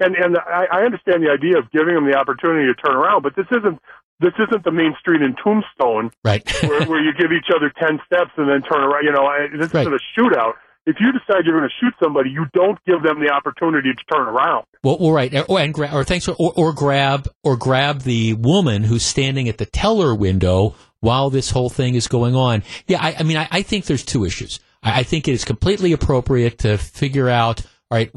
[0.00, 3.22] And and I, I understand the idea of giving them the opportunity to turn around,
[3.22, 3.80] but this isn't
[4.20, 6.44] this isn't the main street in Tombstone, right?
[6.62, 9.04] where, where you give each other ten steps and then turn around.
[9.04, 9.24] You know,
[9.56, 9.82] this right.
[9.82, 10.54] isn't a shootout
[10.86, 14.04] if you decide you're going to shoot somebody, you don't give them the opportunity to
[14.04, 14.66] turn around.
[14.84, 18.84] Well, well right, or, and gra- or thanks, or, or grab or grab the woman
[18.84, 20.74] who's standing at the teller window
[21.06, 22.64] while this whole thing is going on.
[22.88, 24.58] Yeah, I, I mean, I, I, think there's two issues.
[24.82, 27.62] I, I think it is completely appropriate to figure out.
[27.88, 28.10] All right,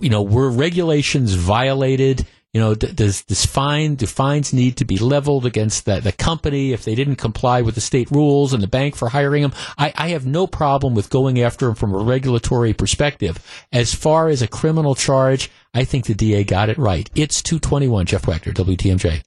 [0.00, 2.26] you know, were regulations violated?
[2.52, 6.72] You know, does this fine do fines need to be leveled against the, the company
[6.72, 9.54] if they didn't comply with the state rules and the bank for hiring them?
[9.78, 13.42] I, I have no problem with going after them from a regulatory perspective.
[13.72, 17.10] As far as a criminal charge, I think the DA got it right.
[17.16, 19.22] It's 221, Jeff Wagner, WTMJ.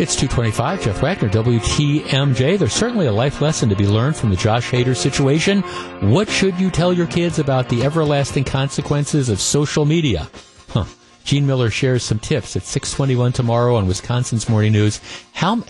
[0.00, 2.56] It's 225, Jeff Wagner, WTMJ.
[2.56, 5.62] There's certainly a life lesson to be learned from the Josh Hader situation.
[6.12, 10.30] What should you tell your kids about the everlasting consequences of social media?
[10.68, 10.84] Huh.
[11.24, 15.00] Gene Mueller shares some tips at 621 tomorrow on Wisconsin's Morning News.
[15.32, 15.64] How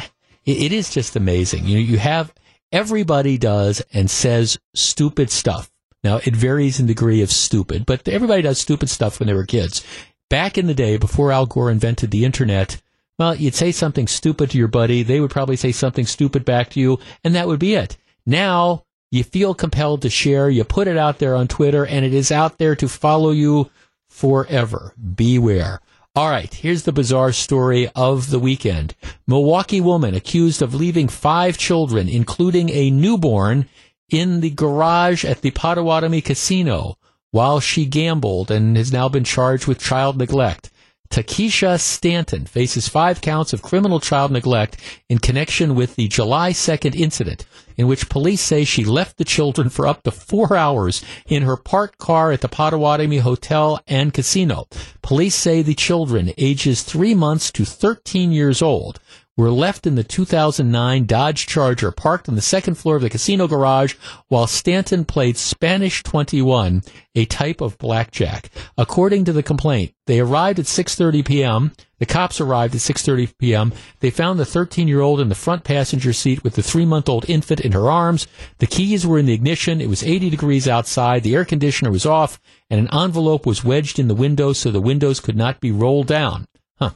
[0.45, 1.65] it is just amazing.
[1.65, 2.31] You know, you have
[2.71, 5.71] everybody does and says stupid stuff.
[6.05, 9.47] Now it varies in degree of stupid, but everybody does stupid stuff when they were
[9.47, 9.83] kids.
[10.29, 12.83] Back in the day, before Al Gore invented the internet,
[13.19, 15.03] well, you'd say something stupid to your buddy.
[15.03, 17.97] They would probably say something stupid back to you, and that would be it.
[18.25, 20.49] Now you feel compelled to share.
[20.49, 23.71] You put it out there on Twitter, and it is out there to follow you
[24.09, 24.95] forever.
[25.15, 25.81] Beware.
[26.15, 28.95] All right, here's the bizarre story of the weekend.
[29.27, 33.69] Milwaukee woman accused of leaving five children, including a newborn,
[34.11, 36.97] in the garage at the Potawatomi Casino
[37.31, 40.71] while she gambled and has now been charged with child neglect.
[41.11, 44.77] Takesha Stanton faces five counts of criminal child neglect
[45.09, 49.69] in connection with the July 2nd incident, in which police say she left the children
[49.69, 54.67] for up to four hours in her parked car at the Potawatomi Hotel and Casino.
[55.03, 59.01] Police say the children, ages three months to 13 years old,
[59.39, 63.47] were left in the 2009 Dodge Charger parked on the second floor of the casino
[63.47, 63.95] garage
[64.27, 66.83] while Stanton played Spanish 21,
[67.15, 68.51] a type of blackjack.
[68.77, 71.73] According to the complaint, they arrived at 6:30 p.m.
[72.01, 73.73] The cops arrived at 6:30 p.m.
[74.01, 77.89] They found the 13-year-old in the front passenger seat with the 3-month-old infant in her
[77.89, 78.27] arms.
[78.59, 79.81] The keys were in the ignition.
[79.81, 81.23] It was 80 degrees outside.
[81.23, 84.81] The air conditioner was off, and an envelope was wedged in the window so the
[84.81, 86.49] windows could not be rolled down.
[86.81, 86.91] Huh.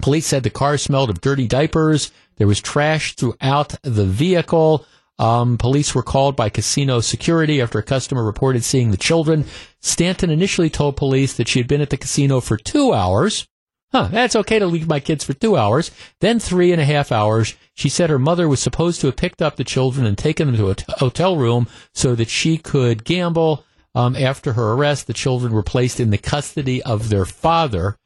[0.00, 2.12] Police said the car smelled of dirty diapers.
[2.36, 4.86] There was trash throughout the vehicle.
[5.18, 9.44] Um, police were called by casino security after a customer reported seeing the children.
[9.80, 13.48] Stanton initially told police that she had been at the casino for two hours.
[13.90, 15.90] Huh, that's okay to leave my kids for two hours.
[16.20, 17.54] Then three and a half hours.
[17.74, 20.56] She said her mother was supposed to have picked up the children and taken them
[20.56, 23.64] to a t- hotel room so that she could gamble.
[23.94, 27.96] Um, after her arrest, the children were placed in the custody of their father.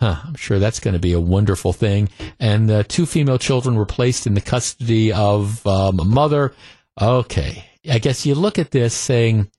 [0.00, 2.08] Huh, I'm sure that's going to be a wonderful thing.
[2.38, 6.54] And uh, two female children were placed in the custody of um, a mother.
[6.98, 9.50] Okay, I guess you look at this saying,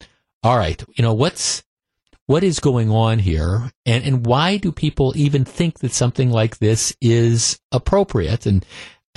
[0.42, 1.64] "All right, you know what's
[2.26, 6.58] what is going on here, and and why do people even think that something like
[6.58, 8.66] this is appropriate?" And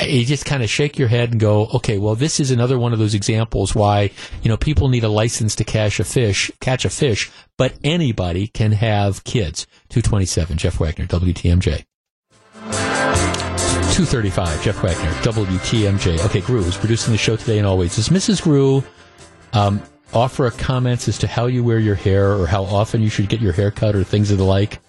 [0.01, 2.93] you just kind of shake your head and go, okay, well, this is another one
[2.93, 4.11] of those examples why,
[4.43, 8.49] you know, people need a license to catch a fish, catch a fish, but anybody
[8.49, 9.67] can have kids.
[9.91, 11.85] 227, Jeff Wagner, WTMJ.
[13.95, 16.25] 235, Jeff Wagner, WTMJ.
[16.25, 17.95] Okay, Gru is producing the show today and always.
[17.95, 18.43] Does Mrs.
[18.43, 18.83] Gru
[19.53, 19.81] um,
[20.13, 23.41] offer comments as to how you wear your hair or how often you should get
[23.41, 24.81] your hair cut or things of the like?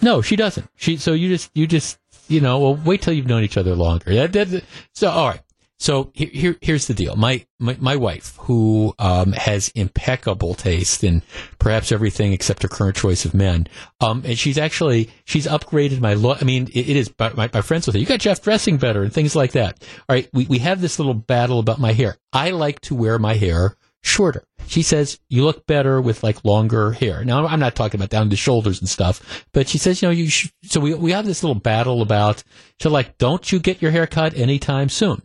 [0.00, 0.68] No, she doesn't.
[0.76, 1.98] She so you just you just
[2.28, 4.14] you know, well, wait till you've known each other longer.
[4.14, 4.64] That, that,
[4.94, 5.40] so, all right.
[5.80, 7.14] So here, here, here's the deal.
[7.14, 11.22] My, my, my wife, who, um, has impeccable taste in
[11.60, 13.68] perhaps everything except her current choice of men.
[14.00, 16.42] Um, and she's actually, she's upgraded my look.
[16.42, 18.00] I mean, it, it is, my, my friends with her.
[18.00, 19.80] You got Jeff dressing better and things like that.
[20.08, 20.28] All right.
[20.32, 22.16] We, we have this little battle about my hair.
[22.32, 24.44] I like to wear my hair shorter.
[24.66, 27.24] She says you look better with like longer hair.
[27.24, 30.12] Now I'm not talking about down to shoulders and stuff, but she says you know
[30.12, 32.42] you should, so we we have this little battle about
[32.80, 35.22] so like don't you get your hair cut anytime soon?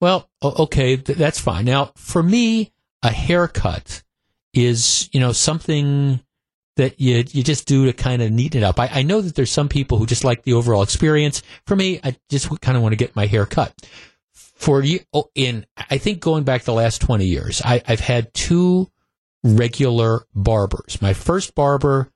[0.00, 1.64] Well, okay, th- that's fine.
[1.64, 2.72] Now for me,
[3.02, 4.02] a haircut
[4.54, 6.20] is you know something
[6.76, 8.78] that you you just do to kind of neaten it up.
[8.78, 11.42] I, I know that there's some people who just like the overall experience.
[11.66, 13.74] For me, I just kind of want to get my hair cut.
[14.56, 18.34] For you, oh, in I think going back the last twenty years, I, I've had
[18.34, 18.90] two
[19.44, 21.00] regular barbers.
[21.00, 22.10] My first barber,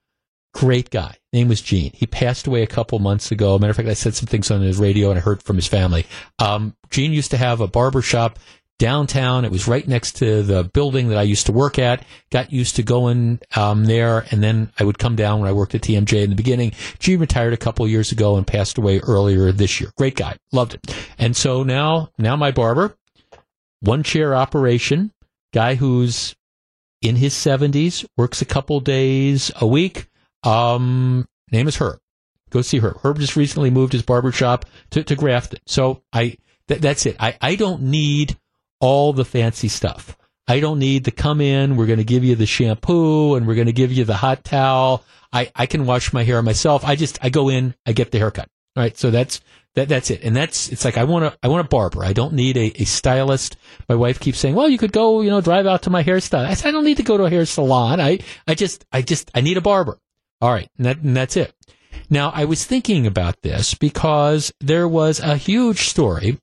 [0.55, 1.93] great guy, name was Gene.
[1.95, 3.59] He passed away a couple months ago.
[3.59, 5.69] Matter of fact, I said some things on his radio and I heard from his
[5.69, 6.07] family.
[6.39, 8.39] Um, Gene used to have a barber shop
[8.81, 9.45] downtown.
[9.45, 12.05] It was right next to the building that I used to work at.
[12.31, 15.77] Got used to going um, there, and then I would come down when I worked
[15.77, 16.73] at TMJ in the beginning.
[16.99, 19.93] G retired a couple years ago and passed away earlier this year.
[19.97, 20.97] Great guy, loved it.
[21.19, 22.97] And so now, now my barber,
[23.81, 25.13] one chair operation,
[25.53, 26.35] guy who's
[27.03, 30.09] in his seventies, works a couple days a week.
[30.43, 32.01] Um, name is Herb.
[32.49, 32.99] Go see Herb.
[33.03, 35.61] Herb just recently moved his barber shop to, to Grafton.
[35.67, 37.17] So I, th- that's it.
[37.21, 38.39] I, I don't need
[38.81, 40.17] all the fancy stuff.
[40.49, 41.77] I don't need to come in.
[41.77, 44.43] We're going to give you the shampoo and we're going to give you the hot
[44.43, 45.05] towel.
[45.33, 46.85] I, I can wash my hair myself.
[46.85, 48.49] I just, I go in, I get the haircut.
[48.77, 48.97] All right.
[48.97, 49.41] So that's,
[49.75, 50.25] that, that's it.
[50.25, 52.05] And that's, it's like, I want to, I want a barber.
[52.05, 53.57] I don't need a, a stylist.
[53.89, 56.47] My wife keeps saying, well, you could go, you know, drive out to my hairstyle.
[56.47, 58.01] I said, I don't need to go to a hair salon.
[58.01, 59.99] I, I just, I just, I need a barber.
[60.41, 60.69] All right.
[60.79, 61.55] And, that, and that's it.
[62.09, 66.41] Now, I was thinking about this because there was a huge story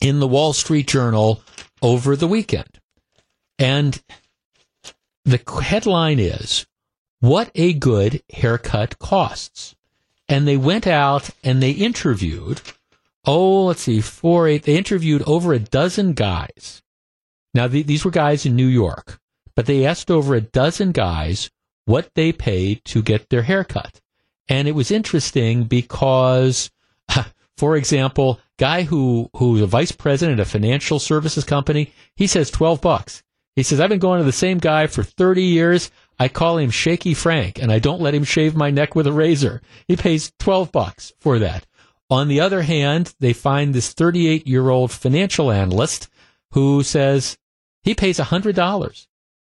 [0.00, 1.42] in the Wall Street Journal
[1.82, 2.80] over the weekend.
[3.58, 4.02] And
[5.24, 6.66] the headline is,
[7.20, 9.74] What a Good Haircut Costs.
[10.28, 12.60] And they went out and they interviewed,
[13.24, 16.82] oh, let's see, four, eight, they interviewed over a dozen guys.
[17.54, 19.20] Now, the, these were guys in New York,
[19.54, 21.50] but they asked over a dozen guys
[21.86, 24.00] what they paid to get their haircut.
[24.48, 26.70] And it was interesting because,
[27.56, 32.50] for example, guy who who's a vice president of a financial services company, he says
[32.50, 33.22] 12 bucks.
[33.54, 35.90] He says, I've been going to the same guy for 30 years.
[36.18, 39.12] I call him Shaky Frank and I don't let him shave my neck with a
[39.12, 39.62] razor.
[39.88, 41.66] He pays 12 bucks for that.
[42.10, 46.08] On the other hand, they find this 38 year old financial analyst
[46.52, 47.38] who says
[47.82, 49.06] he pays $100.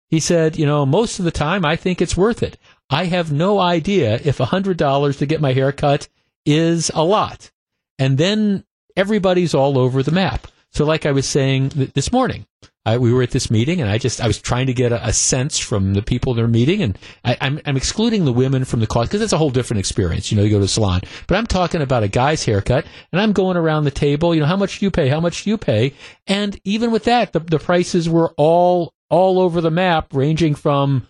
[0.07, 2.57] He said, you know, most of the time I think it's worth it.
[2.89, 6.07] I have no idea if $100 to get my hair cut
[6.45, 7.51] is a lot.
[7.97, 8.63] And then
[8.95, 10.47] everybody's all over the map.
[10.71, 12.45] So, like I was saying th- this morning,
[12.85, 15.07] I, we were at this meeting, and I just I was trying to get a,
[15.07, 18.65] a sense from the people they're meeting, and I, am I'm, I'm excluding the women
[18.65, 20.31] from the cost because it's a whole different experience.
[20.31, 23.21] You know, you go to a salon, but I'm talking about a guy's haircut, and
[23.21, 24.35] I'm going around the table.
[24.35, 25.07] You know, how much do you pay?
[25.07, 25.93] How much do you pay?
[26.27, 31.07] And even with that, the, the prices were all all over the map, ranging from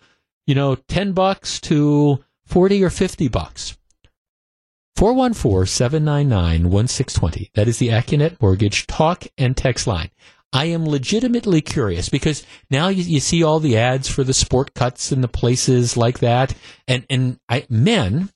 [0.48, 3.76] you know ten bucks to forty or fifty bucks.
[4.97, 7.51] 414-799-1620.
[7.53, 10.09] That is the Accunet Mortgage talk and text line.
[10.53, 14.73] I am legitimately curious because now you, you, see all the ads for the sport
[14.73, 16.55] cuts and the places like that.
[16.88, 18.30] And, and I, men,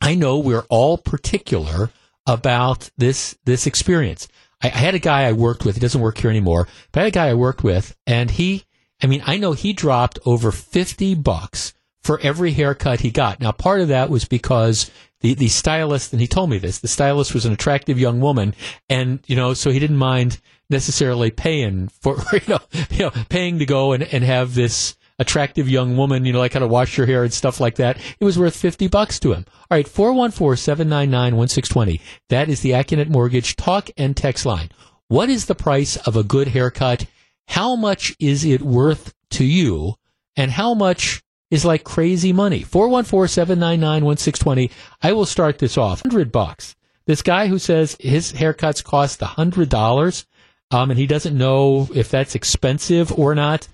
[0.00, 1.90] I know we're all particular
[2.26, 4.26] about this, this experience.
[4.60, 5.76] I, I had a guy I worked with.
[5.76, 8.64] He doesn't work here anymore, but I had a guy I worked with and he,
[9.00, 13.40] I mean, I know he dropped over 50 bucks for every haircut he got.
[13.40, 14.90] Now, part of that was because
[15.20, 18.54] the, the stylist, and he told me this, the stylist was an attractive young woman,
[18.88, 20.40] and, you know, so he didn't mind
[20.70, 22.60] necessarily paying for, you know,
[22.90, 26.54] you know paying to go and, and have this attractive young woman, you know, like
[26.54, 27.98] how to wash your hair and stuff like that.
[28.18, 29.44] It was worth 50 bucks to him.
[29.70, 32.00] All right, 414-799-1620.
[32.30, 34.70] That is the Accunet Mortgage talk and text line.
[35.08, 37.04] What is the price of a good haircut?
[37.48, 39.96] How much is it worth to you?
[40.36, 42.62] And how much is like crazy money.
[42.62, 44.70] 414-799-1620.
[45.02, 46.04] I will start this off.
[46.04, 46.76] 100 bucks.
[47.06, 50.26] This guy who says his haircuts cost $100,
[50.70, 53.68] um, and he doesn't know if that's expensive or not.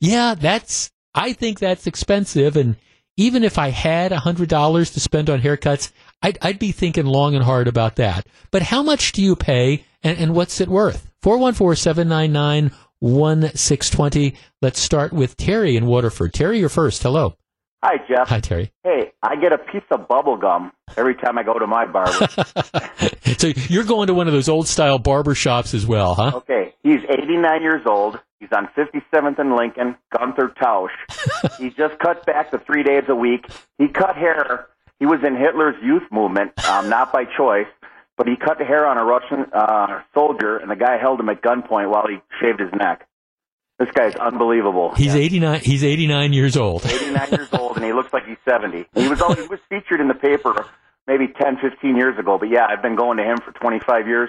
[0.00, 2.56] Yeah, that's, I think that's expensive.
[2.56, 2.76] And
[3.16, 5.92] even if I had $100 to spend on haircuts,
[6.22, 8.26] I'd, I'd be thinking long and hard about that.
[8.50, 11.10] But how much do you pay and, and what's it worth?
[11.22, 14.34] 414 799 1620.
[14.62, 16.32] Let's start with Terry in Waterford.
[16.32, 17.02] Terry, you're first.
[17.02, 17.34] Hello.
[17.82, 18.28] Hi, Jeff.
[18.28, 18.72] Hi, Terry.
[18.84, 22.26] Hey, I get a piece of bubble gum every time I go to my barber.
[23.38, 26.32] so you're going to one of those old style barber shops as well, huh?
[26.34, 26.74] Okay.
[26.82, 28.20] He's 89 years old.
[28.38, 30.90] He's on 57th and Lincoln, Gunther Tausch.
[31.58, 33.46] he just cut back to three days a week.
[33.78, 34.66] He cut hair.
[34.98, 37.66] He was in Hitler's youth movement, um, not by choice
[38.20, 41.30] but he cut the hair on a Russian uh, soldier, and the guy held him
[41.30, 43.08] at gunpoint while he shaved his neck.
[43.78, 44.94] This guy's unbelievable.
[44.94, 45.60] He's 89.
[45.60, 46.84] He's 89 years old.
[46.84, 48.84] 89 years old, and he looks like he's 70.
[48.94, 50.66] He was always, he was featured in the paper
[51.06, 52.36] maybe 10, 15 years ago.
[52.36, 54.28] But yeah, I've been going to him for 25 years.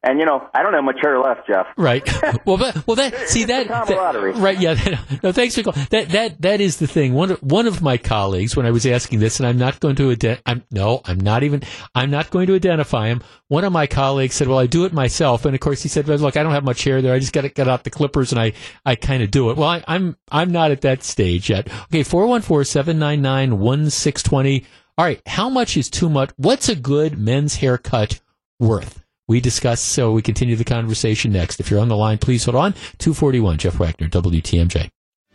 [0.00, 1.66] And you know, I don't have much hair left, Jeff.
[1.76, 2.08] Right.
[2.46, 4.58] Well, but, well, that see that, that- right?
[4.58, 4.74] Yeah.
[5.24, 5.86] No, thanks for calling.
[5.90, 7.14] That that that is the thing.
[7.14, 9.96] One of, one of my colleagues, when I was asking this, and I'm not going
[9.96, 11.62] to ident- I'm no, I'm not even.
[11.96, 13.22] I'm not going to identify him.
[13.48, 16.06] One of my colleagues said, "Well, I do it myself," and of course he said,
[16.06, 17.12] well, "Look, I don't have much hair there.
[17.12, 18.52] I just got to get out the clippers and I
[18.86, 21.68] I kind of do it." Well, I, I'm I'm not at that stage yet.
[21.86, 24.64] Okay, four one four seven nine nine one six twenty.
[24.96, 26.30] All right, how much is too much?
[26.36, 28.20] What's a good men's haircut
[28.60, 29.04] worth?
[29.28, 31.60] We discuss, so we continue the conversation next.
[31.60, 32.72] If you're on the line, please hold on.
[32.98, 34.88] 241, Jeff Wagner, WTMJ.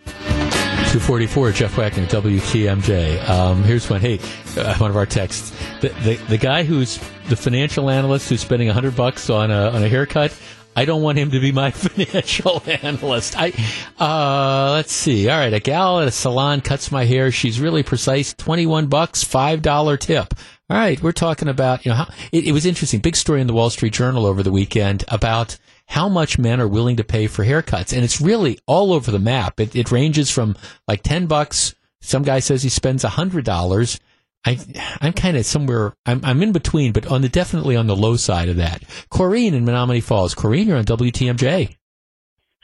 [0.06, 3.30] 244, Jeff Wagner, WTMJ.
[3.30, 4.02] Um, here's one.
[4.02, 4.20] Hey,
[4.58, 5.52] uh, one of our texts.
[5.82, 7.00] The, the, the guy who's
[7.30, 10.36] the financial analyst who's spending 100 bucks on a, on a haircut,
[10.76, 13.36] I don't want him to be my financial analyst.
[13.38, 13.54] I,
[14.00, 15.30] uh, let's see.
[15.30, 15.54] All right.
[15.54, 17.32] A gal at a salon cuts my hair.
[17.32, 18.34] She's really precise.
[18.34, 20.34] 21 bucks, $5 tip.
[20.70, 21.02] All right.
[21.02, 23.00] We're talking about, you know, how, it, it was interesting.
[23.00, 26.68] Big story in the Wall Street Journal over the weekend about how much men are
[26.68, 27.94] willing to pay for haircuts.
[27.94, 29.60] And it's really all over the map.
[29.60, 30.56] It, it ranges from
[30.88, 31.76] like 10 bucks.
[32.02, 34.00] Some guy says he spends $100.
[34.46, 34.60] I,
[35.02, 38.18] I'm kind of somewhere, I'm, I'm in between, but on the, definitely on the low
[38.18, 38.82] side of that.
[39.10, 40.36] Corrine in Menomonee Falls.
[40.36, 41.76] Corrine, you're on WTMJ.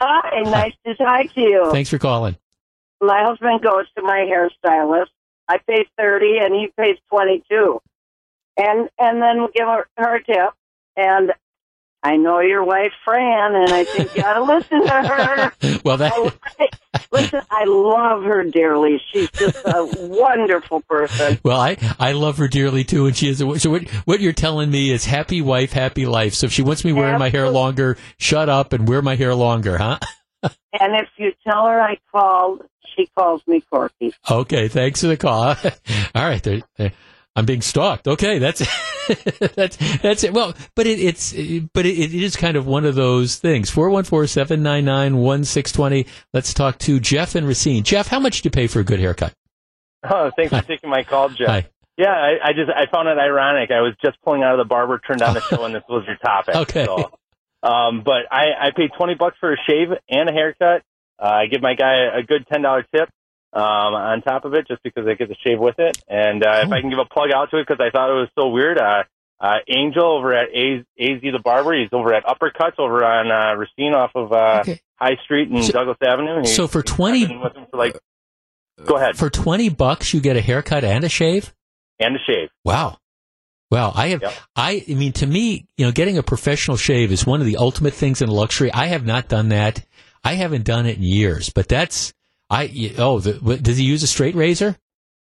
[0.02, 1.70] Hi, nice to talk to you.
[1.72, 2.38] Thanks for calling.
[3.02, 5.08] My husband goes to my hairstylist.
[5.48, 7.82] I pay thirty, and he pays twenty-two,
[8.58, 10.54] and and then we give her, her a tip.
[10.96, 11.34] And
[12.04, 15.52] I know your wife, Fran, and I think you ought to listen to her.
[15.84, 16.14] Well, that,
[17.12, 19.02] listen, I love her dearly.
[19.12, 21.40] She's just a wonderful person.
[21.44, 23.42] well, I, I love her dearly too, and she is.
[23.42, 26.34] A, so what, what you're telling me is happy wife, happy life.
[26.34, 29.34] So if she wants me wearing my hair longer, shut up and wear my hair
[29.36, 30.00] longer, huh?
[30.72, 32.62] And if you tell her I called,
[32.96, 34.14] she calls me Corky.
[34.30, 35.44] Okay, thanks for the call.
[36.16, 36.94] All right, there, there.
[37.36, 38.08] I'm being stalked.
[38.08, 38.60] Okay, that's
[39.56, 40.34] that's that's it.
[40.34, 41.32] Well, but it, it's
[41.74, 43.70] but it, it is kind of one of those things.
[43.70, 46.06] Four one four seven nine nine one six twenty.
[46.34, 47.84] Let's talk to Jeff and Racine.
[47.84, 49.34] Jeff, how much do you pay for a good haircut?
[50.04, 51.48] Oh, thanks for taking my call, Jeff.
[51.48, 51.66] Hi.
[51.98, 53.72] Yeah, I, I just I found it ironic.
[53.72, 56.06] I was just pulling out of the barber, turned on the show, and this was
[56.08, 56.56] your topic.
[56.60, 56.86] Okay.
[56.86, 57.12] So,
[57.62, 60.82] um, but I I paid twenty bucks for a shave and a haircut.
[61.22, 63.10] Uh, I give my guy a good ten dollar tip
[63.54, 65.98] um, on top of it, just because I get to shave with it.
[66.08, 68.14] And uh, if I can give a plug out to it, because I thought it
[68.14, 68.78] was so weird.
[68.78, 69.04] Uh,
[69.42, 73.56] uh, Angel over at A- AZ the Barber, he's over at Uppercuts over on uh,
[73.58, 74.64] Racine off of uh,
[74.96, 76.44] High Street and Douglas Avenue.
[76.46, 77.98] So for twenty, with him for like
[78.86, 81.54] go ahead for twenty bucks, you get a haircut and a shave.
[82.00, 82.50] and a shave.
[82.66, 82.98] Wow.
[83.72, 84.24] Well, I have,
[84.56, 87.58] I, I mean, to me, you know, getting a professional shave is one of the
[87.58, 88.74] ultimate things in luxury.
[88.74, 89.86] I have not done that.
[90.24, 92.12] I haven't done it in years, but that's,
[92.50, 94.76] I, oh, the, does he use a straight razor?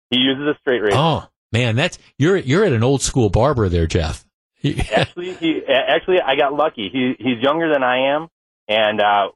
[0.09, 0.97] He uses a straight razor.
[0.97, 4.25] Oh, man, that's, you're, you're at an old school barber there, Jeff.
[4.95, 6.89] actually, he actually I got lucky.
[6.91, 8.29] He he's younger than I am,
[8.69, 9.27] and uh,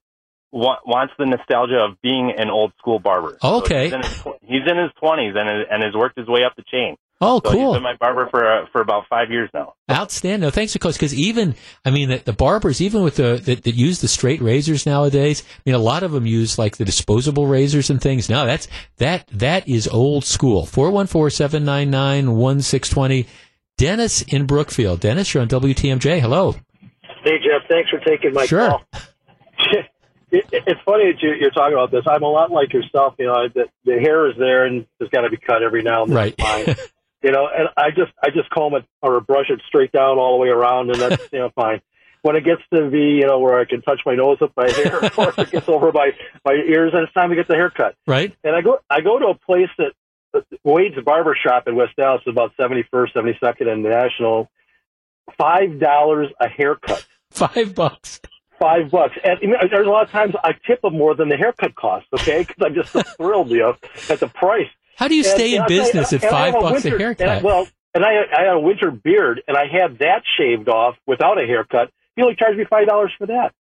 [0.53, 3.37] wa- wants the nostalgia of being an old school barber.
[3.41, 3.85] So Okay.
[3.85, 6.63] he's in his, he's in his twenties and and has worked his way up the
[6.71, 6.95] chain.
[7.19, 7.73] Oh, so cool.
[7.73, 9.73] He's been my barber for uh, for about five years now.
[9.89, 10.41] Outstanding.
[10.41, 13.73] No, thanks, because because even I mean the, the barbers, even with the that, that
[13.75, 17.47] use the straight razors nowadays, I mean a lot of them use like the disposable
[17.47, 18.29] razors and things.
[18.29, 18.67] No, that's
[18.97, 20.65] that that is old school.
[20.67, 23.25] Four one four seven nine nine one six twenty.
[23.77, 24.99] Dennis in Brookfield.
[24.99, 26.19] Dennis, you're on WTMJ.
[26.19, 26.55] Hello.
[27.23, 28.69] Hey Jeff, thanks for taking my Sure.
[28.69, 28.83] call.
[29.71, 29.85] it,
[30.31, 32.03] it- it's funny that you, you're talking about this.
[32.07, 33.15] I'm a lot like yourself.
[33.17, 36.03] You know, the, the hair is there and it's got to be cut every now
[36.03, 36.33] and then.
[36.37, 36.79] Right.
[37.27, 40.37] You know, and I just I just comb it or brush it straight down all
[40.37, 41.81] the way around, and that's you know fine.
[42.21, 44.69] When it gets to be you know where I can touch my nose with my
[44.69, 46.11] hair, or if it gets over my
[46.45, 47.95] my ears, then it's time to get the haircut.
[48.07, 48.33] Right.
[48.45, 49.91] And I go I go to a place that
[50.33, 54.49] uh, Wade's Barber Shop in West Allis is about 71st, 72nd, and National.
[55.37, 57.05] Five dollars a haircut.
[57.31, 58.21] Five bucks.
[58.57, 59.17] Five bucks.
[59.21, 61.75] And you know, there's a lot of times I tip them more than the haircut
[61.75, 62.07] costs.
[62.13, 63.75] Okay, because I'm just so thrilled, you know,
[64.09, 64.69] at the price.
[64.97, 67.27] How do you stay in you, business at five bucks a winter- haircut?
[67.27, 70.69] And I, well, and I I had a winter beard, and I had that shaved
[70.69, 71.91] off without a haircut.
[72.15, 73.53] He only charged me five dollars for that.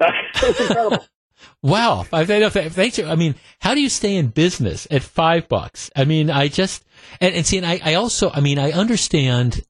[0.42, 1.04] It's incredible.
[1.62, 2.06] Wow.
[2.12, 2.98] I, I, thanks.
[2.98, 5.90] I mean, how do you stay in business at five bucks?
[5.94, 6.84] I mean, I just,
[7.20, 9.62] and, and see, and I, I also, I mean, I understand,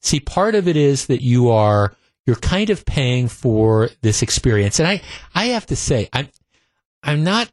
[0.00, 1.96] see, part of it is that you are,
[2.26, 4.78] you're kind of paying for this experience.
[4.78, 5.00] And I,
[5.34, 6.28] I have to say, I'm,
[7.02, 7.50] I'm not,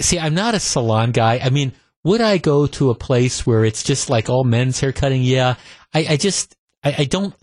[0.00, 1.40] see, I'm not a salon guy.
[1.42, 1.72] I mean,
[2.04, 5.22] would I go to a place where it's just like all men's hair cutting?
[5.22, 5.56] Yeah.
[5.92, 7.34] I, I just, I, I don't,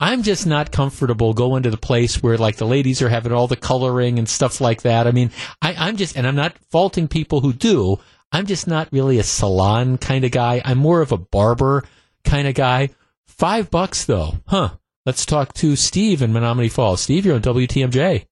[0.00, 3.46] I'm just not comfortable going to the place where like the ladies are having all
[3.46, 5.06] the coloring and stuff like that.
[5.06, 5.30] I mean,
[5.62, 7.98] I, I'm just, and I'm not faulting people who do.
[8.32, 10.60] I'm just not really a salon kind of guy.
[10.64, 11.84] I'm more of a barber
[12.24, 12.90] kind of guy.
[13.26, 14.70] Five bucks though, huh?
[15.06, 17.02] Let's talk to Steve in Menomonee Falls.
[17.02, 18.26] Steve, you're on WTMJ.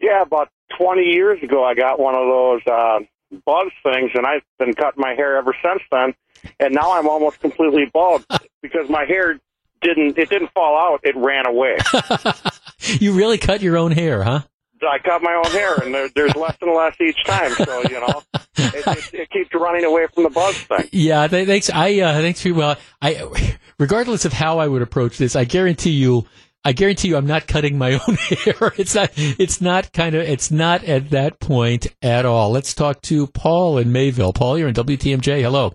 [0.00, 0.48] Yeah, about
[0.78, 2.98] 20 years ago, I got one of those uh,
[3.44, 6.14] buzz things, and I've been cutting my hair ever since then.
[6.60, 8.24] And now I'm almost completely bald
[8.62, 9.38] because my hair
[9.80, 11.78] didn't it didn't fall out; it ran away.
[13.00, 14.42] You really cut your own hair, huh?
[14.82, 17.52] I cut my own hair, and there, there's less and less each time.
[17.52, 18.22] So you know,
[18.56, 20.88] it, it, it keeps running away from the buzz thing.
[20.92, 21.70] Yeah, thanks.
[21.70, 22.76] I uh, thanks for well.
[23.00, 26.26] I regardless of how I would approach this, I guarantee you.
[26.64, 28.72] I guarantee you, I'm not cutting my own hair.
[28.78, 29.10] It's not.
[29.16, 30.22] It's not kind of.
[30.22, 32.50] It's not at that point at all.
[32.50, 34.32] Let's talk to Paul in Mayville.
[34.32, 35.42] Paul, you're in WTMJ.
[35.42, 35.74] Hello.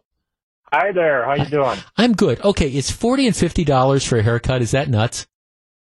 [0.72, 1.26] Hi there.
[1.26, 1.78] How you doing?
[1.98, 2.44] I'm good.
[2.44, 4.62] Okay, it's forty and fifty dollars for a haircut.
[4.62, 5.28] Is that nuts?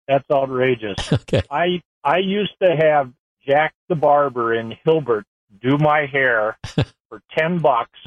[0.08, 0.96] That's outrageous.
[1.12, 1.42] Okay.
[1.50, 3.12] I I used to have
[3.46, 5.24] Jack the barber in Hilbert
[5.60, 6.58] do my hair
[7.08, 7.98] for ten bucks.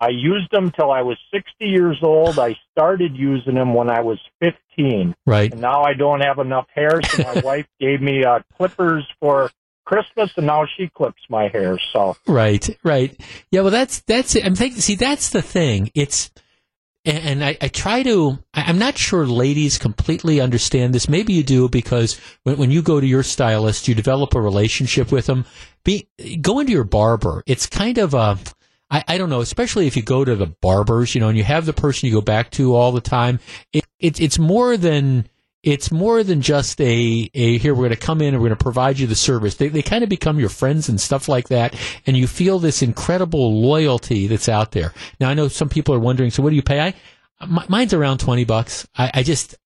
[0.00, 2.38] I used them till I was sixty years old.
[2.38, 5.14] I started using them when I was fifteen.
[5.26, 5.52] Right.
[5.52, 9.50] And now I don't have enough hair, so my wife gave me uh, clippers for
[9.84, 11.78] Christmas, and now she clips my hair.
[11.92, 13.18] So Right, right.
[13.50, 14.44] Yeah, well, that's that's it.
[14.44, 14.80] I'm thinking.
[14.80, 15.90] See, that's the thing.
[15.94, 16.30] It's
[17.04, 18.38] and, I, I try to.
[18.54, 21.08] I'm not sure ladies completely understand this.
[21.08, 25.12] Maybe you do because when, when you go to your stylist, you develop a relationship
[25.12, 25.44] with them.
[25.84, 26.08] Be
[26.40, 27.42] go into your barber.
[27.46, 28.38] It's kind of a.
[28.90, 31.44] I, I don't know, especially if you go to the barbers, you know, and you
[31.44, 33.40] have the person you go back to all the time.
[33.72, 35.26] It, it it's more than
[35.62, 38.58] it's more than just a, a here we're going to come in and we're going
[38.58, 39.54] to provide you the service.
[39.54, 41.74] They, they kind of become your friends and stuff like that,
[42.06, 44.92] and you feel this incredible loyalty that's out there.
[45.18, 46.80] Now I know some people are wondering, so what do you pay?
[46.80, 46.94] I
[47.68, 48.86] mine's around twenty bucks.
[48.96, 49.56] I, I just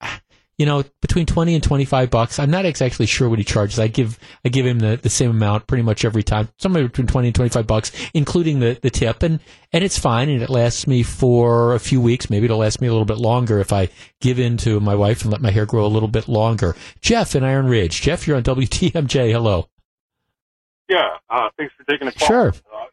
[0.59, 2.39] you know between twenty and twenty five bucks.
[2.39, 3.79] I'm not exactly sure what he charges.
[3.79, 7.07] I give I give him the, the same amount pretty much every time, somewhere between
[7.07, 9.41] twenty and twenty five bucks, including the, the tip, and
[9.73, 12.29] and it's fine, and it lasts me for a few weeks.
[12.29, 13.89] Maybe it'll last me a little bit longer if I
[14.21, 16.75] give in to my wife and let my hair grow a little bit longer.
[17.01, 18.03] Jeff in Iron Ridge.
[18.03, 19.31] Jeff, you're on WTMJ.
[19.31, 19.69] Hello.
[20.89, 22.29] Yeah, uh, thanks for taking the call.
[22.29, 22.49] Sure.
[22.49, 22.87] Uh,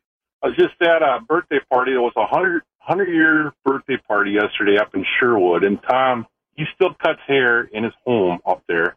[0.43, 1.93] I was just at a birthday party.
[1.93, 6.65] It was a hundred hundred year birthday party yesterday up in Sherwood, and Tom he
[6.75, 8.95] still cuts hair in his home up there,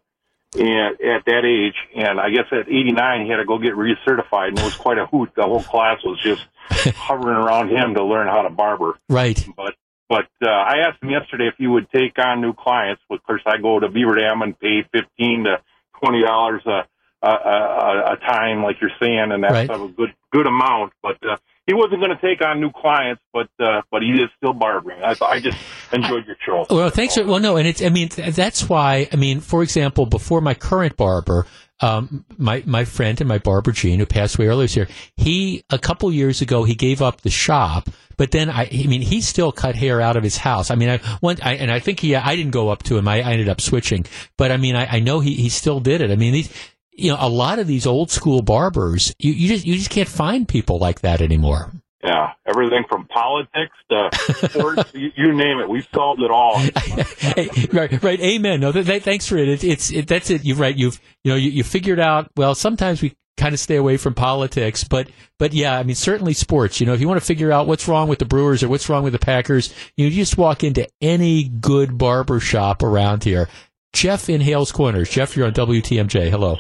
[0.54, 4.48] and at that age, and I guess at 89 he had to go get recertified,
[4.48, 5.30] and it was quite a hoot.
[5.36, 6.46] The whole class was just
[6.96, 8.98] hovering around him to learn how to barber.
[9.08, 9.44] Right.
[9.56, 9.74] But
[10.08, 13.02] but uh, I asked him yesterday if he would take on new clients.
[13.10, 15.60] Of course, I go to Beaver Dam and pay fifteen to
[16.02, 16.86] twenty dollars a
[17.20, 19.70] a, a a time, like you're saying, and that's Right.
[19.70, 20.92] a good good amount.
[21.02, 21.36] But uh,
[21.68, 25.02] he wasn't going to take on new clients, but uh, but he is still barbering.
[25.04, 25.58] I, I just
[25.92, 26.64] enjoyed your show.
[26.70, 27.18] Well, thanks.
[27.18, 27.82] Well, no, and it's.
[27.82, 29.06] I mean, that's why.
[29.12, 31.46] I mean, for example, before my current barber,
[31.80, 34.88] um, my my friend and my barber Gene, who passed away earlier this year,
[35.18, 39.02] he a couple years ago he gave up the shop, but then I, I mean,
[39.02, 40.70] he still cut hair out of his house.
[40.70, 43.06] I mean, I went, I, and I think he, I didn't go up to him.
[43.06, 44.06] I, I ended up switching,
[44.38, 46.10] but I mean, I, I know he he still did it.
[46.10, 46.50] I mean, these.
[46.98, 50.08] You know, a lot of these old school barbers, you, you just you just can't
[50.08, 51.72] find people like that anymore.
[52.02, 54.10] Yeah, everything from politics to
[54.48, 55.68] sports, you, you name it.
[55.68, 56.54] We've solved it all.
[57.72, 58.20] right, right.
[58.20, 58.60] Amen.
[58.60, 59.48] No, th- th- thanks for it.
[59.48, 60.44] it it's it, that's it.
[60.44, 60.76] You're right.
[60.76, 62.30] You've you know you, you figured out.
[62.36, 65.08] Well, sometimes we kind of stay away from politics, but
[65.38, 66.80] but yeah, I mean certainly sports.
[66.80, 68.88] You know, if you want to figure out what's wrong with the Brewers or what's
[68.88, 73.48] wrong with the Packers, you just walk into any good barber shop around here.
[73.92, 75.10] Jeff in Hales Corners.
[75.10, 76.30] Jeff, you're on WTMJ.
[76.30, 76.58] Hello.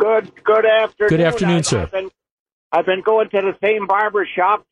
[0.00, 1.08] Good good afternoon.
[1.10, 1.82] Good afternoon, I- sir.
[1.82, 2.10] I've been,
[2.72, 4.64] I've been going to the same barber shop.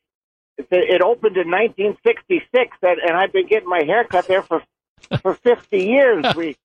[0.57, 4.63] It, it opened in 1966, and, and I've been getting my hair cut there for
[5.21, 6.25] for 50 years.
[6.35, 6.57] we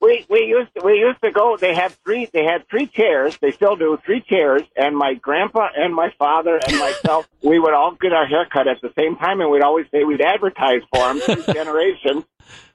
[0.00, 1.56] we we used to, we used to go.
[1.56, 3.36] They had three they had three chairs.
[3.42, 7.28] They still do three chairs, and my grandpa and my father and myself.
[7.42, 10.04] we would all get our hair cut at the same time, and we'd always say
[10.04, 11.20] we'd advertise for them.
[11.26, 12.24] Two generations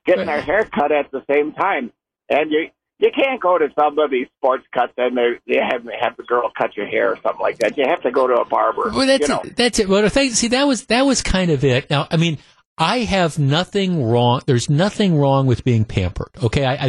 [0.06, 1.94] getting our hair cut at the same time,
[2.28, 2.70] and you
[3.02, 6.52] you can't go to some of these sports cuts and they have have the girl
[6.56, 7.78] cut your hair or something like that.
[7.78, 8.92] You have to go to a barber.
[8.94, 9.42] Well, that's you know.
[9.42, 9.56] it.
[9.56, 9.90] That's it.
[9.90, 11.90] Well, thank, see, that was that was kind of it.
[11.90, 12.38] Now, I mean,
[12.78, 14.42] I have nothing wrong.
[14.46, 16.30] There's nothing wrong with being pampered.
[16.44, 16.88] Okay, I, I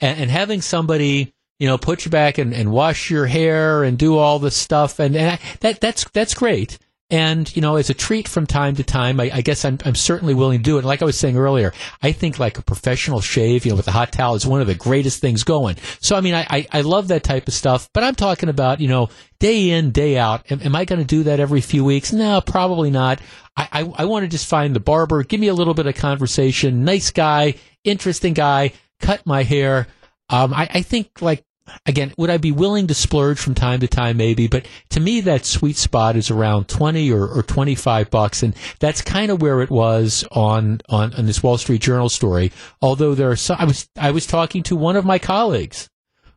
[0.00, 3.96] and, and having somebody you know put you back and, and wash your hair and
[3.96, 6.78] do all this stuff and, and I, that that's that's great.
[7.10, 9.94] And, you know, as a treat from time to time, I, I guess I'm, I'm
[9.94, 10.80] certainly willing to do it.
[10.80, 13.86] And like I was saying earlier, I think like a professional shave, you know, with
[13.88, 15.76] a hot towel is one of the greatest things going.
[16.00, 18.80] So, I mean, I, I, I love that type of stuff, but I'm talking about,
[18.80, 20.50] you know, day in, day out.
[20.50, 22.10] Am, am I going to do that every few weeks?
[22.10, 23.20] No, probably not.
[23.54, 25.94] I, I, I want to just find the barber, give me a little bit of
[25.94, 27.54] conversation, nice guy,
[27.84, 29.88] interesting guy, cut my hair.
[30.30, 31.44] Um, I, I think like
[31.86, 34.16] again, would I be willing to splurge from time to time?
[34.16, 38.42] Maybe, but to me, that sweet spot is around twenty or, or twenty five bucks,
[38.42, 42.52] and that's kind of where it was on, on on this Wall Street Journal story.
[42.80, 45.88] Although there are some, I was I was talking to one of my colleagues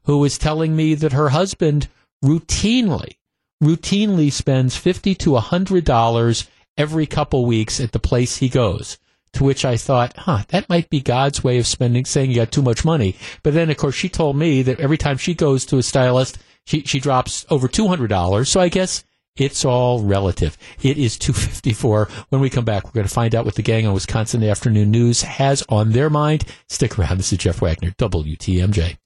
[0.05, 1.87] who was telling me that her husband
[2.23, 3.17] routinely
[3.63, 6.47] routinely spends fifty to a hundred dollars
[6.77, 8.97] every couple weeks at the place he goes.
[9.33, 12.51] To which I thought, huh, that might be God's way of spending, saying you got
[12.51, 13.15] too much money.
[13.43, 16.39] But then, of course, she told me that every time she goes to a stylist,
[16.65, 18.47] she, she drops over $200.
[18.47, 19.03] So I guess
[19.37, 20.57] it's all relative.
[20.81, 22.09] It is 254.
[22.29, 24.91] When we come back, we're going to find out what the gang on Wisconsin Afternoon
[24.91, 26.45] News has on their mind.
[26.67, 27.17] Stick around.
[27.17, 28.97] This is Jeff Wagner, WTMJ.